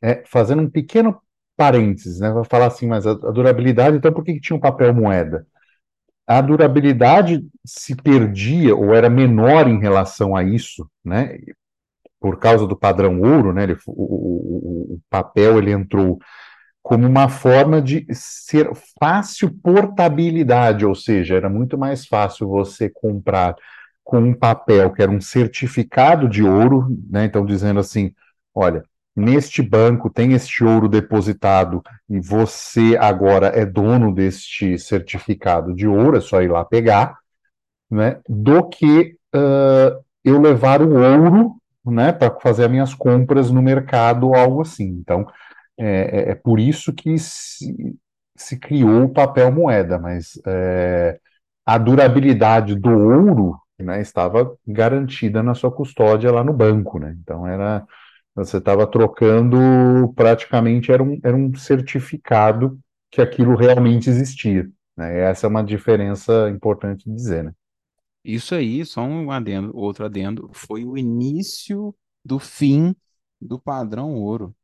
É, 0.00 0.24
fazendo 0.26 0.62
um 0.62 0.70
pequeno 0.70 1.20
parênteses, 1.56 2.18
né? 2.20 2.30
Vou 2.32 2.44
falar 2.44 2.66
assim, 2.66 2.86
mas 2.86 3.06
a, 3.06 3.12
a 3.12 3.30
durabilidade, 3.30 3.96
então 3.96 4.12
por 4.12 4.24
que, 4.24 4.34
que 4.34 4.40
tinha 4.40 4.56
um 4.56 4.60
papel 4.60 4.92
moeda? 4.92 5.46
A 6.26 6.40
durabilidade 6.40 7.44
se 7.64 7.94
perdia 7.94 8.74
ou 8.74 8.94
era 8.94 9.10
menor 9.10 9.68
em 9.68 9.80
relação 9.80 10.34
a 10.34 10.42
isso, 10.42 10.88
né? 11.04 11.38
por 12.22 12.38
causa 12.38 12.66
do 12.68 12.76
padrão 12.76 13.20
ouro, 13.20 13.52
né, 13.52 13.64
ele, 13.64 13.76
o, 13.84 13.92
o, 13.92 14.94
o, 14.94 15.00
papel 15.10 15.58
ele 15.58 15.72
entrou 15.72 16.20
como 16.82 17.06
uma 17.06 17.28
forma 17.28 17.80
de 17.80 18.04
ser 18.12 18.68
fácil 18.98 19.56
portabilidade, 19.62 20.84
ou 20.84 20.94
seja, 20.94 21.36
era 21.36 21.48
muito 21.48 21.78
mais 21.78 22.06
fácil 22.06 22.48
você 22.48 22.90
comprar 22.90 23.54
com 24.02 24.18
um 24.18 24.34
papel 24.34 24.92
que 24.92 25.00
era 25.00 25.10
um 25.10 25.20
certificado 25.20 26.28
de 26.28 26.42
ouro, 26.42 26.88
né, 27.08 27.24
então 27.24 27.46
dizendo 27.46 27.78
assim, 27.78 28.12
olha, 28.52 28.82
neste 29.14 29.62
banco 29.62 30.10
tem 30.10 30.32
este 30.32 30.64
ouro 30.64 30.88
depositado 30.88 31.82
e 32.10 32.18
você 32.18 32.96
agora 32.98 33.46
é 33.48 33.64
dono 33.64 34.12
deste 34.12 34.76
certificado 34.76 35.72
de 35.74 35.86
ouro, 35.86 36.16
é 36.16 36.20
só 36.20 36.42
ir 36.42 36.50
lá 36.50 36.64
pegar, 36.64 37.16
né, 37.88 38.18
do 38.28 38.68
que 38.68 39.14
uh, 39.34 40.02
eu 40.24 40.40
levar 40.40 40.82
o 40.82 40.94
ouro 40.94 41.56
né, 41.84 42.12
para 42.12 42.34
fazer 42.40 42.64
as 42.64 42.70
minhas 42.70 42.94
compras 42.94 43.50
no 43.50 43.62
mercado 43.62 44.34
algo 44.34 44.62
assim. 44.62 44.86
Então, 45.00 45.26
é, 45.78 45.86
é, 45.86 46.30
é 46.30 46.34
por 46.34 46.60
isso 46.60 46.92
que 46.92 47.18
se, 47.18 47.96
se, 48.36 48.58
criou 48.58 49.04
o 49.04 49.12
papel 49.12 49.52
moeda, 49.52 49.98
mas 49.98 50.40
é, 50.46 51.18
a 51.64 51.78
durabilidade 51.78 52.74
do 52.74 52.90
ouro 52.90 53.60
né, 53.78 54.00
estava 54.00 54.56
garantida 54.66 55.42
na 55.42 55.54
sua 55.54 55.70
custódia 55.72 56.30
lá 56.30 56.44
no 56.44 56.52
banco, 56.52 56.98
né? 56.98 57.16
Então 57.20 57.46
era 57.46 57.84
você 58.34 58.56
estava 58.56 58.86
trocando 58.86 60.12
praticamente 60.14 60.90
era 60.90 61.02
um, 61.02 61.20
era 61.22 61.36
um 61.36 61.54
certificado 61.54 62.78
que 63.10 63.20
aquilo 63.20 63.54
realmente 63.54 64.08
existia. 64.08 64.70
Né? 64.96 65.20
Essa 65.20 65.46
é 65.46 65.50
uma 65.50 65.62
diferença 65.62 66.48
importante 66.48 67.04
de 67.04 67.14
dizer, 67.14 67.44
né? 67.44 67.52
Isso 68.24 68.54
aí, 68.54 68.84
só 68.86 69.02
um 69.02 69.30
adendo, 69.30 69.76
outro 69.76 70.04
adendo, 70.04 70.48
foi 70.52 70.84
o 70.84 70.96
início 70.96 71.94
do 72.24 72.38
fim 72.38 72.94
do 73.40 73.58
padrão 73.58 74.14
ouro, 74.14 74.54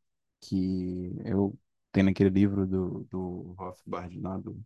que 0.40 1.12
eu 1.24 1.56
tenho 1.92 2.06
naquele 2.06 2.30
livro 2.30 2.66
do, 2.66 3.06
do 3.10 3.54
Rothbard 3.58 4.18
lá, 4.20 4.36
do, 4.38 4.60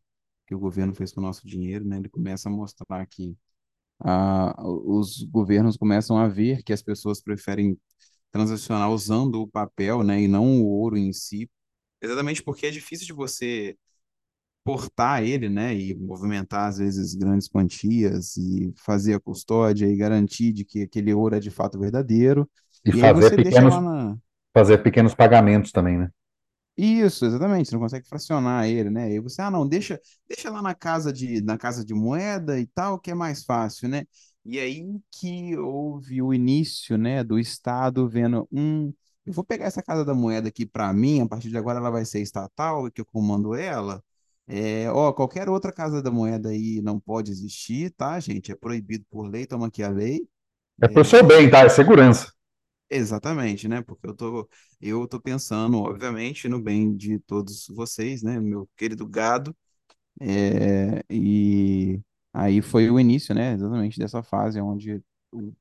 que 0.46 0.54
o 0.54 0.58
governo 0.58 0.94
fez 0.94 1.12
com 1.12 1.20
o 1.20 1.24
nosso 1.24 1.46
dinheiro, 1.46 1.84
né? 1.84 1.98
Ele 1.98 2.08
começa 2.08 2.48
a 2.48 2.52
mostrar 2.52 3.06
que 3.06 3.36
ah, 4.00 4.54
os 4.64 5.22
governos 5.24 5.76
começam 5.76 6.18
a 6.18 6.28
ver 6.28 6.62
que 6.62 6.72
as 6.72 6.82
pessoas 6.82 7.20
preferem 7.22 7.78
transacionar 8.32 8.90
usando 8.90 9.42
o 9.42 9.48
papel, 9.48 10.02
né, 10.02 10.22
e 10.22 10.28
não 10.28 10.62
o 10.62 10.66
ouro 10.68 10.96
em 10.96 11.12
si, 11.12 11.50
exatamente 12.00 12.42
porque 12.42 12.66
é 12.66 12.70
difícil 12.70 13.06
de 13.06 13.12
você 13.12 13.76
portar 14.64 15.22
ele, 15.24 15.48
né, 15.48 15.74
e 15.74 15.94
movimentar 15.94 16.68
às 16.68 16.78
vezes 16.78 17.14
grandes 17.14 17.48
quantias 17.48 18.36
e 18.36 18.72
fazer 18.78 19.14
a 19.14 19.20
custódia 19.20 19.86
e 19.86 19.96
garantir 19.96 20.52
de 20.52 20.64
que 20.64 20.82
aquele 20.82 21.12
ouro 21.14 21.34
é 21.36 21.40
de 21.40 21.50
fato 21.50 21.78
verdadeiro. 21.78 22.48
E 22.84 22.92
E 22.92 23.00
fazer 23.00 23.36
pequenos, 23.36 23.74
lá 23.74 23.80
na, 23.80 24.18
fazer 24.54 24.78
pequenos 24.78 25.14
pagamentos 25.14 25.72
também, 25.72 25.98
né? 25.98 26.10
Isso, 26.76 27.24
exatamente. 27.26 27.68
Você 27.68 27.74
não 27.74 27.82
consegue 27.82 28.08
fracionar 28.08 28.66
ele, 28.66 28.90
né? 28.90 29.12
E 29.12 29.20
você, 29.20 29.42
ah, 29.42 29.50
não, 29.50 29.66
deixa, 29.68 30.00
deixa 30.26 30.50
lá 30.50 30.62
na 30.62 30.74
casa 30.74 31.12
de, 31.12 31.40
na 31.42 31.58
casa 31.58 31.84
de 31.84 31.92
moeda 31.94 32.58
e 32.58 32.66
tal, 32.66 32.98
que 32.98 33.10
é 33.10 33.14
mais 33.14 33.44
fácil, 33.44 33.88
né? 33.88 34.04
E 34.44 34.58
aí 34.58 34.84
que 35.10 35.56
houve 35.56 36.20
o 36.22 36.34
início, 36.34 36.98
né, 36.98 37.22
do 37.22 37.38
Estado 37.38 38.08
vendo, 38.08 38.48
hum, 38.50 38.92
eu 39.24 39.32
vou 39.32 39.44
pegar 39.44 39.66
essa 39.66 39.82
casa 39.82 40.04
da 40.04 40.14
moeda 40.14 40.48
aqui 40.48 40.66
para 40.66 40.92
mim, 40.92 41.20
a 41.20 41.28
partir 41.28 41.48
de 41.48 41.56
agora 41.56 41.78
ela 41.78 41.90
vai 41.90 42.04
ser 42.04 42.20
estatal, 42.20 42.90
que 42.90 43.00
eu 43.00 43.06
comando 43.06 43.54
ela. 43.54 44.02
É, 44.48 44.90
ó, 44.90 45.12
qualquer 45.12 45.48
outra 45.48 45.72
casa 45.72 46.02
da 46.02 46.10
moeda 46.10 46.48
aí 46.48 46.80
não 46.82 46.98
pode 46.98 47.30
existir, 47.30 47.92
tá, 47.92 48.18
gente? 48.18 48.50
É 48.50 48.56
proibido 48.56 49.04
por 49.08 49.28
lei, 49.28 49.46
toma 49.46 49.68
aqui 49.68 49.82
a 49.82 49.88
lei. 49.88 50.26
É 50.80 50.88
pro 50.88 51.04
seu 51.04 51.24
bem, 51.24 51.48
tá? 51.48 51.60
É 51.60 51.68
segurança. 51.68 52.32
Exatamente, 52.94 53.66
né? 53.68 53.80
Porque 53.82 54.06
eu 54.06 54.14
tô, 54.14 54.48
eu 54.80 55.08
tô 55.08 55.18
pensando, 55.20 55.78
obviamente, 55.78 56.46
no 56.48 56.60
bem 56.60 56.94
de 56.94 57.18
todos 57.20 57.66
vocês, 57.68 58.22
né? 58.22 58.38
Meu 58.38 58.68
querido 58.76 59.06
gado. 59.08 59.56
É, 60.20 61.04
e 61.10 62.00
aí 62.32 62.62
foi 62.62 62.90
o 62.90 63.00
início, 63.00 63.34
né? 63.34 63.54
Exatamente 63.54 63.98
dessa 63.98 64.22
fase 64.22 64.60
onde 64.60 65.02
o 65.32 65.54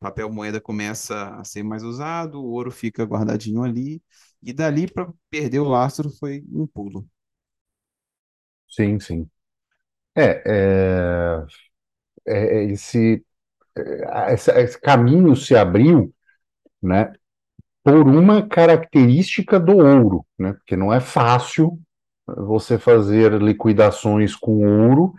papel 0.00 0.30
moeda 0.32 0.60
começa 0.60 1.30
a 1.36 1.44
ser 1.44 1.62
mais 1.64 1.82
usado, 1.84 2.40
o 2.42 2.50
ouro 2.52 2.70
fica 2.72 3.04
guardadinho 3.04 3.62
ali, 3.64 4.02
e 4.42 4.52
dali 4.52 4.90
para 4.90 5.12
perder 5.30 5.60
o 5.60 5.68
lastro 5.68 6.10
foi 6.10 6.44
um 6.52 6.66
pulo. 6.66 7.08
Sim, 8.68 8.98
sim. 9.00 9.30
É, 10.16 10.42
é, 10.46 11.46
é- 12.26 12.58
é 12.60 12.64
esse, 12.72 13.24
é, 13.76 14.34
esse, 14.34 14.52
esse 14.52 14.80
caminho 14.82 15.36
se 15.36 15.56
abriu, 15.56 16.14
né, 16.82 17.12
por 17.86 18.08
uma 18.08 18.46
característica 18.46 19.60
do 19.60 19.76
ouro, 19.76 20.26
né? 20.36 20.54
Porque 20.54 20.76
não 20.76 20.92
é 20.92 20.98
fácil 20.98 21.78
você 22.26 22.78
fazer 22.78 23.40
liquidações 23.40 24.34
com 24.34 24.88
ouro, 24.88 25.14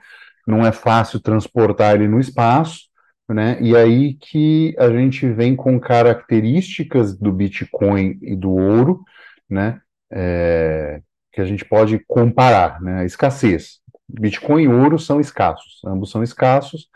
não 0.45 0.65
é 0.65 0.73
fácil 0.73 1.21
transportar 1.21 1.95
ele 1.95 2.09
no 2.09 2.19
espaço, 2.19 2.87
né? 3.29 3.57
E 3.61 3.73
aí 3.75 4.15
que 4.15 4.75
a 4.77 4.89
gente 4.89 5.29
vem 5.29 5.55
com 5.55 5.79
características 5.79 7.17
do 7.17 7.31
Bitcoin 7.31 8.19
e 8.21 8.35
do 8.35 8.51
ouro, 8.51 9.01
né? 9.49 9.81
É, 10.11 11.01
que 11.31 11.39
a 11.39 11.45
gente 11.45 11.63
pode 11.63 11.99
comparar, 12.05 12.81
né? 12.81 12.99
A 12.99 13.05
escassez. 13.05 13.79
Bitcoin 14.09 14.63
e 14.63 14.67
ouro 14.67 14.99
são 14.99 15.21
escassos, 15.21 15.81
ambos 15.85 16.11
são 16.11 16.21
escassos. 16.21 16.89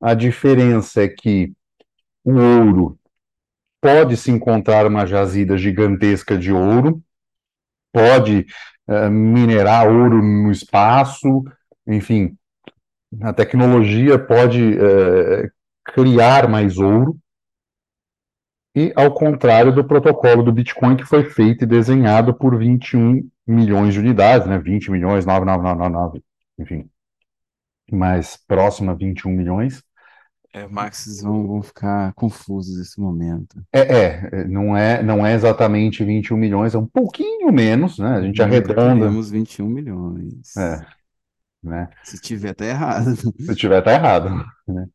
A 0.00 0.14
diferença 0.14 1.04
é 1.04 1.08
que 1.08 1.52
o 2.24 2.32
ouro 2.34 2.98
pode 3.80 4.16
se 4.16 4.30
encontrar 4.30 4.86
uma 4.86 5.06
jazida 5.06 5.56
gigantesca 5.56 6.36
de 6.36 6.52
ouro, 6.52 7.02
pode 7.92 8.46
uh, 8.88 9.10
minerar 9.10 9.88
ouro 9.88 10.22
no 10.22 10.50
espaço, 10.50 11.44
enfim, 11.86 12.36
a 13.20 13.32
tecnologia 13.32 14.18
pode 14.18 14.74
uh, 14.74 15.50
criar 15.84 16.48
mais 16.48 16.78
ouro, 16.78 17.18
e 18.76 18.92
ao 18.94 19.14
contrário 19.14 19.74
do 19.74 19.82
protocolo 19.82 20.42
do 20.42 20.52
Bitcoin, 20.52 20.96
que 20.96 21.04
foi 21.04 21.24
feito 21.24 21.64
e 21.64 21.66
desenhado 21.66 22.34
por 22.34 22.58
21 22.58 23.26
milhões 23.46 23.94
de 23.94 24.00
unidades, 24.00 24.46
né? 24.46 24.58
20 24.58 24.90
milhões, 24.90 25.24
99999, 25.24 26.22
enfim, 26.58 26.90
mais 27.90 28.36
próximo 28.36 28.90
a 28.90 28.94
21 28.94 29.30
milhões. 29.30 29.82
É, 30.56 30.66
Max, 30.66 31.20
vão, 31.20 31.46
vão 31.46 31.62
ficar 31.62 32.14
confusos 32.14 32.78
nesse 32.78 32.98
momento. 32.98 33.62
É, 33.70 33.80
é, 33.80 34.44
não 34.46 34.74
é, 34.74 35.02
não 35.02 35.26
é 35.26 35.34
exatamente 35.34 36.02
21 36.02 36.34
milhões, 36.34 36.74
é 36.74 36.78
um 36.78 36.86
pouquinho 36.86 37.52
menos, 37.52 37.98
né? 37.98 38.16
A 38.16 38.22
gente 38.22 38.40
arredonda. 38.40 38.74
teremos 38.74 39.30
21 39.30 39.66
milhões. 39.66 40.56
É, 40.56 40.80
né? 41.62 41.90
Se 42.02 42.18
tiver, 42.18 42.54
tá 42.54 42.64
errado. 42.64 43.14
Se 43.14 43.54
tiver, 43.54 43.82
tá 43.82 43.92
errado, 43.92 44.30
né? 44.66 44.86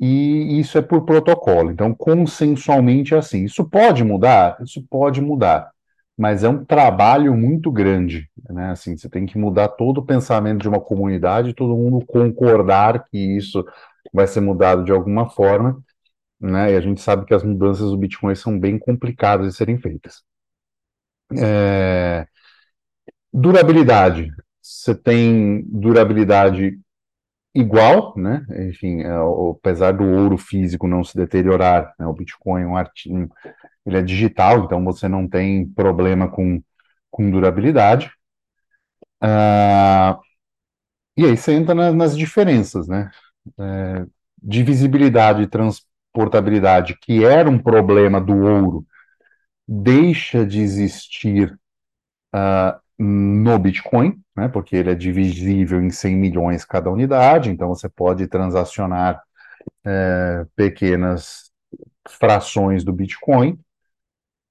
E 0.00 0.58
isso 0.58 0.76
é 0.76 0.82
por 0.82 1.04
protocolo. 1.04 1.70
Então, 1.70 1.94
consensualmente 1.94 3.14
é 3.14 3.18
assim. 3.18 3.44
Isso 3.44 3.64
pode 3.64 4.02
mudar? 4.02 4.58
Isso 4.60 4.84
pode 4.90 5.20
mudar. 5.20 5.70
Mas 6.18 6.42
é 6.42 6.48
um 6.48 6.64
trabalho 6.64 7.32
muito 7.32 7.70
grande, 7.70 8.28
né? 8.50 8.70
Assim, 8.70 8.96
você 8.96 9.08
tem 9.08 9.24
que 9.24 9.38
mudar 9.38 9.68
todo 9.68 9.98
o 9.98 10.04
pensamento 10.04 10.62
de 10.62 10.68
uma 10.68 10.80
comunidade, 10.80 11.54
todo 11.54 11.76
mundo 11.76 12.04
concordar 12.04 13.04
que 13.04 13.18
isso 13.18 13.64
vai 14.12 14.26
ser 14.26 14.40
mudado 14.40 14.84
de 14.84 14.92
alguma 14.92 15.28
forma, 15.30 15.82
né? 16.40 16.72
E 16.72 16.76
a 16.76 16.80
gente 16.80 17.00
sabe 17.00 17.26
que 17.26 17.34
as 17.34 17.42
mudanças 17.44 17.90
do 17.90 17.98
Bitcoin 17.98 18.34
são 18.34 18.58
bem 18.58 18.78
complicadas 18.78 19.48
de 19.48 19.56
serem 19.56 19.78
feitas. 19.78 20.22
É... 21.36 22.26
Durabilidade. 23.32 24.30
Você 24.62 24.94
tem 24.94 25.62
durabilidade 25.68 26.78
igual, 27.54 28.14
né? 28.16 28.44
Enfim, 28.68 29.02
é, 29.02 29.10
apesar 29.50 29.92
do 29.92 30.04
ouro 30.04 30.36
físico 30.38 30.86
não 30.88 31.02
se 31.04 31.16
deteriorar, 31.16 31.94
né? 31.98 32.06
o 32.06 32.12
Bitcoin 32.12 32.62
é 32.62 32.66
um 32.66 32.76
artigo, 32.76 33.32
ele 33.86 33.98
é 33.98 34.02
digital, 34.02 34.64
então 34.64 34.84
você 34.84 35.08
não 35.08 35.28
tem 35.28 35.66
problema 35.68 36.28
com, 36.30 36.62
com 37.10 37.30
durabilidade. 37.30 38.10
Ah, 39.20 40.18
e 41.16 41.24
aí 41.24 41.36
você 41.36 41.52
entra 41.52 41.74
na, 41.74 41.92
nas 41.92 42.16
diferenças, 42.16 42.88
né? 42.88 43.10
É, 43.58 44.06
divisibilidade 44.42 45.42
e 45.42 45.46
transportabilidade, 45.46 46.96
que 47.00 47.24
era 47.24 47.48
um 47.48 47.58
problema 47.58 48.20
do 48.20 48.36
ouro, 48.36 48.86
deixa 49.66 50.46
de 50.46 50.60
existir 50.60 51.58
uh, 52.34 52.78
no 52.98 53.58
Bitcoin, 53.58 54.18
né, 54.36 54.48
porque 54.48 54.76
ele 54.76 54.90
é 54.90 54.94
divisível 54.94 55.82
em 55.82 55.90
100 55.90 56.16
milhões 56.16 56.64
cada 56.64 56.90
unidade, 56.90 57.50
então 57.50 57.68
você 57.68 57.88
pode 57.88 58.26
transacionar 58.26 59.20
é, 59.84 60.46
pequenas 60.54 61.50
frações 62.08 62.84
do 62.84 62.92
Bitcoin. 62.92 63.58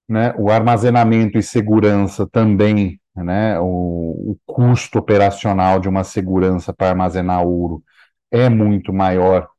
Né, 0.08 0.36
o 0.38 0.52
armazenamento 0.52 1.36
e 1.40 1.42
segurança 1.42 2.28
também, 2.28 3.02
né, 3.16 3.60
o, 3.60 4.34
o 4.34 4.38
custo 4.46 5.00
operacional 5.00 5.80
de 5.80 5.90
uma 5.90 6.04
segurança 6.04 6.72
para 6.72 6.90
armazenar 6.90 7.44
ouro 7.44 7.84
é 8.36 8.50
muito 8.50 8.92
maior 8.92 9.50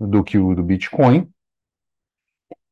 do 0.00 0.24
que 0.24 0.38
o 0.38 0.54
do 0.54 0.62
Bitcoin. 0.62 1.28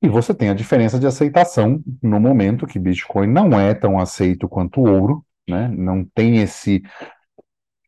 E 0.03 0.09
você 0.09 0.35
tem 0.35 0.51
a 0.51 0.55
diferença 0.55 0.99
de 0.99 1.07
aceitação 1.07 1.83
no 2.03 2.21
momento 2.21 2.67
que 2.67 2.79
Bitcoin 2.79 3.27
não 3.27 3.59
é 3.59 3.75
tão 3.75 3.99
aceito 3.99 4.49
quanto 4.49 4.81
o 4.81 4.91
ouro, 4.91 5.25
né? 5.49 5.69
Não 5.69 6.05
tem 6.05 6.39
esse 6.39 6.83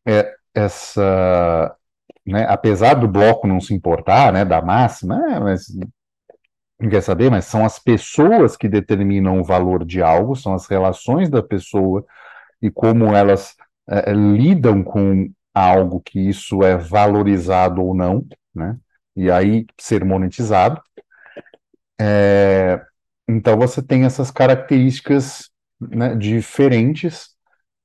é, 0.07 0.33
essa, 0.53 1.75
né? 2.25 2.45
Apesar 2.49 2.95
do 2.95 3.07
bloco 3.07 3.47
não 3.47 3.59
se 3.59 3.73
importar, 3.73 4.33
né? 4.33 4.45
Da 4.45 4.61
máxima, 4.61 5.15
é, 5.31 5.39
mas 5.39 5.67
não 6.79 6.89
quer 6.89 7.01
saber, 7.01 7.29
mas 7.29 7.45
são 7.45 7.65
as 7.65 7.79
pessoas 7.79 8.55
que 8.55 8.69
determinam 8.69 9.39
o 9.39 9.43
valor 9.43 9.85
de 9.85 10.01
algo, 10.01 10.35
são 10.35 10.53
as 10.53 10.67
relações 10.67 11.29
da 11.29 11.41
pessoa 11.43 12.05
e 12.61 12.69
como 12.71 13.15
elas 13.15 13.55
é, 13.87 14.11
lidam 14.13 14.83
com 14.83 15.31
algo 15.57 16.01
que 16.01 16.19
isso 16.19 16.63
é 16.63 16.77
valorizado 16.77 17.81
ou 17.83 17.95
não, 17.95 18.25
né? 18.53 18.77
E 19.15 19.31
aí 19.31 19.65
ser 19.79 20.05
monetizado. 20.05 20.81
É, 21.99 22.81
então 23.27 23.57
você 23.57 23.81
tem 23.81 24.05
essas 24.05 24.31
características 24.31 25.49
né, 25.79 26.15
diferentes, 26.15 27.29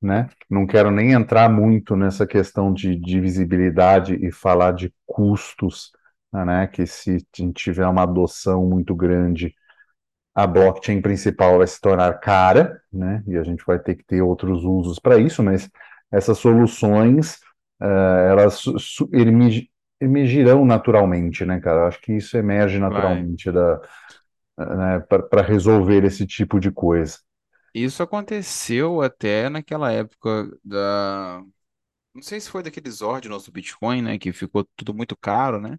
né? 0.01 0.29
Não 0.49 0.67
quero 0.67 0.91
nem 0.91 1.13
entrar 1.13 1.49
muito 1.49 1.95
nessa 1.95 2.27
questão 2.27 2.73
de 2.73 2.95
divisibilidade 2.95 4.15
e 4.15 4.31
falar 4.31 4.73
de 4.73 4.93
custos, 5.05 5.91
né? 6.31 6.67
Que 6.67 6.85
se 6.85 7.25
tiver 7.55 7.87
uma 7.87 8.03
adoção 8.03 8.65
muito 8.67 8.95
grande, 8.95 9.53
a 10.35 10.47
blockchain 10.47 11.01
principal 11.01 11.59
vai 11.59 11.67
se 11.67 11.79
tornar 11.81 12.19
cara, 12.19 12.81
né? 12.91 13.23
E 13.27 13.37
a 13.37 13.43
gente 13.43 13.63
vai 13.65 13.79
ter 13.79 13.95
que 13.95 14.03
ter 14.03 14.21
outros 14.21 14.63
usos 14.63 14.99
para 14.99 15.17
isso, 15.17 15.43
mas 15.43 15.69
essas 16.11 16.37
soluções 16.37 17.39
uh, 17.81 18.29
elas 18.29 18.63
emergirão 19.99 20.65
naturalmente, 20.65 21.45
né, 21.45 21.59
cara? 21.59 21.81
Eu 21.81 21.87
acho 21.87 22.01
que 22.01 22.13
isso 22.13 22.37
emerge 22.37 22.77
naturalmente 22.79 23.51
da, 23.51 23.81
né, 24.57 24.99
para 25.29 25.41
resolver 25.41 26.03
esse 26.03 26.25
tipo 26.25 26.59
de 26.59 26.71
coisa. 26.71 27.17
Isso 27.73 28.03
aconteceu 28.03 29.01
até 29.01 29.49
naquela 29.49 29.91
época 29.91 30.49
da. 30.63 31.43
Não 32.13 32.21
sei 32.21 32.39
se 32.39 32.49
foi 32.49 32.61
daqueles 32.61 33.01
ordens 33.01 33.45
do 33.45 33.51
Bitcoin, 33.51 34.01
né? 34.03 34.19
Que 34.19 34.31
ficou 34.31 34.67
tudo 34.75 34.93
muito 34.93 35.17
caro, 35.17 35.59
né? 35.59 35.77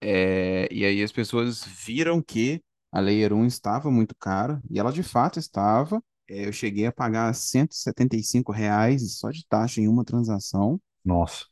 É, 0.00 0.68
e 0.70 0.84
aí 0.84 1.02
as 1.02 1.10
pessoas 1.12 1.64
viram 1.64 2.22
que 2.22 2.62
a 2.92 3.00
Layer 3.00 3.32
1 3.32 3.46
estava 3.46 3.90
muito 3.90 4.14
cara, 4.16 4.60
e 4.70 4.78
ela 4.78 4.92
de 4.92 5.02
fato 5.02 5.38
estava. 5.38 6.02
É, 6.28 6.46
eu 6.46 6.52
cheguei 6.52 6.86
a 6.86 6.92
pagar 6.92 7.34
175 7.34 8.52
reais 8.52 9.16
só 9.18 9.30
de 9.30 9.46
taxa 9.48 9.80
em 9.80 9.88
uma 9.88 10.04
transação. 10.04 10.80
Nossa. 11.06 11.46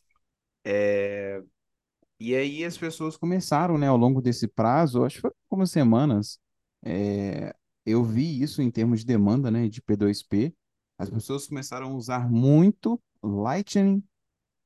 É, 0.65 1.41
e 2.19 2.35
aí 2.35 2.65
as 2.65 2.77
pessoas 2.77 3.17
começaram, 3.17 3.79
né, 3.79 3.87
ao 3.87 3.97
longo 3.97 4.21
desse 4.21 4.49
prazo, 4.49 5.05
acho 5.05 5.17
que 5.17 5.21
foi 5.23 5.31
algumas 5.49 5.71
semanas, 5.71 6.41
é, 6.83 7.55
eu 7.87 8.03
vi 8.03 8.43
isso 8.43 8.61
em 8.61 8.71
termos 8.71 9.01
de 9.01 9.07
demanda, 9.07 9.51
né, 9.51 9.69
de 9.69 9.81
P2P. 9.81 10.53
As 10.99 11.09
pessoas 11.09 11.47
começaram 11.47 11.93
a 11.93 11.95
usar 11.95 12.29
muito 12.29 13.01
Lightning 13.23 14.03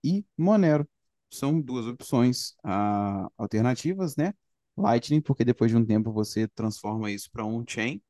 e 0.02 0.24
Monero. 0.36 0.88
São 1.30 1.60
duas 1.60 1.86
opções 1.86 2.54
ah, 2.64 3.28
alternativas, 3.36 4.16
né? 4.16 4.32
Lightning, 4.76 5.20
porque 5.20 5.44
depois 5.44 5.70
de 5.70 5.76
um 5.76 5.84
tempo 5.84 6.12
você 6.12 6.48
transforma 6.48 7.10
isso 7.10 7.30
para 7.30 7.44
on-chain 7.44 8.00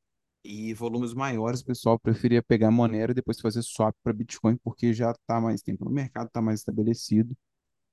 e 0.44 0.72
volumes 0.74 1.14
maiores, 1.14 1.61
o 1.61 1.66
pessoal 1.66 1.98
preferia 1.98 2.42
pegar 2.42 2.70
Monero 2.70 3.12
e 3.12 3.14
depois 3.14 3.40
fazer 3.40 3.62
swap 3.62 3.94
para 4.03 4.12
Bitcoin, 4.12 4.57
porque 4.62 4.92
já 4.92 5.11
está 5.11 5.40
mais 5.40 5.62
tempo 5.62 5.85
no 5.85 5.90
mercado, 5.90 6.29
está 6.29 6.40
mais 6.40 6.61
estabelecido. 6.61 7.37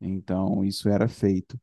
Então, 0.01 0.63
isso 0.63 0.89
era 0.89 1.07
feito. 1.07 1.59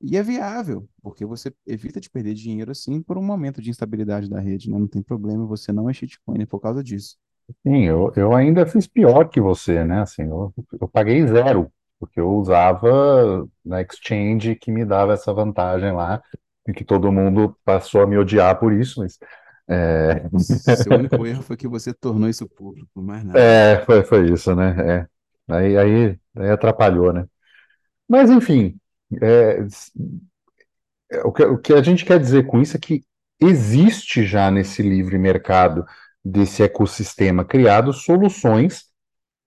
E 0.00 0.16
é 0.16 0.22
viável, 0.22 0.88
porque 1.02 1.24
você 1.24 1.52
evita 1.66 2.00
de 2.00 2.10
perder 2.10 2.34
dinheiro 2.34 2.70
assim 2.70 3.02
por 3.02 3.16
um 3.16 3.22
momento 3.22 3.62
de 3.62 3.70
instabilidade 3.70 4.28
da 4.28 4.38
rede, 4.40 4.70
né? 4.70 4.78
Não 4.78 4.86
tem 4.86 5.02
problema, 5.02 5.46
você 5.46 5.72
não 5.72 5.88
é 5.88 5.92
shitcoin 5.92 6.44
por 6.46 6.60
causa 6.60 6.84
disso. 6.84 7.16
Sim, 7.66 7.84
eu, 7.84 8.12
eu 8.16 8.34
ainda 8.34 8.66
fiz 8.66 8.86
pior 8.86 9.28
que 9.28 9.40
você, 9.40 9.84
né? 9.84 10.02
Assim, 10.02 10.22
eu, 10.24 10.52
eu 10.80 10.88
paguei 10.88 11.26
zero, 11.26 11.72
porque 11.98 12.20
eu 12.20 12.30
usava 12.30 13.48
na 13.64 13.80
Exchange 13.80 14.56
que 14.56 14.70
me 14.70 14.84
dava 14.84 15.14
essa 15.14 15.32
vantagem 15.32 15.92
lá, 15.92 16.22
e 16.68 16.72
que 16.72 16.84
todo 16.84 17.12
mundo 17.12 17.56
passou 17.64 18.02
a 18.02 18.06
me 18.06 18.18
odiar 18.18 18.58
por 18.58 18.72
isso, 18.72 19.00
mas 19.00 19.18
é, 19.68 20.28
Seu 20.74 20.94
único 20.94 21.26
erro 21.26 21.42
foi 21.42 21.56
que 21.56 21.68
você 21.68 21.92
tornou 21.92 22.28
isso 22.28 22.48
público, 22.48 23.02
mais 23.02 23.24
nada. 23.24 23.38
é, 23.38 23.84
foi, 23.84 24.04
foi 24.04 24.30
isso, 24.32 24.54
né? 24.54 25.06
É. 25.48 25.54
Aí, 25.54 25.76
aí, 25.76 26.18
aí 26.36 26.50
atrapalhou, 26.50 27.12
né? 27.12 27.26
Mas 28.08 28.30
enfim, 28.30 28.78
é, 29.22 29.66
é, 31.10 31.20
o 31.22 31.32
que, 31.32 31.44
o 31.44 31.58
que 31.58 31.72
a 31.72 31.82
gente 31.82 32.04
quer 32.04 32.18
dizer 32.18 32.46
com 32.46 32.60
isso 32.60 32.76
é 32.76 32.80
que 32.80 33.02
existe 33.40 34.24
já 34.24 34.50
nesse 34.50 34.82
livre 34.82 35.18
mercado 35.18 35.84
desse 36.24 36.62
ecossistema 36.62 37.44
criado 37.44 37.92
soluções, 37.92 38.86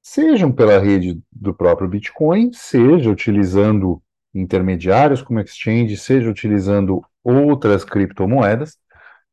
sejam 0.02 0.52
pela 0.52 0.80
rede 0.80 1.22
do 1.32 1.54
próprio 1.54 1.90
Bitcoin, 1.90 2.52
seja 2.54 3.10
utilizando 3.10 4.02
intermediários 4.34 5.22
como 5.22 5.40
exchange, 5.40 5.98
seja 5.98 6.30
utilizando 6.30 7.02
outras 7.24 7.84
criptomoedas, 7.84 8.78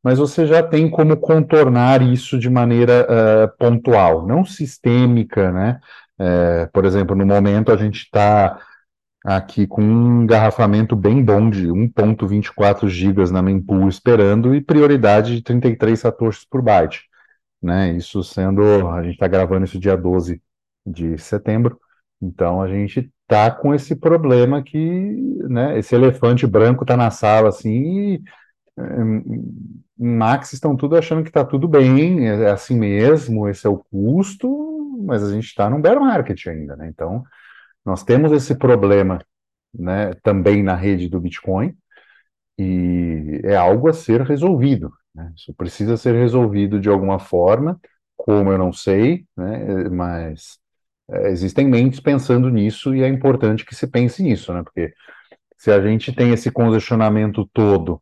mas 0.07 0.19
você 0.19 0.47
já 0.47 0.63
tem 0.63 0.89
como 0.89 1.17
contornar 1.17 2.01
isso 2.01 2.39
de 2.39 2.49
maneira 2.49 3.05
uh, 3.09 3.57
pontual, 3.57 4.25
não 4.25 4.45
sistêmica, 4.45 5.51
né? 5.51 5.81
Uh, 6.17 6.71
por 6.71 6.85
exemplo, 6.85 7.13
no 7.13 7.25
momento 7.25 7.73
a 7.73 7.75
gente 7.75 8.03
está 8.03 8.57
aqui 9.25 9.67
com 9.67 9.81
um 9.83 10.23
engarrafamento 10.23 10.95
bem 10.95 11.21
bom 11.21 11.49
de 11.49 11.67
1.24 11.67 12.87
gigas 12.87 13.31
na 13.31 13.41
mempool 13.41 13.89
esperando 13.89 14.55
e 14.55 14.61
prioridade 14.61 15.35
de 15.35 15.41
33 15.41 15.99
satoshis 15.99 16.45
por 16.45 16.61
byte, 16.61 17.01
né? 17.61 17.91
Isso 17.91 18.23
sendo, 18.23 18.87
a 18.89 19.03
gente 19.03 19.15
está 19.15 19.27
gravando 19.27 19.65
isso 19.65 19.77
dia 19.77 19.97
12 19.97 20.41
de 20.85 21.17
setembro, 21.17 21.77
então 22.21 22.61
a 22.61 22.69
gente 22.69 23.11
tá 23.27 23.51
com 23.51 23.75
esse 23.75 23.93
problema 23.93 24.63
que, 24.63 24.77
né, 25.49 25.77
esse 25.77 25.93
elefante 25.93 26.47
branco 26.47 26.85
tá 26.85 26.95
na 26.95 27.11
sala 27.11 27.49
assim 27.49 28.13
e 28.13 28.21
Max 29.97 30.53
estão 30.53 30.75
tudo 30.75 30.95
achando 30.95 31.23
que 31.23 31.29
está 31.29 31.43
tudo 31.43 31.67
bem, 31.67 32.27
é 32.27 32.51
assim 32.51 32.77
mesmo, 32.77 33.47
esse 33.47 33.65
é 33.65 33.69
o 33.69 33.77
custo, 33.77 34.47
mas 35.03 35.23
a 35.23 35.33
gente 35.33 35.47
está 35.47 35.69
num 35.69 35.81
bear 35.81 35.99
market 35.99 36.45
ainda, 36.47 36.75
né? 36.75 36.87
Então, 36.87 37.23
nós 37.85 38.03
temos 38.03 38.31
esse 38.31 38.55
problema, 38.55 39.19
né, 39.73 40.13
também 40.23 40.61
na 40.63 40.75
rede 40.75 41.09
do 41.09 41.19
Bitcoin, 41.19 41.75
e 42.57 43.41
é 43.43 43.55
algo 43.55 43.89
a 43.89 43.93
ser 43.93 44.21
resolvido, 44.21 44.91
né? 45.13 45.31
Isso 45.35 45.53
precisa 45.55 45.97
ser 45.97 46.13
resolvido 46.15 46.79
de 46.79 46.89
alguma 46.89 47.19
forma, 47.19 47.79
como 48.15 48.51
eu 48.51 48.57
não 48.57 48.73
sei, 48.73 49.25
né, 49.35 49.89
mas 49.89 50.59
é, 51.09 51.29
existem 51.29 51.67
mentes 51.67 51.99
pensando 51.99 52.49
nisso 52.49 52.95
e 52.95 53.03
é 53.03 53.07
importante 53.07 53.65
que 53.65 53.75
se 53.75 53.87
pense 53.87 54.21
nisso, 54.23 54.53
né? 54.53 54.63
Porque 54.63 54.93
se 55.57 55.71
a 55.71 55.81
gente 55.81 56.13
tem 56.13 56.31
esse 56.33 56.51
congestionamento 56.51 57.45
todo 57.53 58.01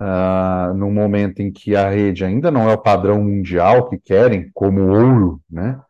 uh, 0.00 0.74
no 0.74 0.90
momento 0.90 1.40
em 1.40 1.52
que 1.52 1.76
a 1.76 1.88
rede 1.88 2.24
ainda 2.24 2.50
não 2.50 2.68
é 2.68 2.74
o 2.74 2.82
padrão 2.82 3.22
mundial 3.22 3.88
que 3.88 3.98
querem, 3.98 4.50
como 4.54 4.80
ouro, 4.88 5.40
né? 5.48 5.80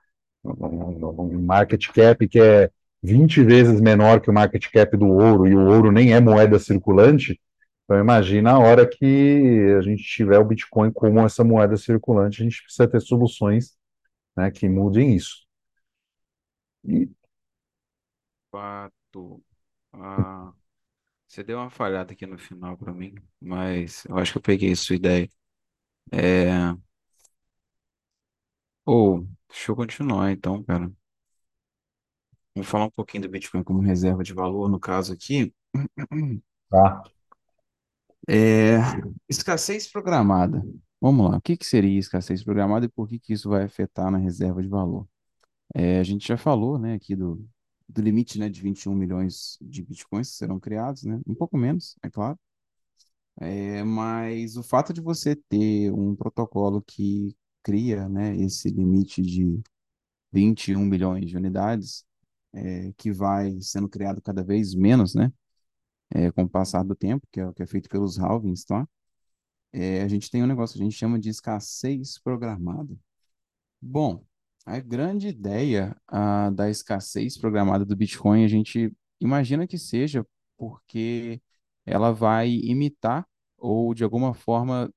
Um 0.45 1.43
market 1.43 1.87
cap 1.93 2.27
que 2.27 2.41
é 2.41 2.71
20 3.03 3.43
vezes 3.43 3.81
menor 3.81 4.21
que 4.21 4.31
o 4.31 4.33
market 4.33 4.67
cap 4.71 4.97
do 4.97 5.07
ouro, 5.07 5.47
e 5.47 5.55
o 5.55 5.67
ouro 5.67 5.93
nem 5.93 6.13
é 6.13 6.21
moeda 6.21 6.59
circulante, 6.59 7.41
então 7.85 7.99
imagina 7.99 8.53
a 8.53 8.59
hora 8.59 8.89
que 8.89 9.75
a 9.79 9.83
gente 9.83 10.03
tiver 10.05 10.39
o 10.39 10.45
Bitcoin 10.45 10.93
como 10.93 11.21
essa 11.21 11.43
moeda 11.45 11.77
circulante, 11.77 12.43
a 12.43 12.45
gente 12.45 12.63
precisa 12.63 12.89
ter 12.89 13.01
soluções 13.01 13.77
né, 14.37 14.51
que 14.51 14.69
mudem 14.69 15.15
isso. 15.15 15.45
E... 16.85 17.11
Fato. 18.51 19.43
Ah, 19.93 20.53
você 21.31 21.45
deu 21.45 21.59
uma 21.59 21.71
falhada 21.71 22.13
aqui 22.13 22.27
no 22.27 22.37
final 22.37 22.77
para 22.77 22.93
mim, 22.93 23.15
mas 23.41 24.05
eu 24.07 24.19
acho 24.19 24.33
que 24.33 24.39
eu 24.39 24.43
peguei 24.43 24.75
sua 24.75 24.97
ideia. 24.97 25.29
É... 26.13 26.49
Ou, 28.85 29.27
deixa 29.49 29.71
eu 29.71 29.77
continuar 29.77 30.33
então, 30.33 30.63
cara. 30.65 30.93
Vamos 32.55 32.69
falar 32.69 32.87
um 32.87 32.91
pouquinho 32.91 33.23
do 33.23 33.29
Bitcoin 33.29 33.63
como 33.63 33.81
reserva 33.81 34.25
de 34.25 34.35
valor, 34.35 34.69
no 34.69 34.81
caso 34.81 35.13
aqui. 35.13 35.55
Tá. 36.69 37.03
É... 38.29 38.79
Escassez 39.29 39.87
programada. 39.91 40.63
Vamos 41.01 41.31
lá, 41.31 41.37
o 41.37 41.41
que 41.41 41.57
que 41.57 41.65
seria 41.65 41.99
escassez 41.99 42.43
programada 42.43 42.87
e 42.87 42.89
por 42.89 43.09
que 43.09 43.21
que 43.21 43.33
isso 43.33 43.49
vai 43.49 43.65
afetar 43.65 44.11
na 44.11 44.19
reserva 44.19 44.61
de 44.63 44.69
valor? 44.69 45.09
É, 45.75 46.01
a 46.01 46.03
gente 46.03 46.27
já 46.27 46.37
falou, 46.37 46.79
né, 46.79 46.95
aqui 46.95 47.15
do, 47.15 47.49
do 47.91 48.03
limite, 48.03 48.39
né, 48.39 48.49
de 48.49 48.61
21 48.63 48.95
milhões 48.95 49.59
de 49.61 49.83
bitcoins 49.83 50.31
que 50.31 50.37
serão 50.37 50.61
criados, 50.61 51.05
né, 51.05 51.21
um 51.27 51.35
pouco 51.35 51.57
menos, 51.59 51.97
é 52.03 52.11
claro. 52.11 52.39
É, 53.41 53.83
mas 53.85 54.57
o 54.57 54.63
fato 54.63 54.93
de 54.93 55.01
você 55.01 55.35
ter 55.35 55.91
um 55.93 56.15
protocolo 56.15 56.83
que 56.83 57.35
cria, 57.63 58.09
né, 58.09 58.37
esse 58.37 58.69
limite 58.71 59.23
de 59.23 59.61
21 60.33 60.85
milhões 60.87 61.29
de 61.29 61.37
unidades, 61.37 62.05
é, 62.53 62.93
que 62.97 63.13
vai 63.13 63.61
sendo 63.63 63.89
criado 63.89 64.23
cada 64.23 64.43
vez 64.45 64.75
menos, 64.75 65.15
né, 65.15 65.33
é, 66.11 66.31
com 66.33 66.45
o 66.45 66.49
passar 66.49 66.85
do 66.85 66.95
tempo, 66.97 67.27
que 67.33 67.41
é 67.41 67.47
o 67.47 67.53
que 67.55 67.63
é 67.63 67.67
feito 67.67 67.89
pelos 67.89 68.19
halvings, 68.19 68.65
tá? 68.65 68.89
É, 69.73 70.03
a 70.03 70.09
gente 70.09 70.31
tem 70.31 70.43
um 70.43 70.47
negócio 70.47 70.77
que 70.77 70.83
a 70.83 70.85
gente 70.85 70.97
chama 70.97 71.19
de 71.19 71.29
escassez 71.31 72.19
programada. 72.19 72.97
Bom, 73.81 74.25
a 74.71 74.81
grande 74.81 75.29
ideia 75.29 75.97
da 76.55 76.71
escassez 76.71 77.37
programada 77.37 77.85
do 77.85 77.97
Bitcoin, 77.97 78.45
a 78.45 78.49
gente 78.49 78.93
imagina 79.21 79.67
que 79.67 79.79
seja 79.79 80.27
porque 80.57 81.41
ela 81.85 82.13
vai 82.13 82.51
imitar 82.51 83.27
ou, 83.59 83.93
de 83.95 84.05
alguma 84.05 84.33
forma, 84.33 84.93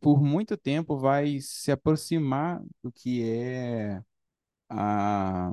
por 0.00 0.22
muito 0.22 0.56
tempo, 0.56 0.96
vai 0.98 1.38
se 1.40 1.70
aproximar 1.70 2.62
do 2.82 2.90
que 2.90 3.22
é 3.22 4.02
a, 4.68 5.52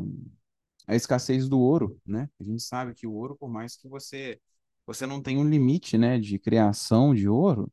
a 0.88 0.95
escassez 0.95 1.47
do 1.49 1.60
ouro, 1.60 1.99
né? 2.06 2.30
A 2.39 2.43
gente 2.43 2.63
sabe 2.63 2.93
que 2.93 3.08
o 3.08 3.13
ouro, 3.13 3.36
por 3.38 3.49
mais 3.49 3.75
que 3.75 3.88
você, 3.88 4.39
você 4.86 5.06
não 5.06 5.21
tenha 5.21 5.39
um 5.39 5.49
limite, 5.49 5.97
né, 5.97 6.19
de 6.19 6.39
criação 6.39 7.13
de 7.13 7.28
ouro, 7.30 7.72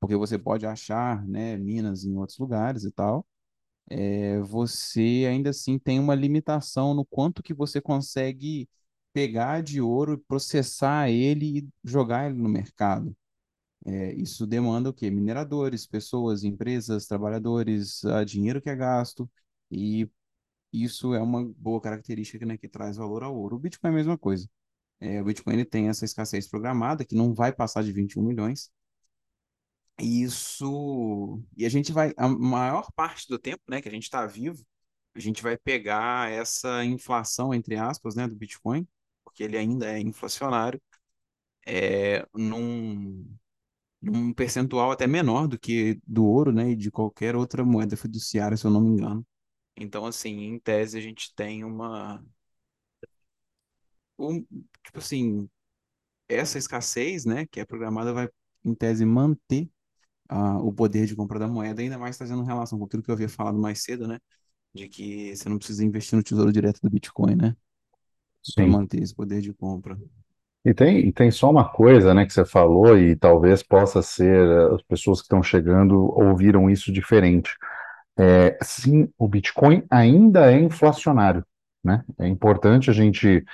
porque 0.00 0.16
você 0.16 0.38
pode 0.38 0.66
achar, 0.66 1.26
né, 1.26 1.56
minas 1.58 2.04
em 2.04 2.16
outros 2.16 2.38
lugares 2.38 2.84
e 2.84 2.90
tal, 2.92 3.26
é, 3.88 4.40
você 4.40 5.26
ainda 5.28 5.50
assim 5.50 5.78
tem 5.78 6.00
uma 6.00 6.14
limitação 6.14 6.94
no 6.94 7.04
quanto 7.04 7.42
que 7.42 7.54
você 7.54 7.80
consegue 7.80 8.68
pegar 9.12 9.62
de 9.62 9.80
ouro, 9.80 10.18
processar 10.28 11.10
ele 11.10 11.58
e 11.60 11.68
jogar 11.84 12.26
ele 12.30 12.38
no 12.40 12.48
mercado. 12.48 13.16
É, 13.86 14.14
isso 14.14 14.46
demanda 14.46 14.90
o 14.90 14.94
quê? 14.94 15.10
Mineradores, 15.10 15.86
pessoas, 15.86 16.44
empresas, 16.44 17.06
trabalhadores, 17.06 18.02
uh, 18.04 18.24
dinheiro 18.24 18.60
que 18.62 18.70
é 18.70 18.76
gasto, 18.76 19.30
e 19.70 20.08
isso 20.72 21.14
é 21.14 21.20
uma 21.22 21.44
boa 21.56 21.80
característica 21.80 22.44
né, 22.46 22.56
que 22.58 22.68
traz 22.68 22.96
valor 22.96 23.22
ao 23.22 23.36
ouro. 23.36 23.56
O 23.56 23.58
Bitcoin 23.58 23.90
é 23.90 23.92
a 23.92 23.96
mesma 23.96 24.18
coisa. 24.18 24.48
É, 25.00 25.20
o 25.22 25.24
Bitcoin 25.24 25.54
ele 25.54 25.64
tem 25.64 25.88
essa 25.88 26.04
escassez 26.04 26.48
programada, 26.48 27.04
que 27.04 27.14
não 27.14 27.34
vai 27.34 27.52
passar 27.52 27.84
de 27.84 27.92
21 27.92 28.22
milhões, 28.22 28.70
isso. 29.98 31.42
E 31.56 31.64
a 31.64 31.68
gente 31.68 31.92
vai, 31.92 32.12
a 32.16 32.28
maior 32.28 32.90
parte 32.94 33.28
do 33.28 33.38
tempo, 33.38 33.62
né, 33.68 33.80
que 33.80 33.88
a 33.88 33.92
gente 33.92 34.04
está 34.04 34.26
vivo, 34.26 34.64
a 35.14 35.20
gente 35.20 35.42
vai 35.42 35.56
pegar 35.56 36.30
essa 36.30 36.84
inflação, 36.84 37.54
entre 37.54 37.76
aspas, 37.76 38.14
né, 38.16 38.26
do 38.26 38.34
Bitcoin, 38.34 38.86
porque 39.24 39.42
ele 39.44 39.56
ainda 39.56 39.86
é 39.92 40.00
inflacionário, 40.00 40.80
é, 41.66 42.26
num, 42.34 43.26
num 44.02 44.32
percentual 44.32 44.90
até 44.90 45.06
menor 45.06 45.48
do 45.48 45.58
que 45.58 46.00
do 46.06 46.24
ouro, 46.26 46.52
né, 46.52 46.70
e 46.70 46.76
de 46.76 46.90
qualquer 46.90 47.36
outra 47.36 47.64
moeda 47.64 47.96
fiduciária, 47.96 48.56
se 48.56 48.66
eu 48.66 48.70
não 48.70 48.80
me 48.80 48.90
engano. 48.90 49.26
Então, 49.76 50.06
assim, 50.06 50.30
em 50.44 50.58
tese 50.58 50.98
a 50.98 51.00
gente 51.00 51.34
tem 51.34 51.64
uma, 51.64 52.24
um, 54.18 54.40
tipo 54.82 54.98
assim, 54.98 55.48
essa 56.28 56.58
escassez, 56.58 57.24
né, 57.24 57.46
que 57.46 57.60
é 57.60 57.64
programada, 57.64 58.12
vai, 58.12 58.28
em 58.64 58.74
tese, 58.74 59.04
manter 59.04 59.68
o 60.30 60.72
poder 60.72 61.06
de 61.06 61.14
compra 61.14 61.38
da 61.38 61.48
moeda, 61.48 61.82
ainda 61.82 61.98
mais 61.98 62.16
trazendo 62.16 62.42
relação 62.42 62.78
com 62.78 62.84
aquilo 62.84 63.02
que 63.02 63.10
eu 63.10 63.14
havia 63.14 63.28
falado 63.28 63.58
mais 63.58 63.82
cedo, 63.82 64.06
né, 64.08 64.18
de 64.74 64.88
que 64.88 65.34
você 65.36 65.48
não 65.48 65.58
precisa 65.58 65.84
investir 65.84 66.16
no 66.16 66.22
tesouro 66.22 66.52
direto 66.52 66.80
do 66.82 66.90
Bitcoin, 66.90 67.36
né, 67.36 67.56
para 68.54 68.66
manter 68.66 69.02
esse 69.02 69.14
poder 69.14 69.40
de 69.40 69.52
compra. 69.52 69.98
E 70.64 70.72
tem, 70.72 70.98
e 71.06 71.12
tem 71.12 71.30
só 71.30 71.50
uma 71.50 71.68
coisa, 71.68 72.14
né, 72.14 72.24
que 72.24 72.32
você 72.32 72.44
falou, 72.44 72.98
e 72.98 73.14
talvez 73.14 73.62
possa 73.62 74.00
ser, 74.00 74.34
eh, 74.34 74.74
as 74.74 74.82
pessoas 74.82 75.18
que 75.20 75.24
estão 75.24 75.42
chegando 75.42 75.94
ouviram 76.18 76.70
isso 76.70 76.90
diferente. 76.90 77.54
É, 78.16 78.56
sim, 78.62 79.08
o 79.18 79.28
Bitcoin 79.28 79.84
ainda 79.90 80.50
é 80.50 80.58
inflacionário, 80.58 81.44
né? 81.82 82.04
É 82.18 82.28
importante 82.28 82.88
a 82.88 82.92
gente 82.92 83.44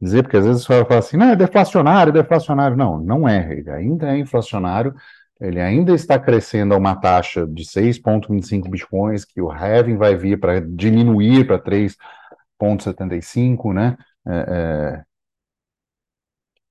dizer, 0.00 0.22
porque 0.22 0.36
às 0.36 0.44
vezes 0.46 0.62
você 0.64 0.84
fala 0.84 0.98
assim, 0.98 1.16
não, 1.16 1.30
é 1.30 1.36
deflacionário, 1.36 2.12
deflacionário. 2.12 2.76
Não, 2.76 2.98
não 3.00 3.28
é, 3.28 3.52
ele 3.52 3.70
ainda 3.70 4.14
é 4.14 4.18
inflacionário, 4.18 4.94
ele 5.40 5.60
ainda 5.60 5.94
está 5.94 6.18
crescendo 6.18 6.74
a 6.74 6.76
uma 6.76 6.96
taxa 6.96 7.46
de 7.46 7.64
6,25 7.64 8.68
bitcoins, 8.68 9.24
que 9.24 9.40
o 9.40 9.50
halving 9.50 9.96
vai 9.96 10.16
vir 10.16 10.38
para 10.38 10.60
diminuir 10.60 11.46
para 11.46 11.58
3,75, 11.58 13.72
né? 13.72 13.96
É, 14.26 14.32
é, 14.32 15.04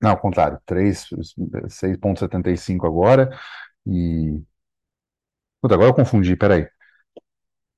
não, 0.02 0.12
ao 0.12 0.18
contrário, 0.18 0.60
3, 0.66 1.08
6,75 1.68 2.86
agora, 2.86 3.30
e... 3.86 4.42
Puta, 5.62 5.76
agora 5.76 5.90
eu 5.90 5.94
confundi, 5.94 6.36
peraí. 6.38 6.68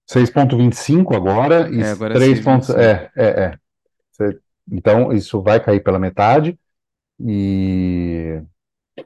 6,25 0.08 1.16
agora 1.16 1.70
e 1.72 1.82
É, 1.82 1.92
agora 1.92 2.14
é 2.14 2.18
3 2.18 2.42
pontos. 2.42 2.70
6,25. 2.70 2.80
É, 2.80 3.12
é, 3.16 3.44
é. 3.46 3.58
Então, 4.72 5.12
isso 5.12 5.42
vai 5.42 5.60
cair 5.60 5.82
pela 5.82 5.98
metade. 5.98 6.60
E 7.20 8.42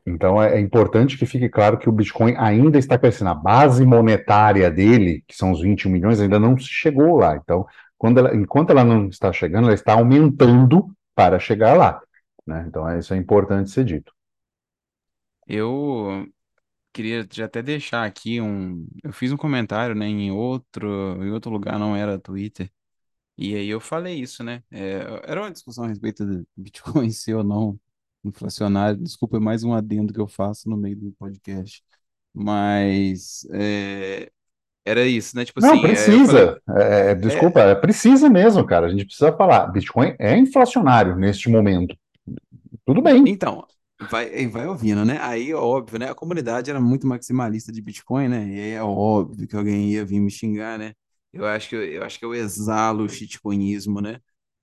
então 0.05 0.41
é, 0.41 0.55
é 0.57 0.59
importante 0.59 1.17
que 1.17 1.25
fique 1.25 1.49
claro 1.49 1.77
que 1.77 1.89
o 1.89 1.91
Bitcoin 1.91 2.35
ainda 2.37 2.77
está 2.77 2.97
crescendo. 2.97 3.29
A 3.29 3.35
base 3.35 3.85
monetária 3.85 4.69
dele, 4.69 5.23
que 5.27 5.35
são 5.35 5.51
os 5.51 5.61
21 5.61 5.91
milhões, 5.91 6.19
ainda 6.19 6.39
não 6.39 6.57
chegou 6.57 7.17
lá. 7.17 7.35
Então, 7.35 7.65
ela, 8.17 8.35
enquanto 8.35 8.69
ela 8.71 8.83
não 8.83 9.07
está 9.07 9.31
chegando, 9.31 9.65
ela 9.65 9.73
está 9.73 9.93
aumentando 9.93 10.87
para 11.15 11.39
chegar 11.39 11.75
lá. 11.75 12.01
Né? 12.45 12.65
Então, 12.67 12.87
é- 12.87 12.99
isso 12.99 13.13
é 13.13 13.17
importante 13.17 13.69
ser 13.69 13.83
dito. 13.85 14.13
Eu 15.47 16.27
queria 16.93 17.27
até 17.43 17.61
deixar 17.61 18.05
aqui 18.05 18.41
um. 18.41 18.87
Eu 19.03 19.13
fiz 19.13 19.31
um 19.31 19.37
comentário, 19.37 19.95
né, 19.95 20.07
em 20.07 20.31
outro, 20.31 21.23
em 21.23 21.31
outro 21.31 21.51
lugar, 21.51 21.79
não 21.79 21.95
era 21.95 22.19
Twitter. 22.19 22.71
E 23.37 23.55
aí 23.55 23.69
eu 23.69 23.79
falei 23.81 24.19
isso, 24.19 24.43
né? 24.43 24.63
É, 24.71 24.99
era 25.25 25.41
uma 25.41 25.51
discussão 25.51 25.85
a 25.85 25.87
respeito 25.87 26.25
do 26.25 26.47
Bitcoin 26.57 27.09
ser 27.11 27.35
ou 27.35 27.43
não 27.43 27.79
inflacionário. 28.29 28.99
Desculpa, 29.01 29.37
é 29.37 29.39
mais 29.39 29.63
um 29.63 29.73
adendo 29.73 30.13
que 30.13 30.19
eu 30.19 30.27
faço 30.27 30.69
no 30.69 30.77
meio 30.77 30.95
do 30.97 31.11
podcast. 31.13 31.83
Mas 32.33 33.47
é, 33.51 34.29
era 34.85 35.05
isso, 35.05 35.35
né? 35.35 35.43
Tipo 35.43 35.61
Não, 35.61 35.73
assim, 35.73 35.87
é, 35.87 35.91
eu 35.91 35.95
falei, 35.95 35.95
precisa. 35.95 36.61
É, 36.69 36.83
é, 36.83 37.11
é, 37.11 37.15
desculpa, 37.15 37.59
é, 37.61 37.75
precisa 37.75 38.29
mesmo, 38.29 38.65
cara. 38.65 38.87
A 38.87 38.89
gente 38.89 39.05
precisa 39.05 39.33
falar. 39.33 39.67
Bitcoin 39.67 40.15
é 40.19 40.37
inflacionário 40.37 41.15
neste 41.15 41.49
momento. 41.49 41.97
Tudo 42.85 43.01
bem. 43.01 43.23
Então, 43.27 43.65
vai, 44.09 44.47
vai 44.47 44.67
ouvindo, 44.67 45.03
né? 45.03 45.17
Aí, 45.21 45.53
óbvio, 45.53 45.97
né? 45.97 46.09
A 46.09 46.15
comunidade 46.15 46.69
era 46.69 46.79
muito 46.79 47.07
maximalista 47.07 47.71
de 47.71 47.81
Bitcoin, 47.81 48.27
né? 48.27 48.47
E 48.47 48.59
aí 48.59 48.71
é 48.71 48.83
óbvio 48.83 49.47
que 49.47 49.55
alguém 49.55 49.89
ia 49.91 50.05
vir 50.05 50.19
me 50.19 50.29
xingar, 50.29 50.77
né? 50.77 50.93
Eu 51.33 51.45
acho 51.45 51.67
que 51.69 51.75
eu, 51.75 51.83
eu 51.83 52.03
acho 52.03 52.19
que 52.19 52.25
eu 52.25 52.33
exalo 52.35 53.03
o 53.03 53.09
shitcoinismo, 53.09 54.01
né? 54.01 54.19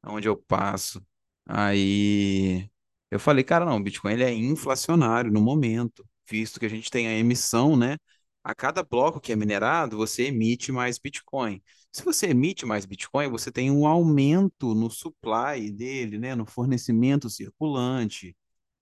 Onde 0.07 0.29
eu 0.29 0.37
passo. 0.37 1.03
Aí 1.47 2.71
eu 3.13 3.21
falei, 3.21 3.45
cara, 3.45 3.65
não, 3.67 3.77
o 3.77 3.83
Bitcoin 3.83 4.15
ele 4.15 4.25
é 4.25 4.33
inflacionário 4.33 5.31
no 5.31 5.41
momento, 5.43 6.07
visto 6.29 6.59
que 6.59 6.67
a 6.67 6.69
gente 6.69 6.91
tem 6.91 7.07
a 7.09 7.13
emissão, 7.19 7.77
né? 7.77 7.99
A 8.43 8.55
cada 8.55 8.83
bloco 8.83 9.21
que 9.21 9.33
é 9.33 9.37
minerado, 9.37 9.99
você 9.99 10.25
emite 10.25 10.73
mais 10.73 10.99
Bitcoin. 10.99 11.63
Se 11.93 12.03
você 12.05 12.29
emite 12.29 12.65
mais 12.65 12.87
Bitcoin, 12.87 13.29
você 13.29 13.53
tem 13.53 13.71
um 13.71 13.87
aumento 13.87 14.75
no 14.75 14.91
supply 14.91 15.71
dele, 15.71 16.19
né? 16.19 16.35
No 16.35 16.47
fornecimento 16.47 17.29
circulante. 17.29 18.35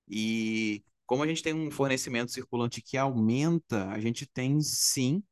E 0.09 0.85
como 1.07 1.23
a 1.25 1.27
gente 1.27 1.43
tem 1.43 1.55
um 1.55 1.71
fornecimento 1.71 2.33
circulante 2.33 2.83
que 2.83 2.97
aumenta, 2.97 3.89
a 3.91 4.01
gente 4.01 4.27
tem 4.27 4.61
sim 4.61 5.23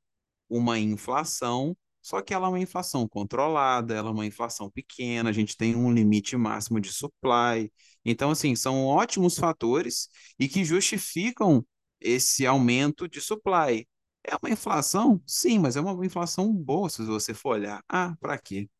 uma 0.48 0.78
inflação, 0.78 1.76
só 2.08 2.22
que 2.22 2.32
ela 2.32 2.46
é 2.46 2.50
uma 2.50 2.58
inflação 2.58 3.06
controlada, 3.06 3.94
ela 3.94 4.08
é 4.08 4.12
uma 4.12 4.24
inflação 4.24 4.70
pequena, 4.70 5.28
a 5.28 5.32
gente 5.32 5.54
tem 5.58 5.76
um 5.76 5.92
limite 5.92 6.38
máximo 6.38 6.80
de 6.80 6.90
supply. 6.90 7.70
Então, 8.02 8.30
assim, 8.30 8.56
são 8.56 8.86
ótimos 8.86 9.38
fatores 9.38 10.08
e 10.38 10.48
que 10.48 10.64
justificam 10.64 11.62
esse 12.00 12.46
aumento 12.46 13.06
de 13.06 13.20
supply. 13.20 13.86
É 14.24 14.34
uma 14.42 14.50
inflação? 14.50 15.22
Sim, 15.26 15.58
mas 15.58 15.76
é 15.76 15.82
uma 15.82 16.06
inflação 16.06 16.50
boa 16.50 16.88
se 16.88 17.02
você 17.04 17.34
for 17.34 17.50
olhar. 17.56 17.84
Ah, 17.86 18.16
para 18.18 18.38
quê? 18.38 18.70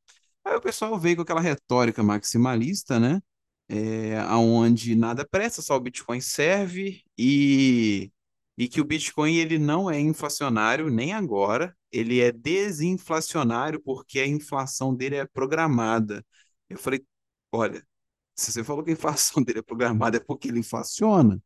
Aí 0.45 0.57
o 0.57 0.61
pessoal 0.63 0.99
veio 0.99 1.17
com 1.17 1.23
aquela 1.23 1.41
retórica 1.43 2.03
maximalista, 2.03 2.99
né? 3.01 3.21
É, 3.69 4.19
aonde 4.21 4.95
nada 4.97 5.27
presta, 5.29 5.63
só 5.63 5.77
o 5.77 5.81
Bitcoin 5.81 6.21
serve 6.23 7.03
e, 7.19 8.11
e 8.57 8.69
que 8.69 8.81
o 8.81 8.85
Bitcoin 8.85 9.37
ele 9.37 9.59
não 9.59 9.91
é 9.91 10.01
inflacionário 10.01 10.91
nem 10.91 11.13
agora, 11.13 11.77
ele 11.93 12.21
é 12.21 12.33
desinflacionário 12.33 13.81
porque 13.81 14.21
a 14.21 14.27
inflação 14.27 14.95
dele 14.95 15.17
é 15.17 15.27
programada. 15.27 16.25
Eu 16.69 16.79
falei, 16.79 17.05
olha, 17.53 17.85
se 18.37 18.53
você 18.53 18.65
falou 18.65 18.85
que 18.85 18.91
a 18.91 18.95
inflação 18.95 19.43
dele 19.45 19.61
é 19.61 19.63
programada 19.63 20.19
é 20.19 20.21
porque 20.21 20.49
ele 20.49 20.61
inflaciona. 20.61 21.43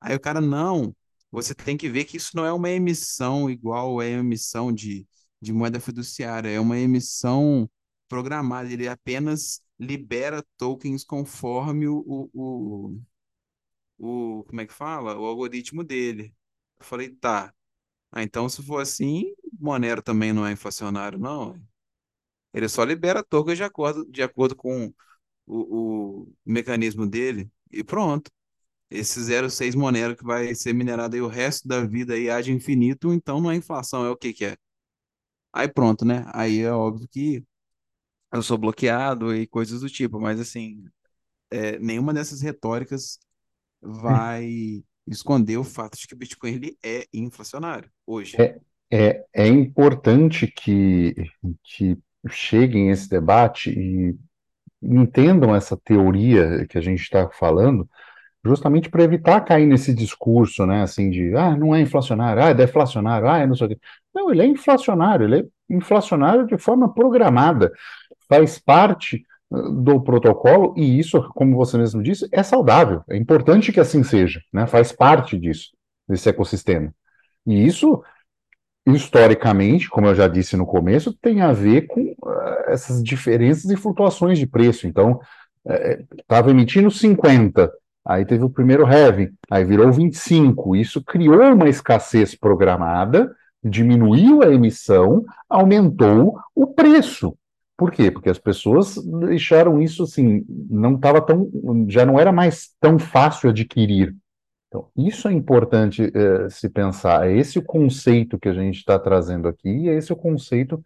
Aí 0.00 0.14
o 0.16 0.20
cara, 0.20 0.40
não, 0.40 0.94
você 1.30 1.54
tem 1.54 1.76
que 1.76 1.88
ver 1.88 2.04
que 2.04 2.16
isso 2.16 2.36
não 2.36 2.44
é 2.44 2.52
uma 2.52 2.70
emissão 2.70 3.50
igual 3.50 4.00
é 4.02 4.10
emissão 4.12 4.72
de, 4.72 5.06
de 5.40 5.52
moeda 5.52 5.80
fiduciária, 5.80 6.48
é 6.50 6.60
uma 6.60 6.78
emissão 6.78 7.70
programada, 8.08 8.72
ele 8.72 8.88
apenas 8.88 9.62
libera 9.78 10.44
tokens 10.56 11.04
conforme 11.04 11.86
o, 11.88 11.98
o, 12.06 12.30
o, 12.34 13.00
o- 14.40 14.44
como 14.44 14.60
é 14.60 14.66
que 14.66 14.72
fala? 14.72 15.18
O 15.18 15.24
algoritmo 15.26 15.84
dele. 15.84 16.34
Eu 16.78 16.84
falei, 16.84 17.10
tá. 17.10 17.52
Ah, 18.12 18.22
então 18.22 18.48
se 18.48 18.62
for 18.64 18.80
assim, 18.82 19.34
Monero 19.60 20.02
também 20.02 20.32
não 20.32 20.46
é 20.46 20.52
inflacionário, 20.52 21.18
não. 21.18 21.60
Ele 22.52 22.68
só 22.68 22.84
libera 22.84 23.22
tokens 23.22 23.58
de 23.58 23.64
acordo, 23.64 24.04
de 24.10 24.22
acordo 24.22 24.56
com 24.56 24.92
o, 25.46 26.22
o 26.24 26.32
mecanismo 26.44 27.06
dele 27.06 27.50
e 27.70 27.84
pronto. 27.84 28.30
Esse 28.90 29.20
zero 29.22 29.48
vírgula 29.48 29.50
seis 29.50 29.74
Monero 29.74 30.16
que 30.16 30.24
vai 30.24 30.54
ser 30.54 30.72
minerado 30.74 31.14
aí 31.16 31.22
o 31.22 31.28
resto 31.28 31.68
da 31.68 31.82
vida 31.84 32.14
aí 32.14 32.30
ad 32.30 32.50
infinito, 32.52 33.12
então 33.12 33.40
não 33.40 33.50
é 33.50 33.56
inflação, 33.56 34.04
é 34.04 34.10
o 34.10 34.16
que 34.16 34.32
que 34.32 34.44
é? 34.46 34.56
Aí 35.52 35.68
pronto, 35.68 36.04
né? 36.04 36.24
Aí 36.34 36.60
é 36.60 36.72
óbvio 36.72 37.08
que 37.08 37.44
eu 38.32 38.42
sou 38.42 38.58
bloqueado 38.58 39.34
e 39.34 39.46
coisas 39.46 39.80
do 39.80 39.88
tipo, 39.88 40.20
mas 40.20 40.40
assim, 40.40 40.84
é, 41.50 41.78
nenhuma 41.78 42.14
dessas 42.14 42.40
retóricas 42.40 43.18
vai 43.80 44.84
esconder 45.06 45.56
o 45.58 45.64
fato 45.64 45.98
de 45.98 46.06
que 46.06 46.14
o 46.14 46.16
Bitcoin 46.16 46.54
ele 46.54 46.78
é 46.82 47.06
inflacionário 47.12 47.90
hoje. 48.06 48.36
É, 48.38 48.60
é, 48.90 49.24
é 49.32 49.46
importante 49.46 50.46
que, 50.46 51.14
que 51.62 51.98
cheguem 52.28 52.90
esse 52.90 53.08
debate 53.08 53.70
e 53.70 54.16
entendam 54.82 55.54
essa 55.54 55.76
teoria 55.76 56.66
que 56.66 56.78
a 56.78 56.80
gente 56.80 57.00
está 57.02 57.28
falando, 57.30 57.88
justamente 58.44 58.88
para 58.88 59.02
evitar 59.02 59.40
cair 59.42 59.66
nesse 59.66 59.92
discurso, 59.94 60.66
né, 60.66 60.82
assim, 60.82 61.10
de, 61.10 61.36
ah, 61.36 61.56
não 61.56 61.74
é 61.74 61.80
inflacionário, 61.80 62.42
ah, 62.42 62.48
é 62.48 62.54
deflacionário, 62.54 63.28
ah, 63.28 63.38
é 63.38 63.46
não 63.46 63.54
sei 63.54 63.66
o 63.66 63.70
quê. 63.70 63.78
Não, 64.14 64.30
ele 64.30 64.42
é 64.42 64.46
inflacionário, 64.46 65.26
ele 65.26 65.40
é 65.40 65.74
inflacionário 65.74 66.46
de 66.46 66.56
forma 66.58 66.92
programada, 66.92 67.70
faz 68.28 68.58
parte 68.58 69.24
uh, 69.50 69.70
do 69.70 70.00
protocolo 70.00 70.74
e 70.76 70.98
isso, 70.98 71.22
como 71.34 71.56
você 71.56 71.76
mesmo 71.76 72.02
disse, 72.02 72.26
é 72.32 72.42
saudável, 72.42 73.02
é 73.08 73.16
importante 73.16 73.72
que 73.72 73.80
assim 73.80 74.02
seja, 74.02 74.40
né, 74.52 74.66
faz 74.66 74.90
parte 74.90 75.38
disso, 75.38 75.70
desse 76.08 76.28
ecossistema. 76.28 76.92
E 77.46 77.66
isso 77.66 78.02
historicamente, 78.94 79.88
como 79.88 80.06
eu 80.06 80.14
já 80.14 80.28
disse 80.28 80.56
no 80.56 80.66
começo, 80.66 81.12
tem 81.12 81.40
a 81.40 81.52
ver 81.52 81.86
com 81.86 82.00
uh, 82.00 82.64
essas 82.66 83.02
diferenças 83.02 83.70
e 83.70 83.76
flutuações 83.76 84.38
de 84.38 84.46
preço. 84.46 84.86
Então, 84.86 85.20
estava 86.18 86.48
uh, 86.48 86.50
emitindo 86.50 86.90
50, 86.90 87.70
aí 88.04 88.24
teve 88.24 88.44
o 88.44 88.50
primeiro 88.50 88.86
halving, 88.86 89.30
aí 89.50 89.64
virou 89.64 89.92
25. 89.92 90.76
Isso 90.76 91.02
criou 91.02 91.42
uma 91.52 91.68
escassez 91.68 92.34
programada, 92.34 93.34
diminuiu 93.62 94.42
a 94.42 94.52
emissão, 94.52 95.24
aumentou 95.48 96.38
o 96.54 96.66
preço. 96.66 97.36
Por 97.76 97.90
quê? 97.90 98.10
Porque 98.10 98.28
as 98.28 98.38
pessoas 98.38 98.94
deixaram 98.96 99.80
isso 99.80 100.02
assim, 100.02 100.44
não 100.68 100.96
estava 100.96 101.20
tão, 101.20 101.50
já 101.88 102.04
não 102.04 102.20
era 102.20 102.30
mais 102.30 102.70
tão 102.78 102.98
fácil 102.98 103.48
adquirir, 103.48 104.14
Então, 104.70 104.88
isso 104.96 105.26
é 105.26 105.32
importante 105.32 106.12
é, 106.14 106.48
se 106.48 106.68
pensar. 106.70 107.28
É 107.28 107.36
esse 107.36 107.58
o 107.58 107.64
conceito 107.64 108.38
que 108.38 108.48
a 108.48 108.54
gente 108.54 108.76
está 108.76 109.00
trazendo 109.00 109.48
aqui, 109.48 109.68
e 109.68 109.88
é 109.88 109.94
esse 109.96 110.12
o 110.12 110.16
conceito 110.16 110.84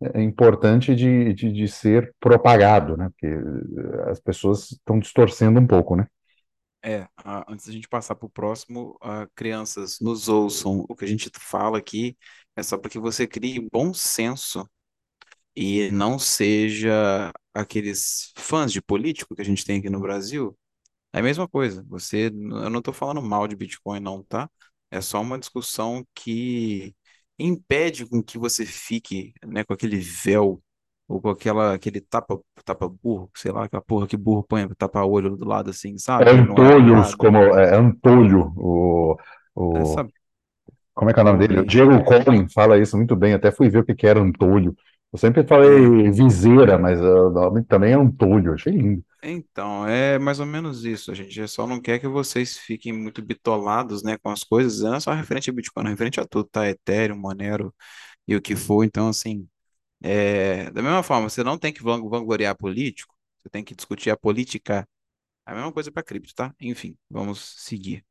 é, 0.00 0.22
importante 0.22 0.94
de, 0.94 1.34
de, 1.34 1.52
de, 1.52 1.68
ser 1.68 2.14
propagado, 2.18 2.96
né? 2.96 3.10
Porque 3.10 3.26
eh, 3.26 4.10
as 4.10 4.18
pessoas 4.18 4.70
estão 4.70 4.98
distorcendo 4.98 5.60
um 5.60 5.66
pouco, 5.66 5.94
né? 5.94 6.06
É, 6.82 7.06
antes 7.46 7.66
da 7.66 7.72
gente 7.72 7.88
passar 7.88 8.14
para 8.14 8.26
o 8.26 8.30
próximo, 8.30 8.98
crianças, 9.34 9.98
nos 10.00 10.28
ouçam. 10.28 10.86
O 10.88 10.94
que 10.94 11.04
a 11.04 11.08
gente 11.08 11.28
fala 11.38 11.76
aqui 11.76 12.16
é 12.56 12.62
só 12.62 12.78
para 12.78 12.88
que 12.88 12.98
você 12.98 13.26
crie 13.26 13.68
bom 13.70 13.92
senso 13.92 14.66
e 15.56 15.90
não 15.90 16.18
seja 16.18 17.32
aqueles 17.52 18.32
fãs 18.36 18.72
de 18.72 18.80
político 18.80 19.34
que 19.34 19.42
a 19.42 19.44
gente 19.44 19.64
tem 19.64 19.80
aqui 19.80 19.90
no 19.90 20.00
Brasil. 20.00 20.56
É 21.18 21.20
a 21.20 21.24
mesma 21.24 21.48
coisa. 21.48 21.84
Você, 21.88 22.26
eu 22.28 22.70
não 22.70 22.78
estou 22.78 22.94
falando 22.94 23.20
mal 23.20 23.48
de 23.48 23.56
Bitcoin, 23.56 23.98
não, 23.98 24.22
tá? 24.22 24.48
É 24.88 25.00
só 25.00 25.20
uma 25.20 25.36
discussão 25.36 26.06
que 26.14 26.94
impede 27.36 28.06
com 28.06 28.22
que 28.22 28.38
você 28.38 28.64
fique, 28.64 29.32
né, 29.44 29.64
com 29.64 29.72
aquele 29.72 29.98
véu 29.98 30.62
ou 31.08 31.20
com 31.20 31.30
aquela, 31.30 31.74
aquele 31.74 32.00
tapa, 32.00 32.38
tapa 32.64 32.88
burro, 32.88 33.28
sei 33.34 33.50
lá, 33.50 33.64
aquela 33.64 33.82
porra 33.82 34.06
que 34.06 34.16
burro 34.16 34.44
põe, 34.44 34.68
tapa 34.76 35.04
olho 35.04 35.36
do 35.36 35.44
lado 35.44 35.70
assim, 35.70 35.98
sabe? 35.98 36.30
É 36.30 36.30
Antolhos, 36.30 37.16
como 37.16 37.38
é 37.38 37.74
Antolho, 37.76 38.52
o, 38.56 39.16
o... 39.56 39.76
Essa... 39.76 40.06
como 40.94 41.10
é 41.10 41.14
que 41.14 41.18
é 41.18 41.22
o 41.22 41.26
nome 41.26 41.38
dele? 41.40 41.60
O 41.60 41.66
Diego 41.66 42.04
Collin 42.04 42.48
fala 42.48 42.78
isso 42.78 42.96
muito 42.96 43.16
bem, 43.16 43.34
até 43.34 43.50
fui 43.50 43.68
ver 43.68 43.80
o 43.80 43.84
que 43.84 44.06
era 44.06 44.20
Antolho. 44.20 44.76
Eu 45.12 45.18
sempre 45.18 45.46
falei 45.46 46.10
viseira, 46.10 46.78
mas 46.78 47.00
o 47.00 47.30
nome 47.30 47.64
também 47.64 47.92
é 47.92 47.94
Antolho, 47.96 48.54
achei 48.54 48.72
lindo. 48.72 49.04
Então, 49.22 49.86
é 49.86 50.18
mais 50.18 50.38
ou 50.38 50.46
menos 50.46 50.84
isso. 50.84 51.10
A 51.10 51.14
gente 51.14 51.46
só 51.48 51.66
não 51.66 51.80
quer 51.80 51.98
que 51.98 52.06
vocês 52.06 52.56
fiquem 52.56 52.92
muito 52.92 53.20
bitolados, 53.20 54.02
né, 54.02 54.16
com 54.18 54.30
as 54.30 54.44
coisas, 54.44 54.80
não 54.80 54.94
é 54.94 55.00
só 55.00 55.12
referente 55.12 55.50
a 55.50 55.52
Bitcoin, 55.52 55.86
é 55.86 55.88
referente 55.90 56.20
a 56.20 56.26
tudo, 56.26 56.48
tá? 56.48 56.68
Ethereum, 56.68 57.16
Monero 57.18 57.74
e 58.28 58.36
o 58.36 58.42
que 58.42 58.54
for. 58.56 58.84
Então, 58.84 59.08
assim, 59.08 59.48
é, 60.02 60.70
da 60.72 60.82
mesma 60.82 61.02
forma, 61.02 61.30
você 61.30 61.44
não 61.44 61.58
tem 61.58 61.72
que 61.72 61.82
vangloriar 61.82 62.56
político, 62.56 63.14
você 63.38 63.48
tem 63.50 63.64
que 63.64 63.74
discutir 63.74 64.10
a 64.10 64.16
política. 64.16 64.88
É 65.46 65.52
a 65.52 65.54
mesma 65.54 65.72
coisa 65.72 65.92
para 65.92 66.02
cripto, 66.04 66.34
tá? 66.34 66.54
Enfim, 66.60 66.96
vamos 67.10 67.54
seguir. 67.58 68.04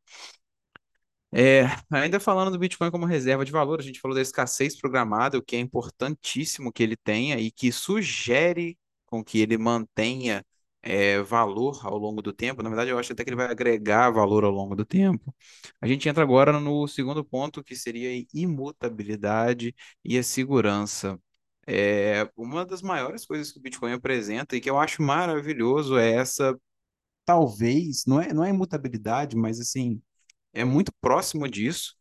É, 1.34 1.63
ainda 1.91 2.19
falando 2.19 2.51
do 2.51 2.59
Bitcoin 2.59 2.89
como 2.89 3.05
reserva 3.05 3.43
de 3.45 3.51
valor, 3.51 3.80
a 3.80 3.84
gente 3.84 3.99
falou 3.99 4.15
da 4.15 4.21
escassez 4.21 4.78
programada, 4.80 5.38
o 5.38 5.41
que 5.41 5.55
é 5.55 5.59
importantíssimo 5.59 6.71
que 6.71 6.82
ele 6.84 6.95
tenha 6.95 7.38
e 7.39 7.51
que 7.51 7.71
sugere 7.71 8.78
com 9.05 9.23
que 9.23 9.39
ele 9.39 9.57
mantenha 9.57 10.45
é, 10.82 11.21
valor 11.21 11.80
ao 11.86 11.97
longo 11.97 12.21
do 12.21 12.32
tempo. 12.34 12.63
Na 12.63 12.69
verdade, 12.69 12.91
eu 12.91 12.97
acho 12.99 13.11
até 13.11 13.23
que 13.23 13.30
ele 13.30 13.36
vai 13.36 13.47
agregar 13.47 14.09
valor 14.11 14.43
ao 14.45 14.51
longo 14.51 14.75
do 14.75 14.86
tempo. 14.86 15.36
A 15.82 15.88
gente 15.88 16.07
entra 16.07 16.23
agora 16.23 16.59
no 16.59 16.88
segundo 16.88 17.23
ponto, 17.25 17.63
que 17.63 17.75
seria 17.75 18.09
a 18.09 18.25
imutabilidade 18.34 19.75
e 20.03 20.17
a 20.17 20.23
segurança. 20.23 21.19
É, 21.67 22.30
uma 22.38 22.65
das 22.65 22.82
maiores 22.82 23.25
coisas 23.25 23.51
que 23.51 23.59
o 23.59 23.61
Bitcoin 23.61 23.91
apresenta 23.93 24.55
e 24.55 24.61
que 24.61 24.69
eu 24.69 24.80
acho 24.80 25.01
maravilhoso 25.01 25.97
é 25.97 26.13
essa, 26.13 26.57
talvez, 27.25 28.05
não 28.05 28.21
é, 28.21 28.34
não 28.34 28.43
é 28.45 28.49
imutabilidade, 28.49 29.36
mas 29.36 29.59
assim, 29.59 30.01
é 30.58 30.66
muito 30.66 30.91
próximo 31.01 31.47
disso. 31.47 31.95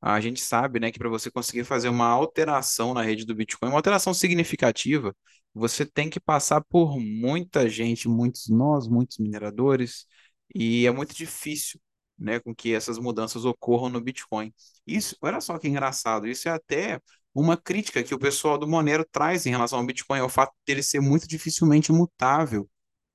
A 0.00 0.20
gente 0.20 0.40
sabe, 0.40 0.80
né, 0.80 0.90
que 0.90 0.98
para 0.98 1.08
você 1.08 1.30
conseguir 1.30 1.64
fazer 1.64 1.88
uma 1.88 2.06
alteração 2.08 2.94
na 2.94 3.02
rede 3.02 3.24
do 3.26 3.34
Bitcoin, 3.34 3.68
uma 3.70 3.78
alteração 3.78 4.14
significativa, 4.14 5.14
você 5.54 5.84
tem 5.86 6.08
que 6.10 6.20
passar 6.20 6.62
por 6.64 6.98
muita 6.98 7.68
gente, 7.68 8.08
muitos 8.08 8.48
nós, 8.48 8.88
muitos 8.88 9.18
mineradores, 9.18 10.06
e 10.54 10.86
é 10.86 10.90
muito 10.90 11.14
difícil, 11.14 11.80
né, 12.18 12.40
com 12.40 12.54
que 12.54 12.74
essas 12.74 12.98
mudanças 12.98 13.44
ocorram 13.44 13.88
no 13.90 14.00
Bitcoin. 14.00 14.52
Isso, 14.86 15.16
olha 15.22 15.40
só 15.40 15.58
que 15.58 15.68
engraçado, 15.68 16.26
isso 16.28 16.48
é 16.48 16.52
até 16.52 17.00
uma 17.34 17.56
crítica 17.56 18.02
que 18.02 18.14
o 18.14 18.18
pessoal 18.18 18.58
do 18.58 18.66
Monero 18.66 19.04
traz 19.10 19.46
em 19.46 19.50
relação 19.50 19.78
ao 19.78 19.86
Bitcoin, 19.86 20.18
é 20.18 20.22
o 20.22 20.28
fato 20.28 20.52
dele 20.66 20.82
ser 20.82 21.00
muito 21.00 21.28
dificilmente 21.28 21.92
mutável. 21.92 22.68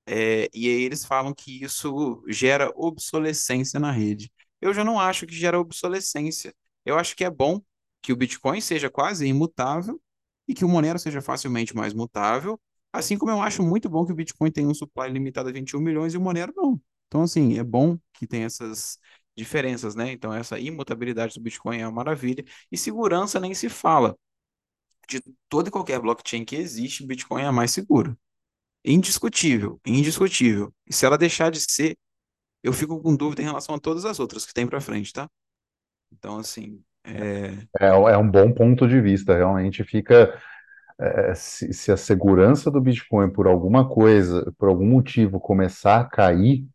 É, 0.08 0.50
e 0.54 0.68
aí 0.68 0.84
eles 0.84 1.04
falam 1.06 1.34
que 1.34 1.64
isso 1.64 2.24
gera 2.30 2.72
obsolescência 2.76 3.80
na 3.80 3.91
rede. 3.91 4.32
Eu 4.66 4.74
já 4.74 4.84
não 4.84 4.99
acho 4.99 5.26
que 5.28 5.36
gera 5.36 5.59
obsolescência. 5.59 6.53
Eu 6.86 6.97
acho 6.97 7.16
que 7.16 7.24
é 7.24 7.30
bom 7.30 7.61
que 8.01 8.13
o 8.13 8.16
Bitcoin 8.16 8.61
seja 8.61 8.89
quase 8.89 9.26
imutável 9.26 10.01
e 10.47 10.53
que 10.53 10.66
o 10.66 10.70
Monero 10.70 10.99
seja 10.99 11.22
facilmente 11.22 11.76
mais 11.76 11.93
mutável, 11.93 12.59
assim 12.93 13.18
como 13.18 13.32
eu 13.32 13.41
acho 13.41 13.63
muito 13.63 13.89
bom 13.89 14.05
que 14.05 14.11
o 14.11 14.16
Bitcoin 14.16 14.51
tenha 14.51 14.68
um 14.68 14.74
supply 14.74 15.09
limitado 15.09 15.49
a 15.49 15.51
21 15.51 15.80
milhões 15.80 16.13
e 16.13 16.18
o 16.18 16.22
Monero 16.22 16.53
não. 16.55 16.80
Então, 17.07 17.22
assim, 17.24 17.57
é 17.57 17.63
bom 17.63 17.97
que 18.13 18.28
tenha 18.28 18.45
essas 18.45 18.99
diferenças, 19.36 19.95
né? 19.95 20.11
Então, 20.11 20.34
essa 20.34 20.59
imutabilidade 20.59 21.36
do 21.36 21.41
Bitcoin 21.41 21.80
é 21.80 21.88
uma 21.88 21.93
maravilha. 21.93 22.43
E 22.72 22.78
segurança 22.78 23.39
nem 23.39 23.53
se 23.53 23.70
fala. 23.70 24.18
De 25.07 25.22
toda 25.49 25.70
e 25.70 25.72
qualquer 25.72 25.99
blockchain 25.99 26.43
que 26.45 26.55
existe, 26.55 27.03
o 27.03 27.07
Bitcoin 27.07 27.43
é 27.43 27.45
a 27.45 27.51
mais 27.51 27.72
segura. 27.72 28.18
Indiscutível, 28.84 29.80
indiscutível. 29.86 30.74
E 30.88 30.93
se 30.93 31.05
ela 31.05 31.18
deixar 31.18 31.51
de 31.51 31.59
ser, 31.59 31.97
eu 32.66 32.74
fico 32.74 33.01
com 33.01 33.16
dúvida 33.16 33.41
em 33.41 33.45
relação 33.45 33.76
a 33.76 33.80
todas 33.80 34.05
as 34.05 34.20
outras 34.20 34.45
que 34.45 34.53
tem 34.53 34.68
para 34.68 34.82
frente, 34.82 35.13
tá? 35.13 35.30
Então, 36.11 36.38
assim, 36.39 36.84
é... 37.05 37.68
É, 37.80 37.88
é 37.88 38.18
um 38.18 38.30
bom 38.30 38.51
ponto 38.53 38.88
de 38.88 38.99
vista. 39.01 39.36
Realmente 39.36 39.84
fica. 39.84 40.39
É, 40.99 41.36
se, 41.36 41.74
se 41.74 41.91
a 41.91 41.97
segurança 41.97 42.72
do 42.72 42.82
Bitcoin, 42.82 43.32
por 43.32 43.47
alguma 43.47 43.88
coisa, 43.89 44.53
por 44.57 44.70
algum 44.70 44.86
motivo, 44.88 45.39
começar 45.41 46.01
a 46.01 46.05
cair, 46.05 46.66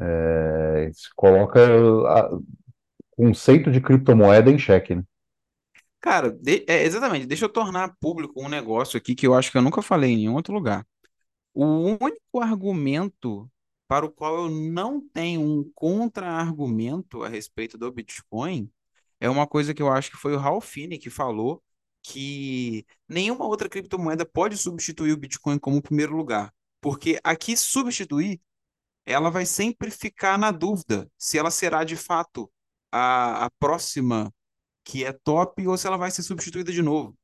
é, 0.00 0.90
se 0.92 1.08
coloca 1.16 1.60
o 1.70 2.42
conceito 3.16 3.70
de 3.72 3.80
criptomoeda 3.80 4.50
em 4.50 4.58
xeque, 4.58 4.94
né? 4.96 5.04
Cara, 6.00 6.30
de- 6.32 6.64
é, 6.68 6.84
exatamente. 6.84 7.26
Deixa 7.26 7.44
eu 7.46 7.48
tornar 7.48 7.96
público 7.98 8.42
um 8.42 8.48
negócio 8.48 8.96
aqui 8.98 9.14
que 9.14 9.26
eu 9.26 9.34
acho 9.34 9.50
que 9.50 9.56
eu 9.58 9.62
nunca 9.62 9.80
falei 9.82 10.10
em 10.12 10.16
nenhum 10.18 10.34
outro 10.34 10.52
lugar. 10.54 10.86
O 11.54 11.64
único 11.66 12.40
argumento 12.42 13.50
para 13.88 14.06
o 14.06 14.10
qual 14.10 14.44
eu 14.44 14.50
não 14.50 15.00
tenho 15.00 15.40
um 15.40 15.70
contra-argumento 15.74 17.22
a 17.22 17.28
respeito 17.28 17.76
do 17.78 17.92
Bitcoin 17.92 18.70
é 19.20 19.28
uma 19.28 19.46
coisa 19.46 19.74
que 19.74 19.82
eu 19.82 19.90
acho 19.90 20.10
que 20.10 20.16
foi 20.16 20.34
o 20.34 20.38
Ralph 20.38 20.66
Finney 20.66 20.98
que 20.98 21.10
falou 21.10 21.62
que 22.02 22.86
nenhuma 23.08 23.46
outra 23.46 23.68
criptomoeda 23.68 24.26
pode 24.26 24.56
substituir 24.58 25.12
o 25.12 25.16
Bitcoin 25.16 25.58
como 25.58 25.82
primeiro 25.82 26.14
lugar. 26.16 26.52
Porque 26.80 27.18
aqui 27.24 27.56
substituir 27.56 28.40
ela 29.06 29.30
vai 29.30 29.46
sempre 29.46 29.90
ficar 29.90 30.38
na 30.38 30.50
dúvida 30.50 31.10
se 31.18 31.38
ela 31.38 31.50
será 31.50 31.84
de 31.84 31.96
fato 31.96 32.50
a, 32.92 33.46
a 33.46 33.50
próxima 33.58 34.32
que 34.84 35.04
é 35.04 35.12
top 35.12 35.66
ou 35.66 35.76
se 35.78 35.86
ela 35.86 35.96
vai 35.96 36.10
ser 36.10 36.22
substituída 36.22 36.72
de 36.72 36.82
novo. 36.82 37.16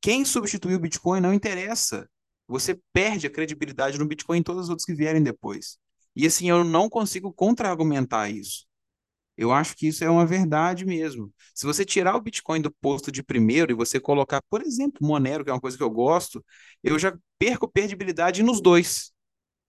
Quem 0.00 0.24
substituir 0.24 0.74
o 0.74 0.80
Bitcoin 0.80 1.20
não 1.20 1.32
interessa. 1.32 2.08
Você 2.46 2.80
perde 2.92 3.26
a 3.26 3.30
credibilidade 3.30 3.98
no 3.98 4.06
Bitcoin 4.06 4.38
em 4.38 4.42
todos 4.42 4.64
os 4.64 4.68
outros 4.70 4.86
que 4.86 4.94
vierem 4.94 5.22
depois. 5.22 5.78
E 6.18 6.26
assim, 6.26 6.50
eu 6.50 6.64
não 6.64 6.90
consigo 6.90 7.32
contra-argumentar 7.32 8.30
isso. 8.30 8.66
Eu 9.36 9.52
acho 9.52 9.76
que 9.76 9.88
isso 9.88 10.04
é 10.04 10.10
uma 10.10 10.26
verdade 10.26 10.84
mesmo. 10.86 11.32
Se 11.54 11.66
você 11.66 11.84
tirar 11.84 12.16
o 12.16 12.20
Bitcoin 12.22 12.60
do 12.62 12.70
posto 12.70 13.12
de 13.12 13.22
primeiro 13.22 13.72
e 13.72 13.74
você 13.74 14.00
colocar, 14.00 14.42
por 14.50 14.62
exemplo, 14.62 15.06
Monero, 15.06 15.44
que 15.44 15.50
é 15.50 15.54
uma 15.54 15.60
coisa 15.60 15.76
que 15.76 15.82
eu 15.82 15.90
gosto, 15.90 16.44
eu 16.82 16.98
já 16.98 17.16
perco 17.38 17.68
credibilidade 17.68 18.42
nos 18.42 18.60
dois 18.60 19.12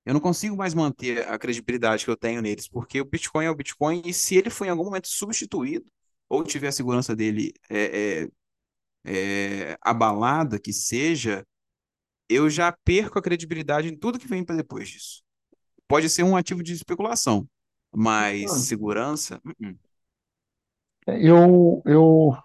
eu 0.05 0.13
não 0.13 0.19
consigo 0.19 0.55
mais 0.57 0.73
manter 0.73 1.27
a 1.27 1.37
credibilidade 1.37 2.03
que 2.03 2.09
eu 2.11 2.17
tenho 2.17 2.41
neles, 2.41 2.67
porque 2.67 2.99
o 3.01 3.05
Bitcoin 3.05 3.45
é 3.45 3.49
o 3.49 3.55
Bitcoin, 3.55 4.01
e 4.05 4.13
se 4.13 4.35
ele 4.35 4.49
for 4.49 4.65
em 4.65 4.69
algum 4.69 4.85
momento 4.85 5.07
substituído, 5.07 5.85
ou 6.27 6.43
tiver 6.43 6.69
a 6.69 6.71
segurança 6.71 7.15
dele 7.15 7.53
é, 7.69 8.27
é, 9.05 9.71
é, 9.73 9.77
abalada, 9.81 10.59
que 10.59 10.73
seja, 10.73 11.45
eu 12.29 12.49
já 12.49 12.71
perco 12.85 13.19
a 13.19 13.21
credibilidade 13.21 13.89
em 13.89 13.97
tudo 13.97 14.19
que 14.19 14.27
vem 14.27 14.43
para 14.45 14.57
depois 14.57 14.89
disso. 14.89 15.23
Pode 15.89 16.07
ser 16.07 16.21
um 16.21 16.37
ativo 16.37 16.61
de 16.61 16.71
especulação, 16.71 17.49
mas 17.91 18.51
segurança. 18.67 19.41
Uh 19.43 19.53
-uh. 19.59 19.77
Eu, 21.07 21.81
eu, 21.83 22.37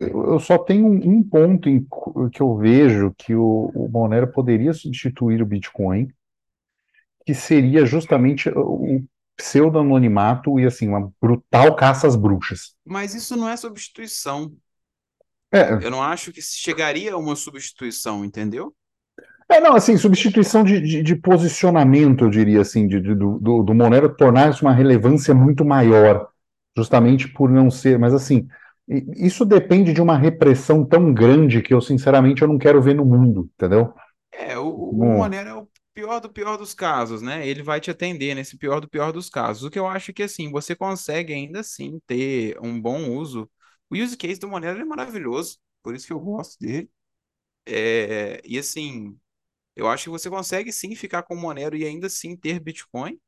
eu 0.00 0.40
só 0.40 0.56
tenho 0.56 0.86
um 0.86 1.22
ponto 1.22 1.68
em, 1.68 1.86
que 2.32 2.40
eu 2.40 2.56
vejo 2.56 3.14
que 3.18 3.34
o, 3.34 3.70
o 3.74 3.88
Monero 3.90 4.32
poderia 4.32 4.72
substituir 4.72 5.42
o 5.42 5.46
Bitcoin, 5.46 6.08
que 7.26 7.34
seria 7.34 7.84
justamente 7.84 8.48
o 8.48 9.04
pseudo-anonimato 9.36 10.58
e 10.58 10.64
assim, 10.64 10.88
uma 10.88 11.12
brutal 11.20 11.76
caça 11.76 12.06
às 12.06 12.16
bruxas. 12.16 12.74
Mas 12.86 13.14
isso 13.14 13.36
não 13.36 13.48
é 13.48 13.56
substituição. 13.56 14.50
É. 15.52 15.74
Eu 15.74 15.90
não 15.90 16.02
acho 16.02 16.32
que 16.32 16.40
chegaria 16.40 17.12
a 17.12 17.18
uma 17.18 17.36
substituição, 17.36 18.24
entendeu? 18.24 18.74
É, 19.52 19.60
não, 19.60 19.74
assim, 19.74 19.98
substituição 19.98 20.64
de, 20.64 20.80
de, 20.80 21.02
de 21.02 21.14
posicionamento, 21.14 22.24
eu 22.24 22.30
diria 22.30 22.62
assim, 22.62 22.86
de, 22.88 23.00
de 23.00 23.14
do, 23.14 23.38
do 23.38 23.74
Monero 23.74 24.14
tornar-se 24.14 24.62
uma 24.62 24.72
relevância 24.72 25.34
muito 25.34 25.62
maior, 25.62 26.28
justamente 26.76 27.28
por 27.28 27.50
não 27.50 27.70
ser, 27.70 27.98
mas 27.98 28.14
assim, 28.14 28.48
isso 29.14 29.44
depende 29.44 29.92
de 29.92 30.00
uma 30.00 30.16
repressão 30.16 30.84
tão 30.84 31.12
grande 31.12 31.60
que 31.60 31.74
eu, 31.74 31.80
sinceramente, 31.82 32.40
eu 32.40 32.48
não 32.48 32.56
quero 32.58 32.80
ver 32.80 32.94
no 32.94 33.04
mundo, 33.04 33.50
entendeu? 33.54 33.92
É, 34.32 34.58
o, 34.58 34.70
o 34.70 34.94
Monero 34.94 35.48
é 35.48 35.54
o 35.54 35.68
pior 35.92 36.18
do 36.20 36.30
pior 36.30 36.56
dos 36.56 36.72
casos, 36.72 37.20
né? 37.20 37.46
Ele 37.46 37.62
vai 37.62 37.78
te 37.78 37.90
atender 37.90 38.34
nesse 38.34 38.56
pior 38.56 38.80
do 38.80 38.88
pior 38.88 39.12
dos 39.12 39.28
casos. 39.28 39.64
O 39.64 39.70
que 39.70 39.78
eu 39.78 39.86
acho 39.86 40.12
que 40.12 40.22
assim, 40.22 40.50
você 40.50 40.74
consegue 40.74 41.32
ainda 41.32 41.60
assim 41.60 42.00
ter 42.06 42.58
um 42.62 42.80
bom 42.80 43.10
uso. 43.10 43.50
O 43.90 43.96
use 43.96 44.16
case 44.16 44.40
do 44.40 44.48
Monero 44.48 44.80
é 44.80 44.84
maravilhoso, 44.84 45.58
por 45.82 45.94
isso 45.94 46.06
que 46.06 46.12
eu 46.12 46.20
gosto 46.20 46.58
dele. 46.58 46.90
É, 47.66 48.40
e 48.44 48.58
assim, 48.58 49.16
eu 49.76 49.88
acho 49.88 50.04
que 50.04 50.10
você 50.10 50.30
consegue 50.30 50.72
sim 50.72 50.94
ficar 50.94 51.22
com 51.22 51.36
Monero 51.36 51.76
e 51.76 51.84
ainda 51.84 52.06
assim 52.08 52.36
ter 52.36 52.60
Bitcoin 52.60 53.18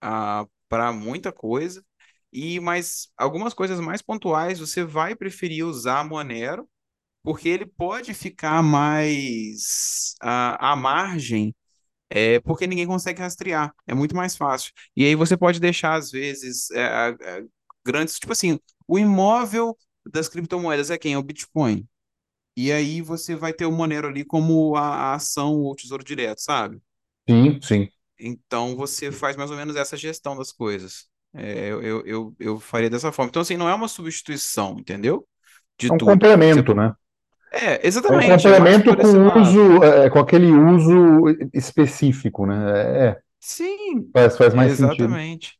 ah, 0.00 0.46
para 0.68 0.92
muita 0.92 1.32
coisa. 1.32 1.84
E 2.32 2.60
mas 2.60 3.10
algumas 3.16 3.54
coisas 3.54 3.80
mais 3.80 4.02
pontuais 4.02 4.58
você 4.60 4.84
vai 4.84 5.14
preferir 5.14 5.66
usar 5.66 6.04
Monero 6.04 6.68
porque 7.22 7.48
ele 7.48 7.66
pode 7.66 8.14
ficar 8.14 8.62
mais 8.62 10.14
ah, 10.22 10.72
à 10.72 10.76
margem 10.76 11.54
é 12.10 12.40
porque 12.40 12.66
ninguém 12.66 12.86
consegue 12.86 13.20
rastrear. 13.20 13.74
É 13.86 13.94
muito 13.94 14.14
mais 14.16 14.36
fácil. 14.36 14.72
E 14.96 15.04
aí 15.04 15.14
você 15.14 15.36
pode 15.36 15.58
deixar, 15.60 15.94
às 15.94 16.10
vezes, 16.10 16.70
é, 16.72 17.16
é, 17.20 17.44
grandes. 17.84 18.18
Tipo 18.18 18.32
assim, 18.32 18.58
o 18.86 18.98
imóvel 18.98 19.76
das 20.06 20.28
criptomoedas 20.28 20.90
é 20.90 20.98
quem? 20.98 21.14
É 21.14 21.18
o 21.18 21.22
Bitcoin. 21.22 21.86
E 22.56 22.72
aí 22.72 23.00
você 23.02 23.34
vai 23.36 23.52
ter 23.52 23.66
o 23.66 23.72
Monero 23.72 24.08
ali 24.08 24.24
como 24.24 24.76
a, 24.76 25.12
a 25.12 25.14
ação 25.14 25.54
ou 25.60 25.74
tesouro 25.76 26.04
direto, 26.04 26.40
sabe? 26.40 26.82
Sim, 27.28 27.60
sim. 27.62 27.88
Então 28.18 28.76
você 28.76 29.10
faz 29.10 29.36
mais 29.36 29.50
ou 29.50 29.56
menos 29.56 29.76
essa 29.76 29.96
gestão 29.96 30.36
das 30.36 30.52
coisas. 30.52 31.08
É, 31.34 31.68
eu, 31.70 31.82
eu, 32.06 32.36
eu, 32.38 32.60
faria 32.60 32.90
dessa 32.90 33.10
forma. 33.12 33.28
Então, 33.30 33.42
assim, 33.42 33.56
não 33.56 33.68
é 33.68 33.74
uma 33.74 33.88
substituição, 33.88 34.76
entendeu? 34.78 35.26
De 35.78 35.90
É 35.90 35.92
um 35.94 35.98
tudo. 35.98 36.28
Você, 36.48 36.62
complemento, 36.62 36.74
né? 36.74 36.94
é, 37.52 37.86
É 38.08 38.12
um 38.12 38.20
exatamente. 38.20 38.32
Acho 38.32 38.48
complemento 38.48 38.96
com 38.96 39.40
uso, 39.40 39.82
é, 39.84 40.10
com 40.10 40.18
aquele 40.18 40.50
uso 40.52 41.24
específico, 41.52 42.46
né? 42.46 43.08
É, 43.10 43.20
Sim, 43.40 44.14
faz, 44.14 44.36
faz 44.38 44.54
mais 44.54 44.72
sentido. 44.74 45.20
exatamente. 45.20 45.58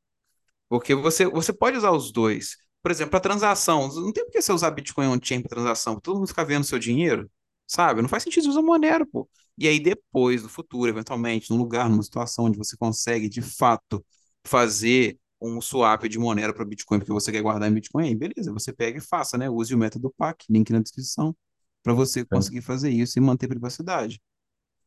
Porque 0.69 0.95
você, 0.95 1.27
você 1.27 1.53
pode 1.53 1.77
usar 1.79 1.93
os 1.93 2.13
dois. 2.13 2.57
Por 2.83 2.91
exemplo, 2.91 3.11
para 3.13 3.21
transação, 3.21 3.89
não 3.95 4.13
tem 4.13 4.25
por 4.25 4.33
que 4.33 4.43
você 4.43 4.53
usar 4.53 4.71
Bitcoin 4.73 5.07
on-chain 5.09 5.41
para 5.41 5.51
transação, 5.51 6.01
todo 6.01 6.17
mundo 6.19 6.27
ficar 6.29 6.45
vendo 6.45 6.65
seu 6.65 6.79
dinheiro, 6.79 7.31
sabe? 7.67 8.03
Não 8.03 8.09
faz 8.09 8.23
sentido 8.25 8.45
você 8.45 8.51
usar 8.51 8.63
Monero, 8.63 9.07
pô. 9.07 9.29
E 9.57 9.69
aí 9.69 9.79
depois, 9.81 10.43
no 10.43 10.49
futuro, 10.49 10.89
eventualmente, 10.91 11.51
num 11.51 11.57
lugar, 11.59 11.89
numa 11.89 12.03
situação 12.03 12.47
onde 12.47 12.59
você 12.59 12.77
consegue, 12.77 13.29
de 13.29 13.41
fato, 13.43 14.05
fazer 14.45 15.19
um 15.41 15.61
swap 15.61 16.05
de 16.09 16.19
Monero 16.19 16.55
para 16.55 16.65
Bitcoin, 16.65 16.99
porque 16.99 17.13
você 17.13 17.31
quer 17.33 17.43
guardar 17.43 17.71
em 17.71 17.75
Bitcoin, 17.75 18.07
aí 18.09 18.15
beleza, 18.15 18.53
você 18.53 18.73
pega 18.73 18.99
e 18.99 19.01
faça, 19.01 19.37
né? 19.39 19.49
Use 19.51 19.75
o 19.75 19.79
método 19.79 20.13
PAC, 20.17 20.47
link 20.51 20.71
na 20.73 20.81
descrição, 20.81 21.37
para 21.83 21.93
você 21.93 22.25
Sim, 22.31 22.53
conseguir 22.53 22.63
fazer 22.63 22.91
isso 22.91 23.19
e 23.19 23.23
manter 23.23 23.49
privacidade. 23.49 24.21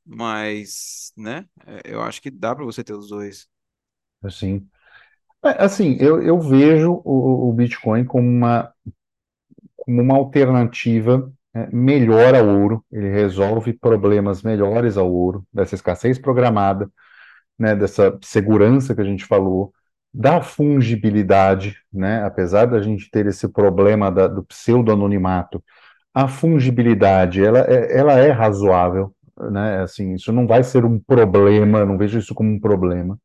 Mas, 0.05 1.11
né, 1.17 1.47
é, 1.65 1.81
eu 1.93 2.01
acho 2.01 2.21
que 2.21 2.31
dá 2.31 2.55
para 2.55 2.65
você 2.65 2.83
ter 2.83 2.93
os 2.93 3.09
dois. 3.09 3.47
assim. 4.21 4.69
É, 5.45 5.63
assim, 5.63 5.95
eu, 5.99 6.21
eu 6.21 6.39
vejo 6.39 7.01
o, 7.05 7.49
o 7.49 7.53
Bitcoin 7.53 8.03
como 8.05 8.27
uma, 8.27 8.73
como 9.77 10.01
uma 10.01 10.15
alternativa 10.15 11.31
é, 11.53 11.67
melhor 11.71 12.35
ao 12.35 12.47
ouro. 12.47 12.83
Ele 12.91 13.09
resolve 13.09 13.73
problemas 13.73 14.41
melhores 14.43 14.97
ao 14.97 15.11
ouro, 15.11 15.45
dessa 15.53 15.75
escassez 15.75 16.17
programada, 16.19 16.89
né, 17.59 17.75
dessa 17.75 18.17
segurança 18.23 18.95
que 18.95 19.01
a 19.01 19.05
gente 19.05 19.25
falou, 19.25 19.73
da 20.13 20.41
fungibilidade, 20.41 21.77
né? 21.93 22.23
Apesar 22.25 22.65
da 22.67 22.81
gente 22.81 23.09
ter 23.11 23.27
esse 23.27 23.47
problema 23.49 24.11
da- 24.11 24.27
do 24.27 24.43
pseudo-anonimato, 24.45 25.63
a 26.13 26.27
fungibilidade, 26.27 27.43
ela 27.45 27.59
é, 27.61 27.97
ela 27.99 28.13
é 28.19 28.31
razoável, 28.31 29.13
né? 29.51 29.81
Assim, 29.83 30.13
isso 30.15 30.31
não 30.33 30.47
vai 30.47 30.63
ser 30.63 30.85
um 30.85 30.99
problema, 30.99 31.85
não 31.85 31.97
vejo 31.97 32.19
isso 32.19 32.35
como 32.35 32.51
um 32.51 32.59
problema, 32.59 33.19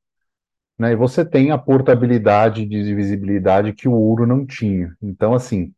né? 0.81 0.93
E 0.93 0.97
você 0.97 1.26
tem 1.26 1.51
a 1.51 1.59
portabilidade 1.59 2.64
de 2.64 2.83
divisibilidade 2.83 3.74
que 3.74 3.87
o 3.87 3.93
ouro 3.93 4.26
não 4.26 4.47
tinha. 4.47 4.97
Então, 5.03 5.35
assim, 5.35 5.74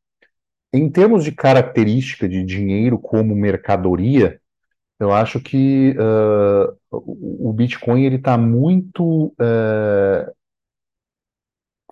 em 0.73 0.89
termos 0.89 1.25
de 1.25 1.33
característica 1.33 2.29
de 2.29 2.45
dinheiro 2.45 2.99
como 3.01 3.35
mercadoria, 3.35 4.41
eu 5.01 5.13
acho 5.13 5.41
que 5.41 5.97
ah, 5.99 6.73
o 6.93 7.53
Bitcoin 7.53 8.05
ele 8.05 8.17
está 8.17 8.39
muito 8.39 9.35
eh, 9.41 10.33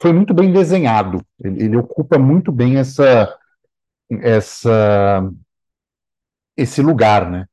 foi 0.01 0.13
muito 0.13 0.33
bem 0.33 0.53
desenhado. 0.53 1.21
Ele, 1.43 1.65
ele 1.65 1.77
ocupa 1.77 2.19
muito 2.19 2.53
bem 2.53 2.79
essa, 2.79 3.37
essa, 4.23 5.29
esse 6.57 6.81
lugar, 6.81 7.29
né? 7.29 7.47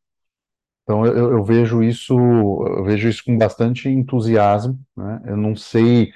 Então 0.88 1.06
eu, 1.06 1.32
eu- 1.34 1.44
vejo 1.44 1.84
isso, 1.84 2.14
eu 2.18 2.84
vejo 2.86 3.10
isso 3.10 3.24
com 3.26 3.38
bastante 3.38 3.90
entusiasmo, 3.90 4.80
né? 4.96 5.22
Eu 5.26 5.36
não 5.38 5.56
sei, 5.56 6.12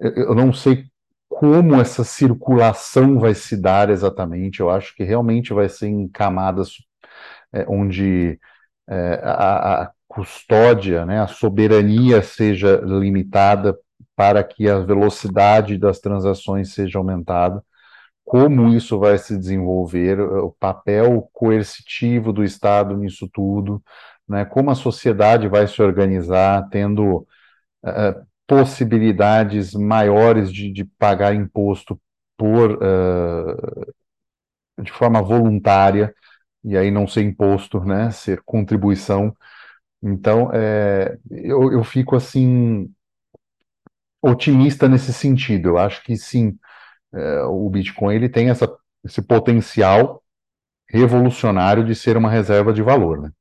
eu 0.00 0.34
não 0.34 0.52
sei 0.52 0.86
como 1.28 1.76
essa 1.80 2.04
circulação 2.04 3.18
vai 3.20 3.34
se 3.34 3.56
dar 3.60 3.90
exatamente. 3.90 4.60
Eu 4.60 4.70
acho 4.70 4.94
que 4.96 5.04
realmente 5.04 5.52
vai 5.54 5.68
ser 5.68 5.88
em 5.88 6.08
camadas 6.08 6.74
é, 7.52 7.64
onde 7.68 8.38
é, 8.88 9.14
a, 9.24 9.84
a 9.84 9.92
custódia, 10.08 11.06
né, 11.06 11.20
a 11.20 11.26
soberania 11.28 12.22
seja 12.22 12.76
limitada 12.84 13.78
para 14.16 14.42
que 14.44 14.68
a 14.68 14.78
velocidade 14.80 15.78
das 15.78 16.00
transações 16.00 16.74
seja 16.74 16.98
aumentada. 16.98 17.64
Como 18.24 18.68
isso 18.68 18.98
vai 18.98 19.18
se 19.18 19.36
desenvolver, 19.36 20.20
o 20.20 20.52
papel 20.52 21.28
coercitivo 21.32 22.32
do 22.32 22.44
Estado 22.44 22.96
nisso 22.96 23.28
tudo, 23.32 23.82
né? 24.28 24.44
Como 24.44 24.70
a 24.70 24.74
sociedade 24.74 25.48
vai 25.48 25.66
se 25.66 25.82
organizar, 25.82 26.68
tendo 26.70 27.26
eh, 27.84 28.16
possibilidades 28.46 29.74
maiores 29.74 30.52
de, 30.52 30.72
de 30.72 30.84
pagar 30.84 31.34
imposto 31.34 32.00
por 32.38 32.78
eh, 32.82 33.92
de 34.82 34.90
forma 34.92 35.22
voluntária 35.22 36.14
e 36.64 36.76
aí 36.76 36.90
não 36.90 37.06
ser 37.06 37.22
imposto, 37.22 37.80
né? 37.84 38.10
Ser 38.10 38.42
contribuição. 38.44 39.34
Então, 40.02 40.50
eh, 40.54 41.18
eu, 41.30 41.72
eu 41.72 41.84
fico 41.84 42.16
assim 42.16 42.90
otimista 44.22 44.88
nesse 44.88 45.12
sentido. 45.12 45.70
Eu 45.70 45.78
acho 45.78 46.02
que 46.02 46.16
sim, 46.16 46.58
eh, 47.14 47.42
o 47.44 47.68
Bitcoin 47.70 48.14
ele 48.16 48.28
tem 48.28 48.50
essa, 48.50 48.68
esse 49.04 49.22
potencial 49.22 50.22
revolucionário 50.88 51.84
de 51.84 51.94
ser 51.94 52.16
uma 52.16 52.30
reserva 52.30 52.72
de 52.72 52.82
valor, 52.82 53.22
né? 53.22 53.32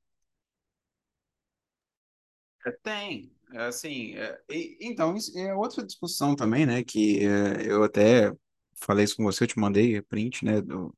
É, 2.66 2.72
Tem, 2.84 3.32
é, 3.54 3.58
assim, 3.66 4.16
é, 4.16 4.40
e- 4.50 4.78
então, 4.82 5.16
é 5.36 5.54
outra 5.54 5.86
discussão 5.86 6.36
também, 6.36 6.66
né, 6.66 6.84
que 6.84 7.26
é, 7.26 7.72
eu 7.72 7.84
até 7.84 8.32
falei 8.76 9.06
isso 9.06 9.16
com 9.16 9.24
você, 9.24 9.44
eu 9.44 9.48
te 9.48 9.60
mandei 9.60 10.02
print, 10.02 10.44
né, 10.46 10.62
do- 10.62 10.94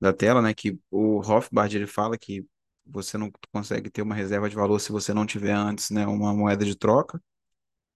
da 0.00 0.12
tela, 0.12 0.42
né, 0.42 0.54
que 0.54 0.78
o 0.90 1.20
Rothbard, 1.20 1.76
ele 1.76 1.86
fala 1.88 2.18
que 2.18 2.46
você 2.86 3.18
não 3.18 3.30
consegue 3.52 3.90
ter 3.90 4.02
uma 4.02 4.14
reserva 4.14 4.48
de 4.50 4.56
valor 4.56 4.80
se 4.80 4.92
você 4.92 5.14
não 5.14 5.26
tiver 5.26 5.52
antes, 5.54 5.90
né, 5.90 6.06
uma 6.06 6.34
moeda 6.34 6.64
de 6.64 6.76
troca, 6.76 7.22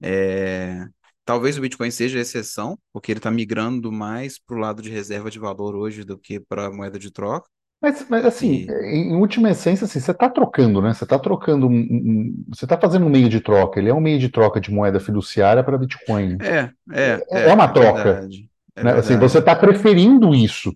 é, 0.02 0.86
talvez 1.24 1.58
o 1.58 1.60
Bitcoin 1.60 1.90
seja 1.90 2.18
a 2.18 2.22
exceção, 2.22 2.78
porque 2.92 3.12
ele 3.12 3.18
está 3.18 3.30
migrando 3.30 3.90
mais 3.92 4.38
para 4.38 4.56
o 4.56 4.58
lado 4.60 4.82
de 4.82 4.90
reserva 4.90 5.30
de 5.30 5.38
valor 5.38 5.74
hoje 5.74 6.04
do 6.04 6.18
que 6.18 6.40
para 6.40 6.70
moeda 6.70 6.98
de 6.98 7.10
troca, 7.10 7.48
Mas, 7.80 8.06
mas, 8.08 8.24
assim, 8.24 8.66
e 8.70 8.96
em, 8.96 9.14
última 9.16 9.50
essência, 9.50 9.84
assim, 9.84 10.00
você 10.00 10.10
está 10.10 10.28
trocando, 10.30 10.80
né? 10.80 10.94
Você 10.94 11.04
está 11.04 11.18
trocando, 11.18 11.66
um, 11.66 11.70
um- 11.70 11.76
um- 11.76 12.44
você 12.48 12.64
está 12.64 12.78
fazendo 12.80 13.04
um 13.06 13.10
meio 13.10 13.28
de 13.28 13.40
troca. 13.40 13.78
Ele 13.78 13.90
é 13.90 13.94
um 13.94 14.00
meio 14.00 14.18
de 14.18 14.30
troca 14.30 14.58
de 14.60 14.70
moeda 14.72 14.98
fiduciária 14.98 15.62
para 15.62 15.76
Bitcoin. 15.76 16.38
é, 16.40 16.72
é, 16.92 17.26
É, 17.32 17.40
é 17.50 17.52
é, 17.52 17.54
uma 17.54 17.68
é 17.72 17.72
troca, 17.72 17.90
verdade, 17.92 18.50
é 18.76 18.82
né? 18.82 18.92
Assim, 18.94 19.18
você 19.18 19.38
está 19.40 19.56
preferindo 19.56 20.34
isso. 20.34 20.72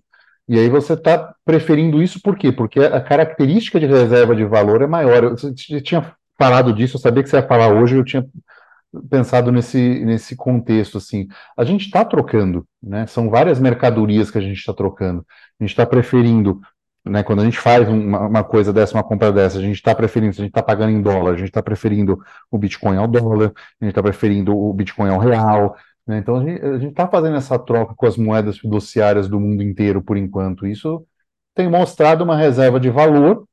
E 0.47 0.59
aí 0.59 0.69
você 0.69 0.93
está 0.93 1.35
preferindo 1.45 2.01
isso 2.03 2.21
por 2.21 2.37
quê? 2.37 2.51
Porque 2.51 2.79
a 2.79 3.01
característica 3.01 3.79
de 3.79 3.87
reserva 3.87 4.35
de 4.35 4.45
valor 4.45 4.81
é 4.81 4.87
maior. 4.87 5.23
Eu, 5.23 5.31
você 5.37 5.53
tinha 5.81 6.15
falado 6.39 6.73
disso, 6.73 6.97
eu 6.97 7.01
sabia 7.01 7.23
que 7.23 7.29
você 7.29 7.37
ia 7.37 7.47
falar 7.47 7.69
hoje, 7.73 7.95
eu 7.97 8.05
tinha 8.05 8.25
pensado 9.09 9.51
nesse, 9.51 10.03
nesse 10.03 10.35
contexto, 10.35 10.97
assim. 10.97 11.27
A 11.57 11.63
gente 11.63 11.85
está 11.85 12.03
trocando, 12.03 12.65
né? 12.81 13.05
São 13.07 13.29
várias 13.29 13.59
mercadorias 13.59 14.31
que 14.31 14.37
a 14.37 14.41
gente 14.41 14.57
está 14.57 14.73
trocando. 14.73 15.25
A 15.59 15.63
gente 15.63 15.71
está 15.71 15.85
preferindo, 15.85 16.59
né? 17.05 17.23
Quando 17.23 17.41
a 17.41 17.45
gente 17.45 17.59
faz 17.59 17.87
uma, 17.87 18.27
uma 18.27 18.43
coisa 18.43 18.73
dessa, 18.73 18.95
uma 18.95 19.03
compra 19.03 19.31
dessa, 19.31 19.59
a 19.59 19.61
gente 19.61 19.75
está 19.75 19.93
preferindo, 19.93 20.33
se 20.33 20.41
a 20.41 20.43
gente 20.43 20.51
está 20.51 20.63
pagando 20.63 20.91
em 20.91 21.01
dólar, 21.01 21.33
a 21.33 21.37
gente 21.37 21.49
está 21.49 21.61
preferindo 21.61 22.19
o 22.51 22.57
Bitcoin 22.57 22.97
ao 22.97 23.07
dólar, 23.07 23.53
a 23.81 23.85
gente 23.85 23.91
está 23.91 24.01
preferindo 24.03 24.57
o 24.57 24.73
Bitcoin 24.73 25.09
ao 25.09 25.19
real, 25.19 25.75
né? 26.07 26.17
Então 26.17 26.37
a 26.37 26.43
gente 26.43 26.87
está 26.87 27.07
fazendo 27.07 27.37
essa 27.37 27.57
troca 27.59 27.93
com 27.95 28.05
as 28.05 28.17
moedas 28.17 28.57
fiduciárias 28.57 29.27
do 29.27 29.39
mundo 29.39 29.61
inteiro 29.63 30.01
por 30.01 30.17
enquanto. 30.17 30.65
Isso 30.65 31.05
tem 31.55 31.69
mostrado 31.69 32.23
uma 32.23 32.37
reserva 32.37 32.79
de 32.79 32.89
valor 32.89 33.45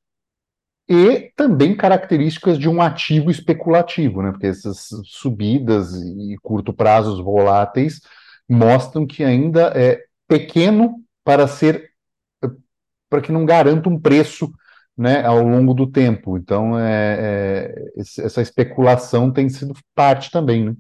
e 0.88 1.32
também 1.36 1.76
características 1.76 2.58
de 2.58 2.68
um 2.68 2.80
ativo 2.80 3.30
especulativo, 3.30 4.22
né? 4.22 4.30
Porque 4.30 4.46
essas 4.46 4.88
subidas 5.04 5.92
e 5.94 6.36
curto 6.42 6.72
prazos 6.72 7.20
voláteis 7.20 8.00
mostram 8.48 9.06
que 9.06 9.24
ainda 9.24 9.72
é 9.74 10.04
pequeno 10.28 11.02
para 11.24 11.48
ser 11.48 11.90
para 13.08 13.20
que 13.20 13.32
não 13.32 13.44
garanta 13.44 13.88
um 13.88 14.00
preço 14.00 14.52
né, 14.96 15.24
ao 15.24 15.42
longo 15.42 15.74
do 15.74 15.90
tempo. 15.90 16.36
Então, 16.38 16.78
é, 16.78 17.74
é, 17.74 18.02
essa 18.24 18.40
especulação 18.42 19.32
tem 19.32 19.48
sido 19.48 19.74
parte 19.94 20.30
também, 20.30 20.64
né? 20.64 20.76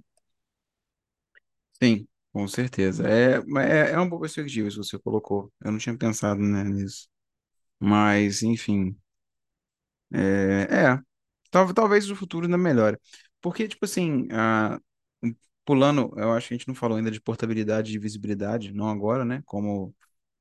Sim, 1.82 2.06
com 2.32 2.48
certeza. 2.48 3.06
É, 3.08 3.36
é, 3.58 3.90
é 3.92 3.96
uma 3.96 4.08
boa 4.08 4.22
perspectiva 4.22 4.68
isso 4.68 4.80
que 4.80 4.86
você 4.86 4.98
colocou. 4.98 5.52
Eu 5.62 5.72
não 5.72 5.78
tinha 5.78 5.96
pensado, 5.96 6.40
né, 6.40 6.64
nisso. 6.64 7.08
Mas, 7.80 8.42
enfim, 8.42 8.96
é, 10.12 10.62
é. 10.94 11.02
Tal- 11.50 11.72
talvez 11.74 12.10
o 12.10 12.16
futuro 12.16 12.46
ainda 12.46 12.58
melhore. 12.58 12.98
Porque, 13.40 13.68
tipo 13.68 13.84
assim, 13.84 14.28
pulando, 15.64 16.12
eu 16.16 16.32
acho 16.32 16.48
que 16.48 16.54
a 16.54 16.56
gente 16.58 16.68
não 16.68 16.74
falou 16.74 16.96
ainda 16.98 17.10
de 17.10 17.20
portabilidade 17.20 17.94
e 17.94 17.98
visibilidade, 17.98 18.72
não 18.72 18.88
agora, 18.88 19.24
né? 19.24 19.42
Como 19.44 19.94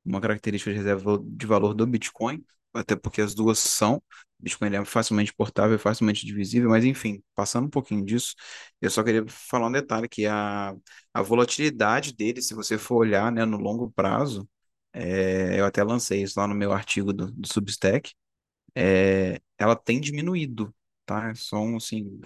uma 0.04 0.20
característica 0.20 0.70
de 0.72 0.76
reserva 0.78 1.18
de 1.24 1.46
valor 1.46 1.74
do 1.74 1.86
Bitcoin, 1.86 2.44
até 2.74 2.94
porque 2.96 3.20
as 3.20 3.34
duas 3.34 3.58
são. 3.58 4.02
Bitcoin 4.38 4.74
é 4.76 4.84
facilmente 4.84 5.32
portável, 5.34 5.78
facilmente 5.78 6.26
divisível, 6.26 6.70
mas 6.70 6.84
enfim, 6.84 7.22
passando 7.34 7.66
um 7.66 7.70
pouquinho 7.70 8.04
disso, 8.04 8.34
eu 8.80 8.90
só 8.90 9.02
queria 9.02 9.24
falar 9.28 9.66
um 9.68 9.72
detalhe, 9.72 10.08
que 10.08 10.26
a, 10.26 10.74
a 11.14 11.22
volatilidade 11.22 12.14
dele, 12.14 12.42
se 12.42 12.54
você 12.54 12.76
for 12.78 12.96
olhar, 12.98 13.32
né, 13.32 13.44
no 13.44 13.56
longo 13.56 13.90
prazo, 13.92 14.48
é, 14.92 15.58
eu 15.60 15.64
até 15.64 15.82
lancei 15.82 16.22
isso 16.22 16.38
lá 16.38 16.46
no 16.46 16.54
meu 16.54 16.72
artigo 16.72 17.12
do, 17.12 17.30
do 17.32 17.48
Substack, 17.52 18.12
é, 18.76 19.40
ela 19.58 19.76
tem 19.76 20.00
diminuído, 20.00 20.74
tá? 21.06 21.34
Só 21.36 21.58
um, 21.60 21.78
assim, 21.78 22.20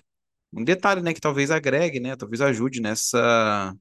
um 0.52 0.64
detalhe, 0.64 1.02
né, 1.02 1.14
que 1.14 1.20
talvez 1.20 1.50
agregue, 1.50 2.00
né, 2.00 2.16
talvez 2.16 2.40
ajude 2.42 2.80
nessa 2.82 3.74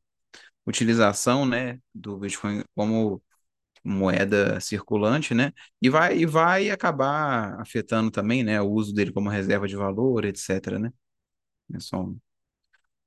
utilização, 0.65 1.45
né, 1.45 1.79
do 1.93 2.17
Bitcoin 2.17 2.63
como 2.75 3.21
moeda 3.83 4.59
circulante, 4.61 5.33
né? 5.33 5.53
E 5.81 5.89
vai, 5.89 6.17
e 6.19 6.25
vai 6.25 6.69
acabar 6.71 7.59
afetando 7.61 8.11
também, 8.11 8.43
né, 8.43 8.61
o 8.61 8.69
uso 8.71 8.93
dele 8.93 9.11
como 9.13 9.29
reserva 9.29 9.67
de 9.67 9.75
valor, 9.77 10.25
etc, 10.25 10.79
né? 10.79 10.91
É 11.75 11.79
só 11.79 12.01
um 12.03 12.19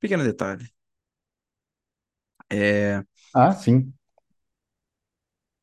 pequeno 0.01 0.25
detalhe. 0.25 0.67
É, 2.51 3.03
Ah, 3.35 3.53
sim. 3.53 3.93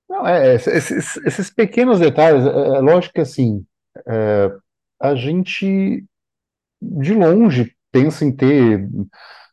Não, 0.09 0.25
é, 0.27 0.53
é, 0.53 0.55
esses, 0.55 1.17
esses 1.17 1.49
pequenos 1.51 1.99
detalhes, 1.99 2.45
é, 2.45 2.49
é 2.77 2.79
lógico 2.81 3.13
que 3.15 3.21
assim, 3.21 3.65
é, 4.09 4.51
a 4.99 5.15
gente 5.15 6.05
de 6.81 7.13
longe 7.13 7.75
pensa 7.91 8.25
em 8.25 8.31
ter 8.31 8.87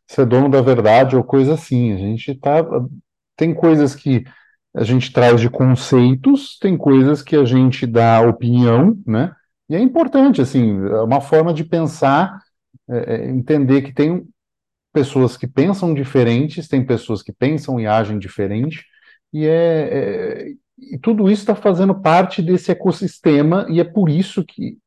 ser 0.07 0.25
dono 0.25 0.49
da 0.49 0.61
verdade 0.61 1.15
ou 1.15 1.23
coisa 1.23 1.53
assim. 1.53 1.93
A 1.93 1.97
gente 1.97 2.35
tá, 2.35 2.63
tem 3.35 3.53
coisas 3.53 3.93
que 3.95 4.23
a 4.73 4.83
gente 4.83 5.11
traz 5.11 5.41
de 5.41 5.49
conceitos, 5.49 6.57
tem 6.59 6.77
coisas 6.77 7.21
que 7.21 7.35
a 7.35 7.43
gente 7.43 7.85
dá 7.85 8.21
opinião, 8.21 8.97
né? 9.05 9.35
E 9.69 9.75
é 9.75 9.79
importante, 9.79 10.41
assim, 10.41 10.79
é 10.87 11.01
uma 11.01 11.19
forma 11.19 11.53
de 11.53 11.63
pensar, 11.63 12.41
é, 12.89 13.15
é, 13.15 13.29
entender 13.29 13.81
que 13.81 13.93
tem 13.93 14.25
pessoas 14.93 15.35
que 15.35 15.47
pensam 15.47 15.93
diferentes, 15.93 16.67
tem 16.67 16.85
pessoas 16.85 17.21
que 17.21 17.33
pensam 17.33 17.79
e 17.79 17.85
agem 17.85 18.17
diferente, 18.17 18.85
e 19.33 19.45
é, 19.45 20.49
é 20.49 20.53
e 20.77 20.97
tudo 20.97 21.29
isso 21.29 21.41
está 21.41 21.55
fazendo 21.55 21.95
parte 21.95 22.41
desse 22.41 22.71
ecossistema, 22.71 23.65
e 23.69 23.79
é 23.79 23.83
por 23.83 24.09
isso 24.09 24.43
que 24.43 24.77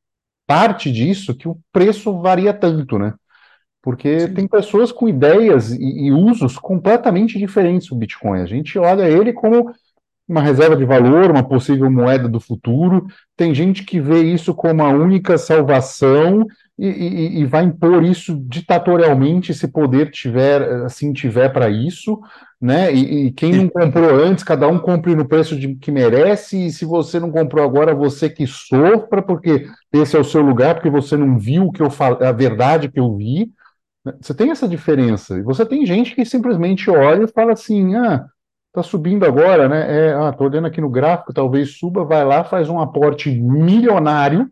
parte 0.47 0.91
disso 0.91 1.35
que 1.35 1.49
o 1.49 1.59
preço 1.73 2.21
varia 2.21 2.53
tanto, 2.53 2.99
né? 2.99 3.15
Porque 3.83 4.29
tem 4.29 4.45
sim, 4.45 4.49
pessoas 4.49 4.93
com 4.93 5.09
ideias 5.09 5.73
e, 5.73 6.07
e 6.07 6.13
usos 6.13 6.59
completamente 6.59 7.39
diferentes 7.39 7.89
do 7.89 7.97
Bitcoin. 7.97 8.41
A 8.41 8.47
gente 8.47 8.79
olha 8.79 9.09
ele 9.09 9.33
como 9.33 9.73
uma 10.29 10.43
reserva 10.43 10.77
de 10.77 10.85
valor, 10.85 11.31
uma 11.31 11.43
possível 11.43 11.91
moeda 11.91 12.29
do 12.29 12.39
futuro. 12.39 13.07
Tem 13.37 13.55
gente 13.55 13.85
que 13.85 14.01
vê 14.01 14.23
isso 14.23 14.55
como 14.55 14.83
a 14.83 14.89
única 14.89 15.37
salvação 15.37 16.47
e, 16.89 17.39
e- 17.39 17.41
e 17.41 17.47
vai 17.47 17.65
impor 17.65 18.03
isso 18.05 18.35
ditatorialmente 18.49 19.53
se 19.55 19.69
poder 19.69 20.11
tiver, 20.11 20.63
assim 20.85 21.13
tiver 21.13 21.51
para 21.53 21.69
isso, 21.71 22.19
né? 22.61 22.93
E, 22.95 23.27
e 23.29 23.33
quem 23.33 23.55
não 23.55 23.69
comprou 23.69 24.11
antes, 24.25 24.45
cada 24.45 24.67
um 24.69 24.79
compre 24.79 25.15
no 25.15 25.27
preço 25.29 25.59
de, 25.59 25.75
que 25.77 25.91
merece. 25.93 26.67
E 26.67 26.73
se 26.73 26.85
você 26.85 27.21
não 27.21 27.31
comprou 27.31 27.65
agora, 27.65 27.95
você 27.95 28.31
que 28.31 28.47
sofra, 28.47 29.23
porque 29.23 29.67
esse 29.93 30.17
é 30.17 30.21
o 30.21 30.25
seu 30.25 30.43
lugar, 30.43 30.75
porque 30.77 30.91
você 30.91 31.17
não 31.17 31.39
viu 31.39 31.67
o 31.67 31.73
que 31.73 31.83
eu 31.83 31.89
a 32.21 32.33
verdade 32.33 32.91
que 32.91 33.01
eu 33.01 33.17
vi. 33.17 33.53
né? 34.05 34.15
Você 34.21 34.35
tem 34.35 34.51
essa 34.51 34.69
diferença. 34.69 35.39
E 35.39 35.43
você 35.43 35.65
tem 35.67 35.87
gente 35.87 36.15
que 36.15 36.25
simplesmente 36.25 36.91
olha 36.91 37.25
e 37.25 37.29
fala 37.33 37.53
assim: 37.53 37.95
ah, 37.97 38.27
tá 38.73 38.83
subindo 38.83 39.25
agora, 39.27 39.69
né? 39.69 40.09
É, 40.11 40.15
ah, 40.15 40.33
tô 40.33 40.45
olhando 40.45 40.67
aqui 40.67 40.81
no 40.81 40.91
gráfico, 40.91 41.33
talvez 41.35 41.79
suba, 41.79 42.05
vai 42.05 42.25
lá, 42.25 42.45
faz 42.45 42.69
um 42.69 42.81
aporte 42.81 43.31
milionário 43.31 44.51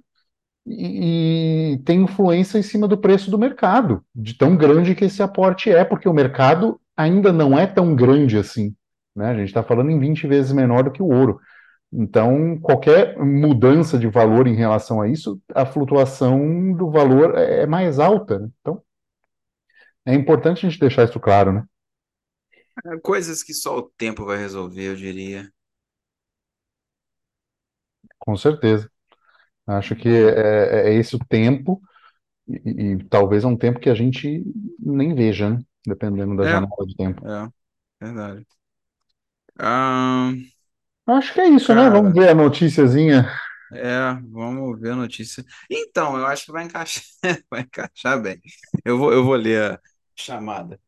e, 0.70 1.72
e 1.74 1.78
tem 1.78 2.02
influência 2.02 2.58
em 2.58 2.62
cima 2.62 2.88
do 2.88 2.98
preço 2.98 3.30
do 3.30 3.38
mercado, 3.38 4.04
de 4.14 4.34
tão 4.34 4.56
grande 4.56 4.94
que 4.94 5.04
esse 5.04 5.22
aporte 5.22 5.70
é, 5.70 5.84
porque 5.84 6.08
o 6.08 6.12
mercado 6.12 6.80
ainda 6.96 7.32
não 7.32 7.58
é 7.58 7.66
tão 7.66 7.94
grande 7.94 8.36
assim. 8.36 8.74
Né? 9.14 9.30
A 9.30 9.34
gente 9.34 9.48
está 9.48 9.62
falando 9.62 9.90
em 9.90 9.98
20 9.98 10.26
vezes 10.26 10.52
menor 10.52 10.84
do 10.84 10.92
que 10.92 11.02
o 11.02 11.08
ouro. 11.08 11.40
Então, 11.92 12.58
qualquer 12.60 13.18
mudança 13.18 13.98
de 13.98 14.06
valor 14.08 14.46
em 14.46 14.54
relação 14.54 15.00
a 15.00 15.08
isso, 15.08 15.40
a 15.54 15.64
flutuação 15.64 16.72
do 16.72 16.90
valor 16.90 17.36
é 17.36 17.62
é 17.62 17.66
mais 17.66 17.98
alta. 17.98 18.38
né? 18.38 18.48
Então, 18.60 18.82
é 20.04 20.14
importante 20.14 20.66
a 20.66 20.68
gente 20.68 20.80
deixar 20.80 21.04
isso 21.04 21.18
claro, 21.20 21.52
né? 21.52 21.64
é 22.86 22.98
coisas 23.00 23.42
que 23.42 23.52
só 23.52 23.78
o 23.78 23.82
tempo 23.82 24.24
vai 24.24 24.38
resolver, 24.38 24.88
eu 24.90 24.94
diria. 24.96 25.50
Com 28.18 28.36
certeza. 28.36 28.90
Acho 29.68 29.96
que 29.96 30.08
é, 30.08 30.88
é 30.88 30.90
é 30.90 30.94
esse 30.94 31.16
o 31.16 31.18
tempo, 31.20 31.82
e, 32.48 32.94
e 32.94 33.04
talvez 33.06 33.44
é 33.44 33.48
um 33.48 33.56
tempo 33.56 33.80
que 33.80 33.90
a 33.90 33.94
gente 33.96 34.44
nem 34.78 35.14
veja, 35.14 35.50
né? 35.50 35.60
Dependendo 35.86 36.36
da 36.36 36.46
é, 36.46 36.48
janela 36.48 36.86
de 36.86 36.96
tempo. 36.96 37.22
é, 37.22 37.52
verdade. 38.00 38.46
Ah, 39.58 40.32
Acho 41.08 41.34
que 41.34 41.40
é 41.40 41.48
isso, 41.48 41.74
né? 41.74 41.90
Vamos 41.90 42.12
cara, 42.12 42.14
ver 42.14 42.28
a 42.28 42.34
noticiazinha. 42.36 43.28
é, 43.72 44.14
vamos 44.30 44.80
ver 44.80 44.92
a 44.92 44.96
notícia. 44.96 45.44
Então, 45.70 46.16
eu 46.16 46.26
acho 46.26 46.46
que 46.46 46.52
vai 46.52 46.64
encaixar, 46.64 47.02
vai 47.50 47.60
encaixar 47.62 48.20
bem. 48.22 48.40
Eu 48.84 48.98
vou, 48.98 49.12
eu 49.12 49.24
vou 49.24 49.34
ler 49.36 49.72
a 49.74 49.80
chamada. 50.16 50.80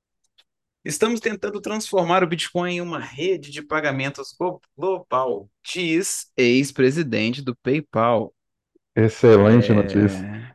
Estamos 0.84 1.20
tentando 1.20 1.60
transformar 1.60 2.24
o 2.24 2.28
Bitcoin 2.28 2.76
em 2.76 2.80
uma 2.82 3.00
rede 3.00 3.50
de 3.52 3.62
pagamentos 3.62 4.34
glo- 4.38 4.60
global, 4.76 5.50
diz 5.64 6.32
ex-presidente 6.36 7.42
do 7.42 7.56
PayPal. 7.56 8.34
Excelente 8.94 9.72
notícia. 9.72 10.54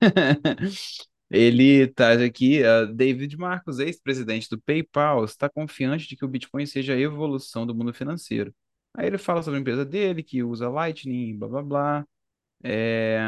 É... 0.00 0.10
Ele 1.30 1.86
traz 1.86 2.20
aqui, 2.20 2.60
uh, 2.62 2.92
David 2.92 3.36
Marcos, 3.36 3.78
ex-presidente 3.78 4.48
do 4.50 4.60
PayPal, 4.60 5.24
está 5.24 5.48
confiante 5.48 6.08
de 6.08 6.16
que 6.16 6.24
o 6.24 6.28
Bitcoin 6.28 6.66
seja 6.66 6.94
a 6.94 6.98
evolução 6.98 7.64
do 7.64 7.74
mundo 7.74 7.94
financeiro. 7.94 8.52
Aí 8.94 9.06
ele 9.06 9.18
fala 9.18 9.40
sobre 9.42 9.58
a 9.58 9.60
empresa 9.60 9.84
dele, 9.84 10.24
que 10.24 10.42
usa 10.42 10.68
Lightning, 10.68 11.38
blá 11.38 11.48
blá 11.48 11.62
blá. 11.62 12.08
É, 12.64 13.18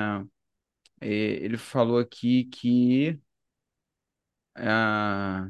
é, 1.01 1.09
ele 1.09 1.57
falou 1.57 1.99
aqui 1.99 2.45
que 2.47 3.21
ah, 4.57 5.49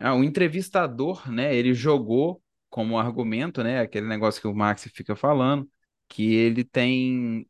ah, 0.00 0.14
o 0.14 0.22
entrevistador, 0.24 1.30
né, 1.30 1.54
ele 1.54 1.74
jogou 1.74 2.42
como 2.70 2.98
argumento, 2.98 3.62
né, 3.62 3.80
aquele 3.80 4.06
negócio 4.06 4.40
que 4.40 4.46
o 4.48 4.54
Max 4.54 4.84
fica 4.94 5.16
falando, 5.16 5.68
que 6.08 6.34
ele 6.34 6.64
tem 6.64 7.48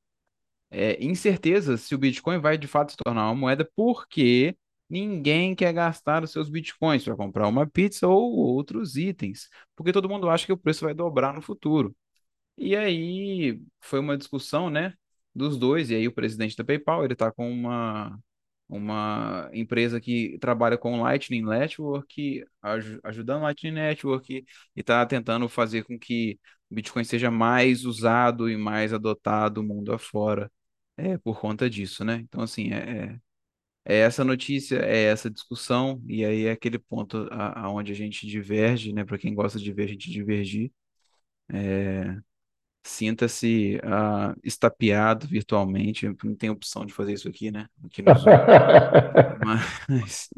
é, 0.71 1.03
incerteza 1.05 1.77
se 1.77 1.95
o 1.95 1.99
Bitcoin 1.99 2.39
vai 2.39 2.59
de 2.59 2.67
fato 2.67 2.93
se 2.93 2.97
tornar 2.97 3.27
uma 3.27 3.35
moeda, 3.35 3.69
porque 3.77 4.57
ninguém 4.89 5.55
quer 5.55 5.73
gastar 5.73 6.23
os 6.25 6.31
seus 6.33 6.49
Bitcoins 6.49 7.05
para 7.05 7.17
comprar 7.17 7.49
uma 7.49 7.67
pizza 7.67 8.07
ou 8.09 8.33
outros 8.37 8.97
itens, 8.97 9.49
porque 9.77 9.93
todo 9.93 10.09
mundo 10.09 10.29
acha 10.31 10.47
que 10.47 10.53
o 10.53 10.57
preço 10.59 10.85
vai 10.85 10.95
dobrar 10.95 11.35
no 11.35 11.43
futuro. 11.43 11.95
E 12.57 12.75
aí 12.77 13.61
foi 13.81 14.01
uma 14.01 14.17
discussão, 14.17 14.69
né, 14.71 14.95
dos 15.35 15.57
dois, 15.59 15.91
e 15.91 15.95
aí 15.95 16.09
o 16.09 16.13
presidente 16.13 16.57
da 16.57 16.65
PayPal, 16.65 17.05
ele 17.05 17.13
está 17.13 17.31
com 17.31 17.51
uma, 17.51 18.19
uma 18.69 19.49
empresa 19.53 20.01
que 20.01 20.37
trabalha 20.41 20.77
com 20.77 21.01
Lightning 21.01 21.43
Network, 21.43 22.45
aj- 22.63 22.99
ajudando 23.05 23.43
Lightning 23.43 23.73
Network, 23.73 24.35
e 24.35 24.81
está 24.81 25.05
tentando 25.07 25.49
fazer 25.49 25.85
com 25.85 25.99
que 25.99 26.39
o 26.71 26.75
Bitcoin 26.75 27.05
seja 27.05 27.31
mais 27.31 27.85
usado 27.85 28.51
e 28.51 28.57
mais 28.57 28.93
adotado 28.93 29.63
mundo 29.63 29.93
afora, 29.93 30.51
é, 30.99 31.19
por 31.19 31.41
conta 31.41 31.71
disso, 31.71 32.05
né? 32.05 32.17
Então, 32.17 32.43
assim, 32.43 32.73
é, 32.73 33.15
é 33.17 33.21
é 33.87 33.99
essa 34.01 34.25
notícia, 34.25 34.79
é 34.79 35.05
essa 35.05 35.31
discussão, 35.31 36.03
e 36.07 36.25
aí 36.25 36.47
é 36.47 36.53
aquele 36.53 36.79
ponto 36.79 37.29
a- 37.33 37.61
aonde 37.67 37.93
a 37.93 37.95
gente 37.97 38.27
diverge, 38.27 38.93
né? 38.93 39.05
Para 39.05 39.19
quem 39.19 39.35
gosta 39.35 39.59
de 39.61 39.73
ver 39.73 39.85
a 39.85 39.89
gente 39.89 40.11
divergir. 40.11 40.73
Sinta-se 42.85 43.79
ah, 43.85 44.35
estapeado 44.43 45.27
virtualmente. 45.27 46.07
Não 46.25 46.35
tem 46.35 46.49
opção 46.51 46.87
de 46.87 46.93
fazer 46.95 47.13
isso 47.13 47.29
aqui, 47.29 47.51
né? 47.51 47.69
Aqui 47.85 48.01
no 48.03 48.15
Zoom. 48.15 48.41
Mas, 49.89 50.29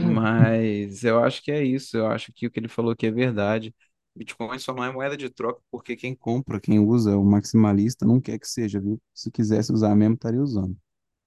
mas 0.00 1.04
eu 1.04 1.22
acho 1.24 1.42
que 1.42 1.50
é 1.52 1.62
isso. 1.64 1.96
Eu 1.96 2.06
acho 2.08 2.32
que 2.32 2.46
o 2.46 2.50
que 2.50 2.60
ele 2.60 2.68
falou 2.68 2.92
aqui 2.92 3.06
é 3.06 3.10
verdade. 3.10 3.74
Bitcoin 4.16 4.58
só 4.58 4.74
não 4.74 4.84
é 4.84 4.92
moeda 4.92 5.16
de 5.16 5.28
troca 5.30 5.60
porque 5.70 5.96
quem 5.96 6.14
compra, 6.14 6.60
quem 6.60 6.78
usa, 6.78 7.16
o 7.16 7.24
maximalista, 7.24 8.06
não 8.06 8.20
quer 8.20 8.38
que 8.38 8.48
seja, 8.48 8.80
viu? 8.80 9.00
Se 9.14 9.30
quisesse 9.30 9.72
usar 9.72 9.94
mesmo, 9.94 10.14
estaria 10.14 10.42
usando. 10.42 10.76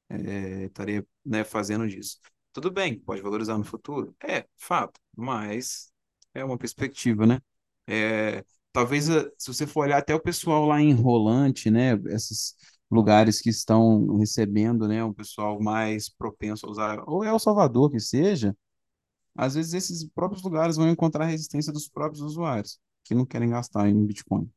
É, 0.10 0.66
estaria, 0.66 1.06
né, 1.24 1.44
fazendo 1.44 1.88
disso. 1.88 2.18
Tudo 2.52 2.72
bem, 2.72 3.00
pode 3.00 3.22
valorizar 3.22 3.58
no 3.58 3.64
futuro? 3.64 4.16
É, 4.24 4.46
fato, 4.58 5.00
mas 5.16 5.92
é 6.34 6.44
uma 6.44 6.58
perspectiva, 6.58 7.28
né? 7.28 7.40
É, 7.88 8.44
talvez, 8.72 9.10
eh, 9.10 9.32
se 9.38 9.54
você 9.54 9.68
for 9.68 9.82
olhar 9.82 9.98
até 9.98 10.14
o 10.16 10.20
pessoal 10.20 10.66
lá 10.66 10.82
em 10.82 10.94
Rolante, 10.94 11.70
né, 11.70 11.94
esses 12.08 12.56
lugares 12.90 13.40
que 13.42 13.50
estão 13.50 14.18
recebendo, 14.18 14.88
né, 14.88 15.04
um 15.04 15.14
pessoal 15.14 15.62
mais 15.62 16.10
propenso 16.10 16.66
a 16.66 16.70
usar, 16.72 17.04
ou 17.08 17.24
é 17.24 17.30
El 17.30 17.40
Salvador 17.40 17.92
que 17.92 18.00
seja, 18.00 18.56
às 19.40 19.56
vezes 19.56 19.74
esses 19.74 20.04
próprios 20.04 20.44
lugares 20.44 20.76
vão 20.76 20.90
encontrar 20.90 21.26
resistência 21.26 21.72
dos 21.72 21.88
próprios 21.88 22.22
usuários, 22.22 22.78
que 23.06 23.16
não 23.16 23.26
querem 23.26 23.50
gastar 23.50 23.88
em 23.88 24.06
Bitcoin. 24.06 24.52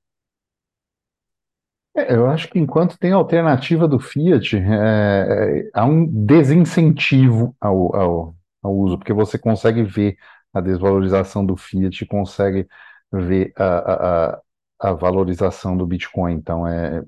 É, 1.94 2.14
eu 2.14 2.26
acho 2.26 2.48
que 2.48 2.58
enquanto 2.58 2.98
tem 2.98 3.12
alternativa 3.12 3.86
do 3.86 4.00
Fiat, 4.00 4.56
é, 4.56 5.60
é, 5.60 5.70
há 5.72 5.84
um 5.84 6.04
desincentivo 6.06 7.54
ao, 7.60 7.94
ao, 7.94 8.36
ao 8.60 8.76
uso, 8.76 8.98
porque 8.98 9.12
você 9.12 9.38
consegue 9.38 9.84
ver 9.84 10.16
a 10.52 10.60
desvalorização 10.60 11.46
do 11.46 11.56
Fiat, 11.56 12.04
consegue 12.06 12.66
ver 13.12 13.52
a, 13.56 14.32
a, 14.34 14.42
a 14.80 14.92
valorização 14.94 15.76
do 15.76 15.86
Bitcoin. 15.86 16.34
Então, 16.34 16.66
é, 16.66 17.04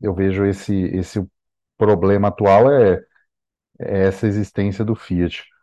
eu 0.00 0.12
vejo 0.14 0.44
esse, 0.44 0.74
esse 0.74 1.26
problema 1.78 2.28
atual 2.28 2.70
é, 2.70 3.02
é 3.78 4.08
essa 4.08 4.26
existência 4.26 4.84
do 4.84 4.94
Fiat. 4.94 5.53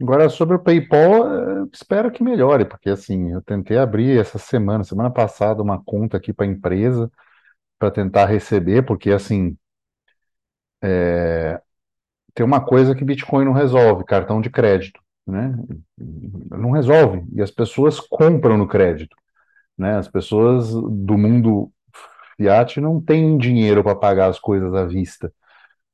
Agora, 0.00 0.28
sobre 0.30 0.56
o 0.56 0.58
PayPal, 0.58 1.26
eu 1.28 1.70
espero 1.72 2.10
que 2.10 2.22
melhore, 2.22 2.64
porque 2.64 2.88
assim, 2.88 3.32
eu 3.32 3.42
tentei 3.42 3.76
abrir 3.76 4.18
essa 4.18 4.38
semana, 4.38 4.82
semana 4.82 5.10
passada, 5.10 5.62
uma 5.62 5.82
conta 5.82 6.16
aqui 6.16 6.32
para 6.32 6.46
a 6.46 6.48
empresa 6.48 7.10
para 7.78 7.90
tentar 7.90 8.26
receber, 8.26 8.84
porque 8.84 9.10
assim, 9.12 9.56
é, 10.82 11.60
tem 12.34 12.46
uma 12.46 12.64
coisa 12.64 12.94
que 12.94 13.04
Bitcoin 13.04 13.44
não 13.46 13.52
resolve, 13.52 14.04
cartão 14.04 14.40
de 14.40 14.50
crédito, 14.50 15.00
né? 15.26 15.54
Não 16.50 16.72
resolve, 16.72 17.24
e 17.34 17.42
as 17.42 17.50
pessoas 17.50 18.00
compram 18.00 18.58
no 18.58 18.68
crédito, 18.68 19.16
né? 19.78 19.96
As 19.98 20.08
pessoas 20.08 20.72
do 20.72 21.18
mundo 21.18 21.72
fiat 22.36 22.80
não 22.80 23.00
têm 23.00 23.38
dinheiro 23.38 23.82
para 23.84 23.96
pagar 23.96 24.28
as 24.28 24.40
coisas 24.40 24.74
à 24.74 24.86
vista. 24.86 25.32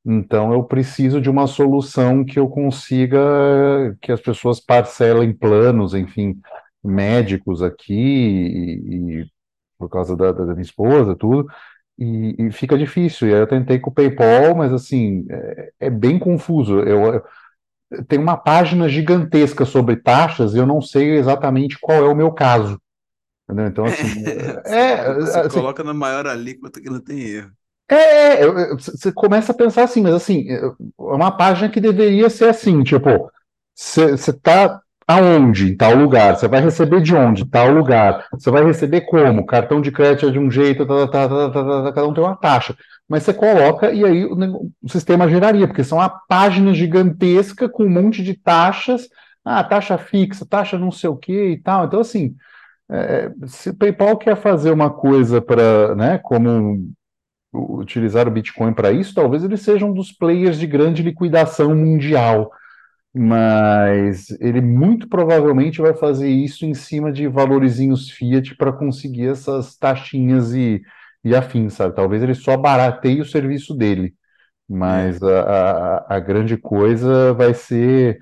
Então 0.09 0.53
eu 0.53 0.63
preciso 0.63 1.21
de 1.21 1.29
uma 1.29 1.49
solução 1.49 2.25
que 2.25 2.39
eu 2.39 2.49
consiga 2.49 3.19
que 4.01 4.13
as 4.13 4.21
pessoas 4.21 4.61
parcelem 4.61 5.33
planos, 5.33 5.95
enfim, 5.95 6.41
médicos 6.83 7.61
aqui, 7.61 7.93
e, 7.93 9.23
e 9.23 9.27
por 9.77 9.89
causa 9.89 10.17
da, 10.17 10.31
da, 10.31 10.45
minha 10.47 10.63
esposa, 10.63 11.17
tudo, 11.17 11.49
e, 11.99 12.37
e, 12.39 12.53
fica 12.53 12.79
difícil. 12.79 13.29
E 13.29 13.35
aí 13.35 13.41
eu 13.41 13.49
tentei 13.49 13.81
com 13.81 13.91
o 13.91 13.93
PayPal, 13.93 14.55
mas 14.55 14.73
assim, 14.73 15.27
é, 15.29 15.73
é 15.81 15.91
bem 15.91 16.19
confuso. 16.21 16.79
Eu, 16.81 17.15
eu 17.15 17.25
tem 18.09 18.19
uma 18.19 18.37
página 18.37 18.89
gigantesca 18.89 19.65
sobre 19.65 19.97
taxas 19.97 20.55
e 20.55 20.59
eu 20.59 20.67
não 20.67 20.81
sei 20.81 21.17
exatamente 21.17 21.79
qual 21.81 22.05
é 22.05 22.09
o 22.09 22.17
meu 22.17 22.33
caso. 22.33 22.81
Entendeu? 23.45 23.67
Então, 23.67 23.85
assim. 23.85 24.25
é, 24.67 25.15
você 25.15 25.39
assim, 25.41 25.59
coloca 25.59 25.83
na 25.83 25.95
maior 25.95 26.27
alíquota 26.27 26.81
que 26.81 26.91
não 26.91 27.01
tem 27.01 27.21
erro. 27.21 27.53
É, 27.89 28.75
você 28.75 29.13
começa 29.13 29.53
a 29.53 29.55
pensar 29.55 29.85
assim, 29.85 30.03
mas 30.03 30.15
assim, 30.15 30.49
é 30.51 30.61
uma 30.99 31.31
página 31.31 31.69
que 31.69 31.81
deveria 31.81 32.29
ser 32.29 32.49
assim, 32.49 32.83
tipo, 32.83 33.31
você 33.75 34.15
está 34.15 34.81
aonde, 35.07 35.71
em 35.73 35.77
tal 35.77 35.95
lugar, 35.95 36.37
você 36.37 36.49
vai 36.49 36.61
receber 36.61 37.01
de 37.01 37.15
onde, 37.15 37.45
tal 37.45 37.71
lugar, 37.71 38.27
você 38.33 38.51
vai 38.51 38.65
receber 38.65 39.03
como, 39.03 39.47
cartão 39.47 39.81
de 39.81 39.93
crédito 39.93 40.27
é 40.29 40.33
de 40.33 40.39
um 40.39 40.51
jeito, 40.51 40.85
tá, 40.85 41.07
tá, 41.07 41.51
tá, 41.51 41.93
cada 41.93 42.09
um 42.09 42.13
tem 42.13 42.25
uma 42.25 42.35
taxa, 42.35 42.77
mas 43.09 43.23
você 43.23 43.33
coloca 43.33 43.93
e 43.93 44.05
aí 44.05 44.25
o, 44.25 44.35
o 44.83 44.89
sistema 44.89 45.29
geraria, 45.29 45.69
porque 45.69 45.85
são 45.85 45.99
uma 45.99 46.09
página 46.09 46.75
gigantesca 46.75 47.69
com 47.69 47.85
um 47.85 47.91
monte 47.91 48.21
de 48.25 48.35
taxas, 48.35 49.09
ah, 49.45 49.63
taxa 49.63 49.97
fixa, 49.97 50.45
taxa 50.45 50.77
não 50.77 50.91
sei 50.91 51.09
o 51.09 51.17
que 51.17 51.51
e 51.51 51.59
tal, 51.59 51.85
então 51.87 52.01
assim, 52.01 52.35
é, 52.91 53.31
se 53.47 53.71
o 53.71 53.75
PayPal 53.77 54.17
quer 54.17 54.37
fazer 54.37 54.73
uma 54.73 54.91
coisa 54.91 55.41
para, 55.41 55.95
né, 55.95 56.19
como 56.19 56.91
utilizar 57.57 58.29
o 58.29 58.31
Bitcoin 58.31 58.73
para 58.73 58.93
isso, 58.93 59.15
talvez 59.15 59.45
ele 59.45 59.57
seja 59.57 59.85
um 59.87 59.93
dos 59.93 60.13
players 60.13 60.59
de 60.59 60.67
grande 60.67 61.03
liquidação 61.03 61.75
mundial, 61.75 62.51
mas 63.15 64.31
ele 64.41 64.61
muito 64.61 65.09
provavelmente 65.09 65.81
vai 65.81 65.95
fazer 65.95 66.29
isso 66.29 66.67
em 66.67 66.75
cima 66.75 67.13
de 67.13 67.27
valorizinhos 67.29 68.11
fiat 68.11 68.55
para 68.57 68.73
conseguir 68.73 69.29
essas 69.29 69.77
taxinhas 69.77 70.53
e, 70.55 70.83
e 71.25 71.35
afins, 71.35 71.75
sabe? 71.75 71.95
Talvez 71.95 72.23
ele 72.23 72.35
só 72.35 72.57
barateie 72.57 73.21
o 73.21 73.25
serviço 73.25 73.75
dele, 73.75 74.15
mas 74.69 75.23
a, 75.23 75.41
a, 76.09 76.17
a, 76.17 76.21
grande 76.21 76.57
coisa 76.57 77.33
vai 77.35 77.55
ser 77.55 78.19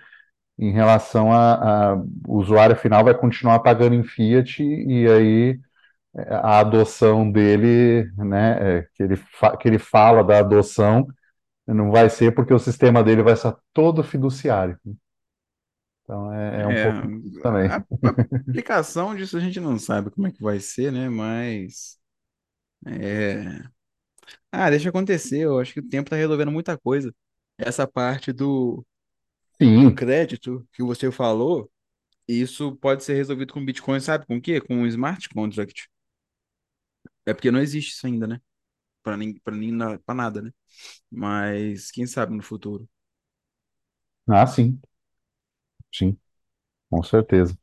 em 0.59 0.73
relação 0.73 1.33
a, 1.33 1.93
a 1.95 1.97
o 2.29 2.39
usuário 2.39 2.77
final 2.77 3.05
vai 3.05 3.15
continuar 3.15 3.61
pagando 3.61 3.95
em 3.95 4.05
fiat 4.05 4.63
e 4.63 5.09
aí 5.09 5.59
a 6.15 6.61
adoção 6.61 7.31
dele, 7.31 8.05
né, 8.17 8.79
é, 8.79 8.89
que, 8.95 9.03
ele 9.03 9.17
que 9.61 9.69
ele 9.69 9.79
fala 9.79 10.23
da 10.23 10.39
adoção, 10.39 11.07
não 11.67 11.91
vai 11.91 12.09
ser 12.09 12.35
porque 12.35 12.55
o 12.55 12.59
sistema 12.59 13.03
dele 13.03 13.23
vai 13.23 13.37
ser 13.37 13.55
todo 13.73 14.05
fiduciário. 14.05 14.79
Então 16.03 16.33
é, 16.33 16.63
é 16.63 16.67
um 16.67 16.71
é, 16.71 16.93
pouco 16.93 17.41
também. 17.41 17.67
A, 17.67 17.77
a 17.77 18.41
aplicação 18.49 19.15
disso 19.15 19.37
a 19.37 19.41
gente 19.41 19.59
não 19.59 19.79
sabe 19.79 20.11
como 20.11 20.27
é 20.27 20.31
que 20.31 20.43
vai 20.43 20.61
ser, 20.61 20.93
né? 20.93 21.09
Mas 21.09 21.99
é... 22.87 23.63
Ah, 24.53 24.71
deixa 24.71 24.91
acontecer. 24.91 25.41
Eu 25.41 25.59
acho 25.59 25.73
que 25.73 25.81
o 25.81 25.89
tempo 25.89 26.07
está 26.07 26.17
resolvendo 26.17 26.53
muita 26.53 26.79
coisa. 26.79 27.15
Essa 27.59 27.87
parte 27.87 28.33
do, 28.33 28.85
do 29.59 29.95
crédito 29.95 30.67
que 30.73 30.83
você 30.83 31.11
falou, 31.11 31.71
isso 32.29 32.77
pode 32.77 33.05
ser 33.05 33.15
resolvido 33.15 33.53
com 33.53 33.65
Bitcoin, 33.65 34.01
sabe 34.01 34.27
com 34.27 34.37
o 34.37 34.41
quê? 34.41 34.61
Com 34.61 34.77
um 34.77 34.87
smart 34.87 35.29
contract. 35.31 35.89
É 37.27 37.35
porque 37.35 37.51
não 37.51 37.61
existe 37.61 37.93
isso 37.93 38.07
ainda, 38.07 38.27
né? 38.27 38.41
Para 39.03 39.17
nem, 39.17 39.39
para 39.41 39.57
nem 39.57 39.77
para 40.05 40.15
nada, 40.15 40.43
né? 40.43 40.53
Mas 41.11 41.91
quem 41.91 42.07
sabe 42.07 42.35
no 42.37 42.43
futuro. 42.43 42.89
Ah, 44.29 44.47
sim, 44.47 44.81
sim, 45.93 46.19
com 46.91 47.03
certeza. 47.05 47.57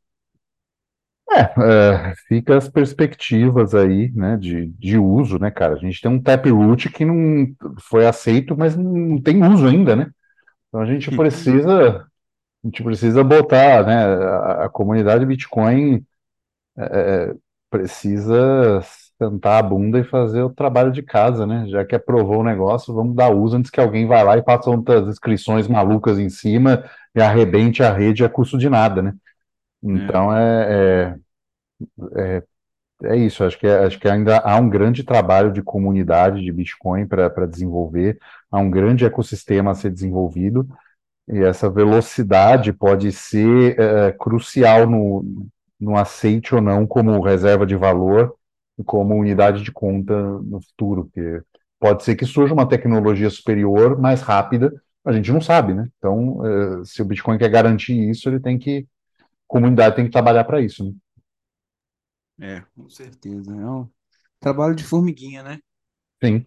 É, 1.34 2.12
é, 2.12 2.16
fica 2.28 2.57
as 2.57 2.68
perspectivas 2.68 3.74
aí, 3.74 4.12
né, 4.12 4.36
de, 4.38 4.68
de 4.68 4.97
uso, 4.97 5.39
né, 5.39 5.49
cara? 5.49 5.76
A 5.76 5.78
gente 5.78 6.01
tem 6.01 6.12
um 6.12 6.22
Taproot 6.22 6.89
que 6.91 7.05
não 7.05 7.55
foi 7.80 8.05
aceito, 8.05 8.55
mas 8.57 8.76
não 8.76 9.22
tem 9.22 9.41
uso 9.43 9.66
ainda, 9.68 9.95
né? 9.95 10.12
Então 10.70 10.82
a 10.82 10.86
gente 10.86 11.12
precisa, 11.12 12.01
a 12.64 12.68
gente 12.68 12.84
precisa 12.84 13.24
botar, 13.24 13.86
né, 13.86 13.95
a, 14.05 14.66
a 14.66 14.70
comunidade 14.70 15.26
Bitcoin 15.26 16.05
é, 16.78 17.32
é 17.32 17.36
precisa 17.70 18.82
sentar 19.22 19.59
a 19.59 19.67
bunda 19.67 19.99
e 19.99 20.03
fazer 20.03 20.41
o 20.41 20.49
trabalho 20.49 20.91
de 20.91 21.03
casa, 21.03 21.45
né? 21.45 21.67
Já 21.67 21.86
que 21.86 21.95
aprovou 21.95 22.39
o 22.39 22.43
negócio, 22.43 22.93
vamos 22.93 23.15
dar 23.15 23.30
uso 23.30 23.55
antes 23.55 23.69
que 23.69 23.80
alguém 23.80 24.07
vá 24.07 24.24
lá 24.24 24.38
e 24.38 24.43
faça 24.43 24.69
outras 24.69 25.07
inscrições 25.07 25.67
malucas 25.67 26.17
em 26.17 26.30
cima 26.30 26.84
e 27.15 27.22
arrebente 27.22 27.84
a 27.84 27.93
rede 27.93 28.24
a 28.26 28.30
custo 28.30 28.57
de 28.57 28.69
nada, 28.69 29.01
né? 29.01 29.13
Então 29.84 30.36
é, 30.36 31.15
é, 32.15 32.39
é, 32.39 32.43
é 33.03 33.15
isso, 33.17 33.43
acho 33.43 33.57
que, 33.59 33.67
é, 33.67 33.86
acho 33.86 33.99
que 33.99 34.07
ainda 34.07 34.39
há 34.39 34.55
um 34.57 34.69
grande 34.69 35.03
trabalho 35.03 35.51
de 35.51 35.61
comunidade 35.61 36.41
de 36.43 36.51
Bitcoin 36.51 37.07
para 37.07 37.45
desenvolver, 37.47 38.17
há 38.51 38.59
um 38.59 38.69
grande 38.69 39.05
ecossistema 39.05 39.72
a 39.72 39.76
ser 39.76 39.91
desenvolvido, 39.91 40.67
e 41.28 41.39
essa 41.39 41.69
velocidade 41.69 42.74
pode 42.74 43.11
ser 43.11 43.80
é, 43.80 44.11
crucial 44.11 44.88
no, 44.89 45.24
no 45.80 45.95
aceite 45.97 46.53
ou 46.55 46.61
não 46.61 46.86
como 46.88 47.22
reserva 47.22 47.65
de 47.65 47.76
valor 47.76 48.36
como 48.84 49.15
unidade 49.15 49.63
de 49.63 49.71
conta 49.71 50.13
no 50.39 50.61
futuro, 50.61 51.05
porque 51.05 51.41
pode 51.79 52.03
ser 52.03 52.15
que 52.15 52.25
surja 52.25 52.53
uma 52.53 52.67
tecnologia 52.67 53.29
superior, 53.29 53.99
mais 53.99 54.21
rápida, 54.21 54.71
a 55.03 55.11
gente 55.11 55.32
não 55.32 55.41
sabe, 55.41 55.73
né? 55.73 55.89
Então, 55.97 56.45
eh, 56.45 56.86
se 56.86 57.01
o 57.01 57.05
Bitcoin 57.05 57.38
quer 57.38 57.49
garantir 57.49 57.93
isso, 58.09 58.29
ele 58.29 58.39
tem 58.39 58.57
que, 58.59 58.88
a 59.19 59.25
comunidade 59.47 59.95
tem 59.95 60.05
que 60.05 60.11
trabalhar 60.11 60.43
para 60.43 60.61
isso, 60.61 60.86
né? 60.86 60.93
É, 62.39 62.61
com 62.75 62.89
certeza. 62.89 63.51
É 63.51 63.69
um 63.69 63.88
trabalho 64.39 64.75
de 64.75 64.84
formiguinha, 64.84 65.43
né? 65.43 65.59
Sim. 66.23 66.45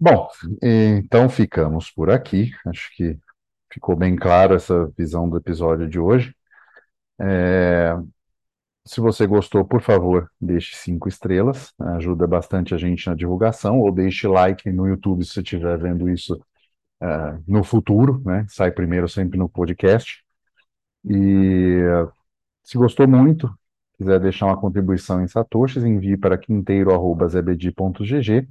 Bom, 0.00 0.28
então 0.62 1.28
ficamos 1.28 1.90
por 1.90 2.10
aqui. 2.10 2.50
Acho 2.66 2.90
que 2.94 3.18
ficou 3.72 3.96
bem 3.96 4.16
claro 4.16 4.54
essa 4.54 4.86
visão 4.96 5.28
do 5.28 5.36
episódio 5.36 5.88
de 5.88 5.98
hoje. 5.98 6.34
É, 7.20 7.94
se 8.88 9.00
você 9.02 9.26
gostou, 9.26 9.66
por 9.66 9.82
favor, 9.82 10.30
deixe 10.40 10.74
cinco 10.74 11.10
estrelas, 11.10 11.74
ajuda 11.78 12.26
bastante 12.26 12.74
a 12.74 12.78
gente 12.78 13.06
na 13.06 13.14
divulgação, 13.14 13.78
ou 13.80 13.92
deixe 13.92 14.26
like 14.26 14.72
no 14.72 14.88
YouTube 14.88 15.22
se 15.26 15.32
você 15.32 15.40
estiver 15.42 15.76
vendo 15.78 16.08
isso 16.08 16.34
uh, 17.02 17.42
no 17.46 17.62
futuro, 17.62 18.22
né? 18.24 18.46
Sai 18.48 18.70
primeiro 18.70 19.06
sempre 19.06 19.38
no 19.38 19.46
podcast. 19.46 20.24
E 21.04 21.82
uh, 21.82 22.10
se 22.62 22.78
gostou 22.78 23.06
muito, 23.06 23.52
quiser 23.98 24.18
deixar 24.20 24.46
uma 24.46 24.58
contribuição 24.58 25.22
em 25.22 25.28
satoshis, 25.28 25.84
envie 25.84 26.16
para 26.16 26.38
quinteiro@zbd.gg 26.38 28.48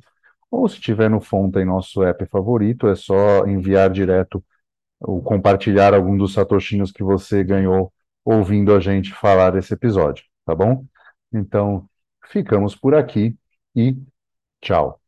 ou 0.52 0.70
se 0.70 0.80
tiver 0.80 1.10
no 1.10 1.20
Fonta 1.20 1.60
em 1.62 1.66
nosso 1.66 2.04
app 2.04 2.24
favorito, 2.28 2.88
é 2.88 2.96
só 2.96 3.48
enviar 3.48 3.90
direto 3.90 4.44
ou 5.00 5.22
compartilhar 5.22 5.94
algum 5.96 6.16
dos 6.18 6.34
satoshinhos 6.34 6.92
que 6.92 7.04
você 7.04 7.44
ganhou 7.44 7.92
ouvindo 8.28 8.76
a 8.76 8.80
gente 8.82 9.14
falar 9.14 9.52
desse 9.52 9.74
episódio, 9.74 10.26
tá 10.46 10.54
bom? 10.54 10.86
Então, 11.34 11.90
ficamos 12.28 12.76
por 12.76 12.94
aqui 12.94 13.38
e 13.76 13.98
tchau. 14.62 15.02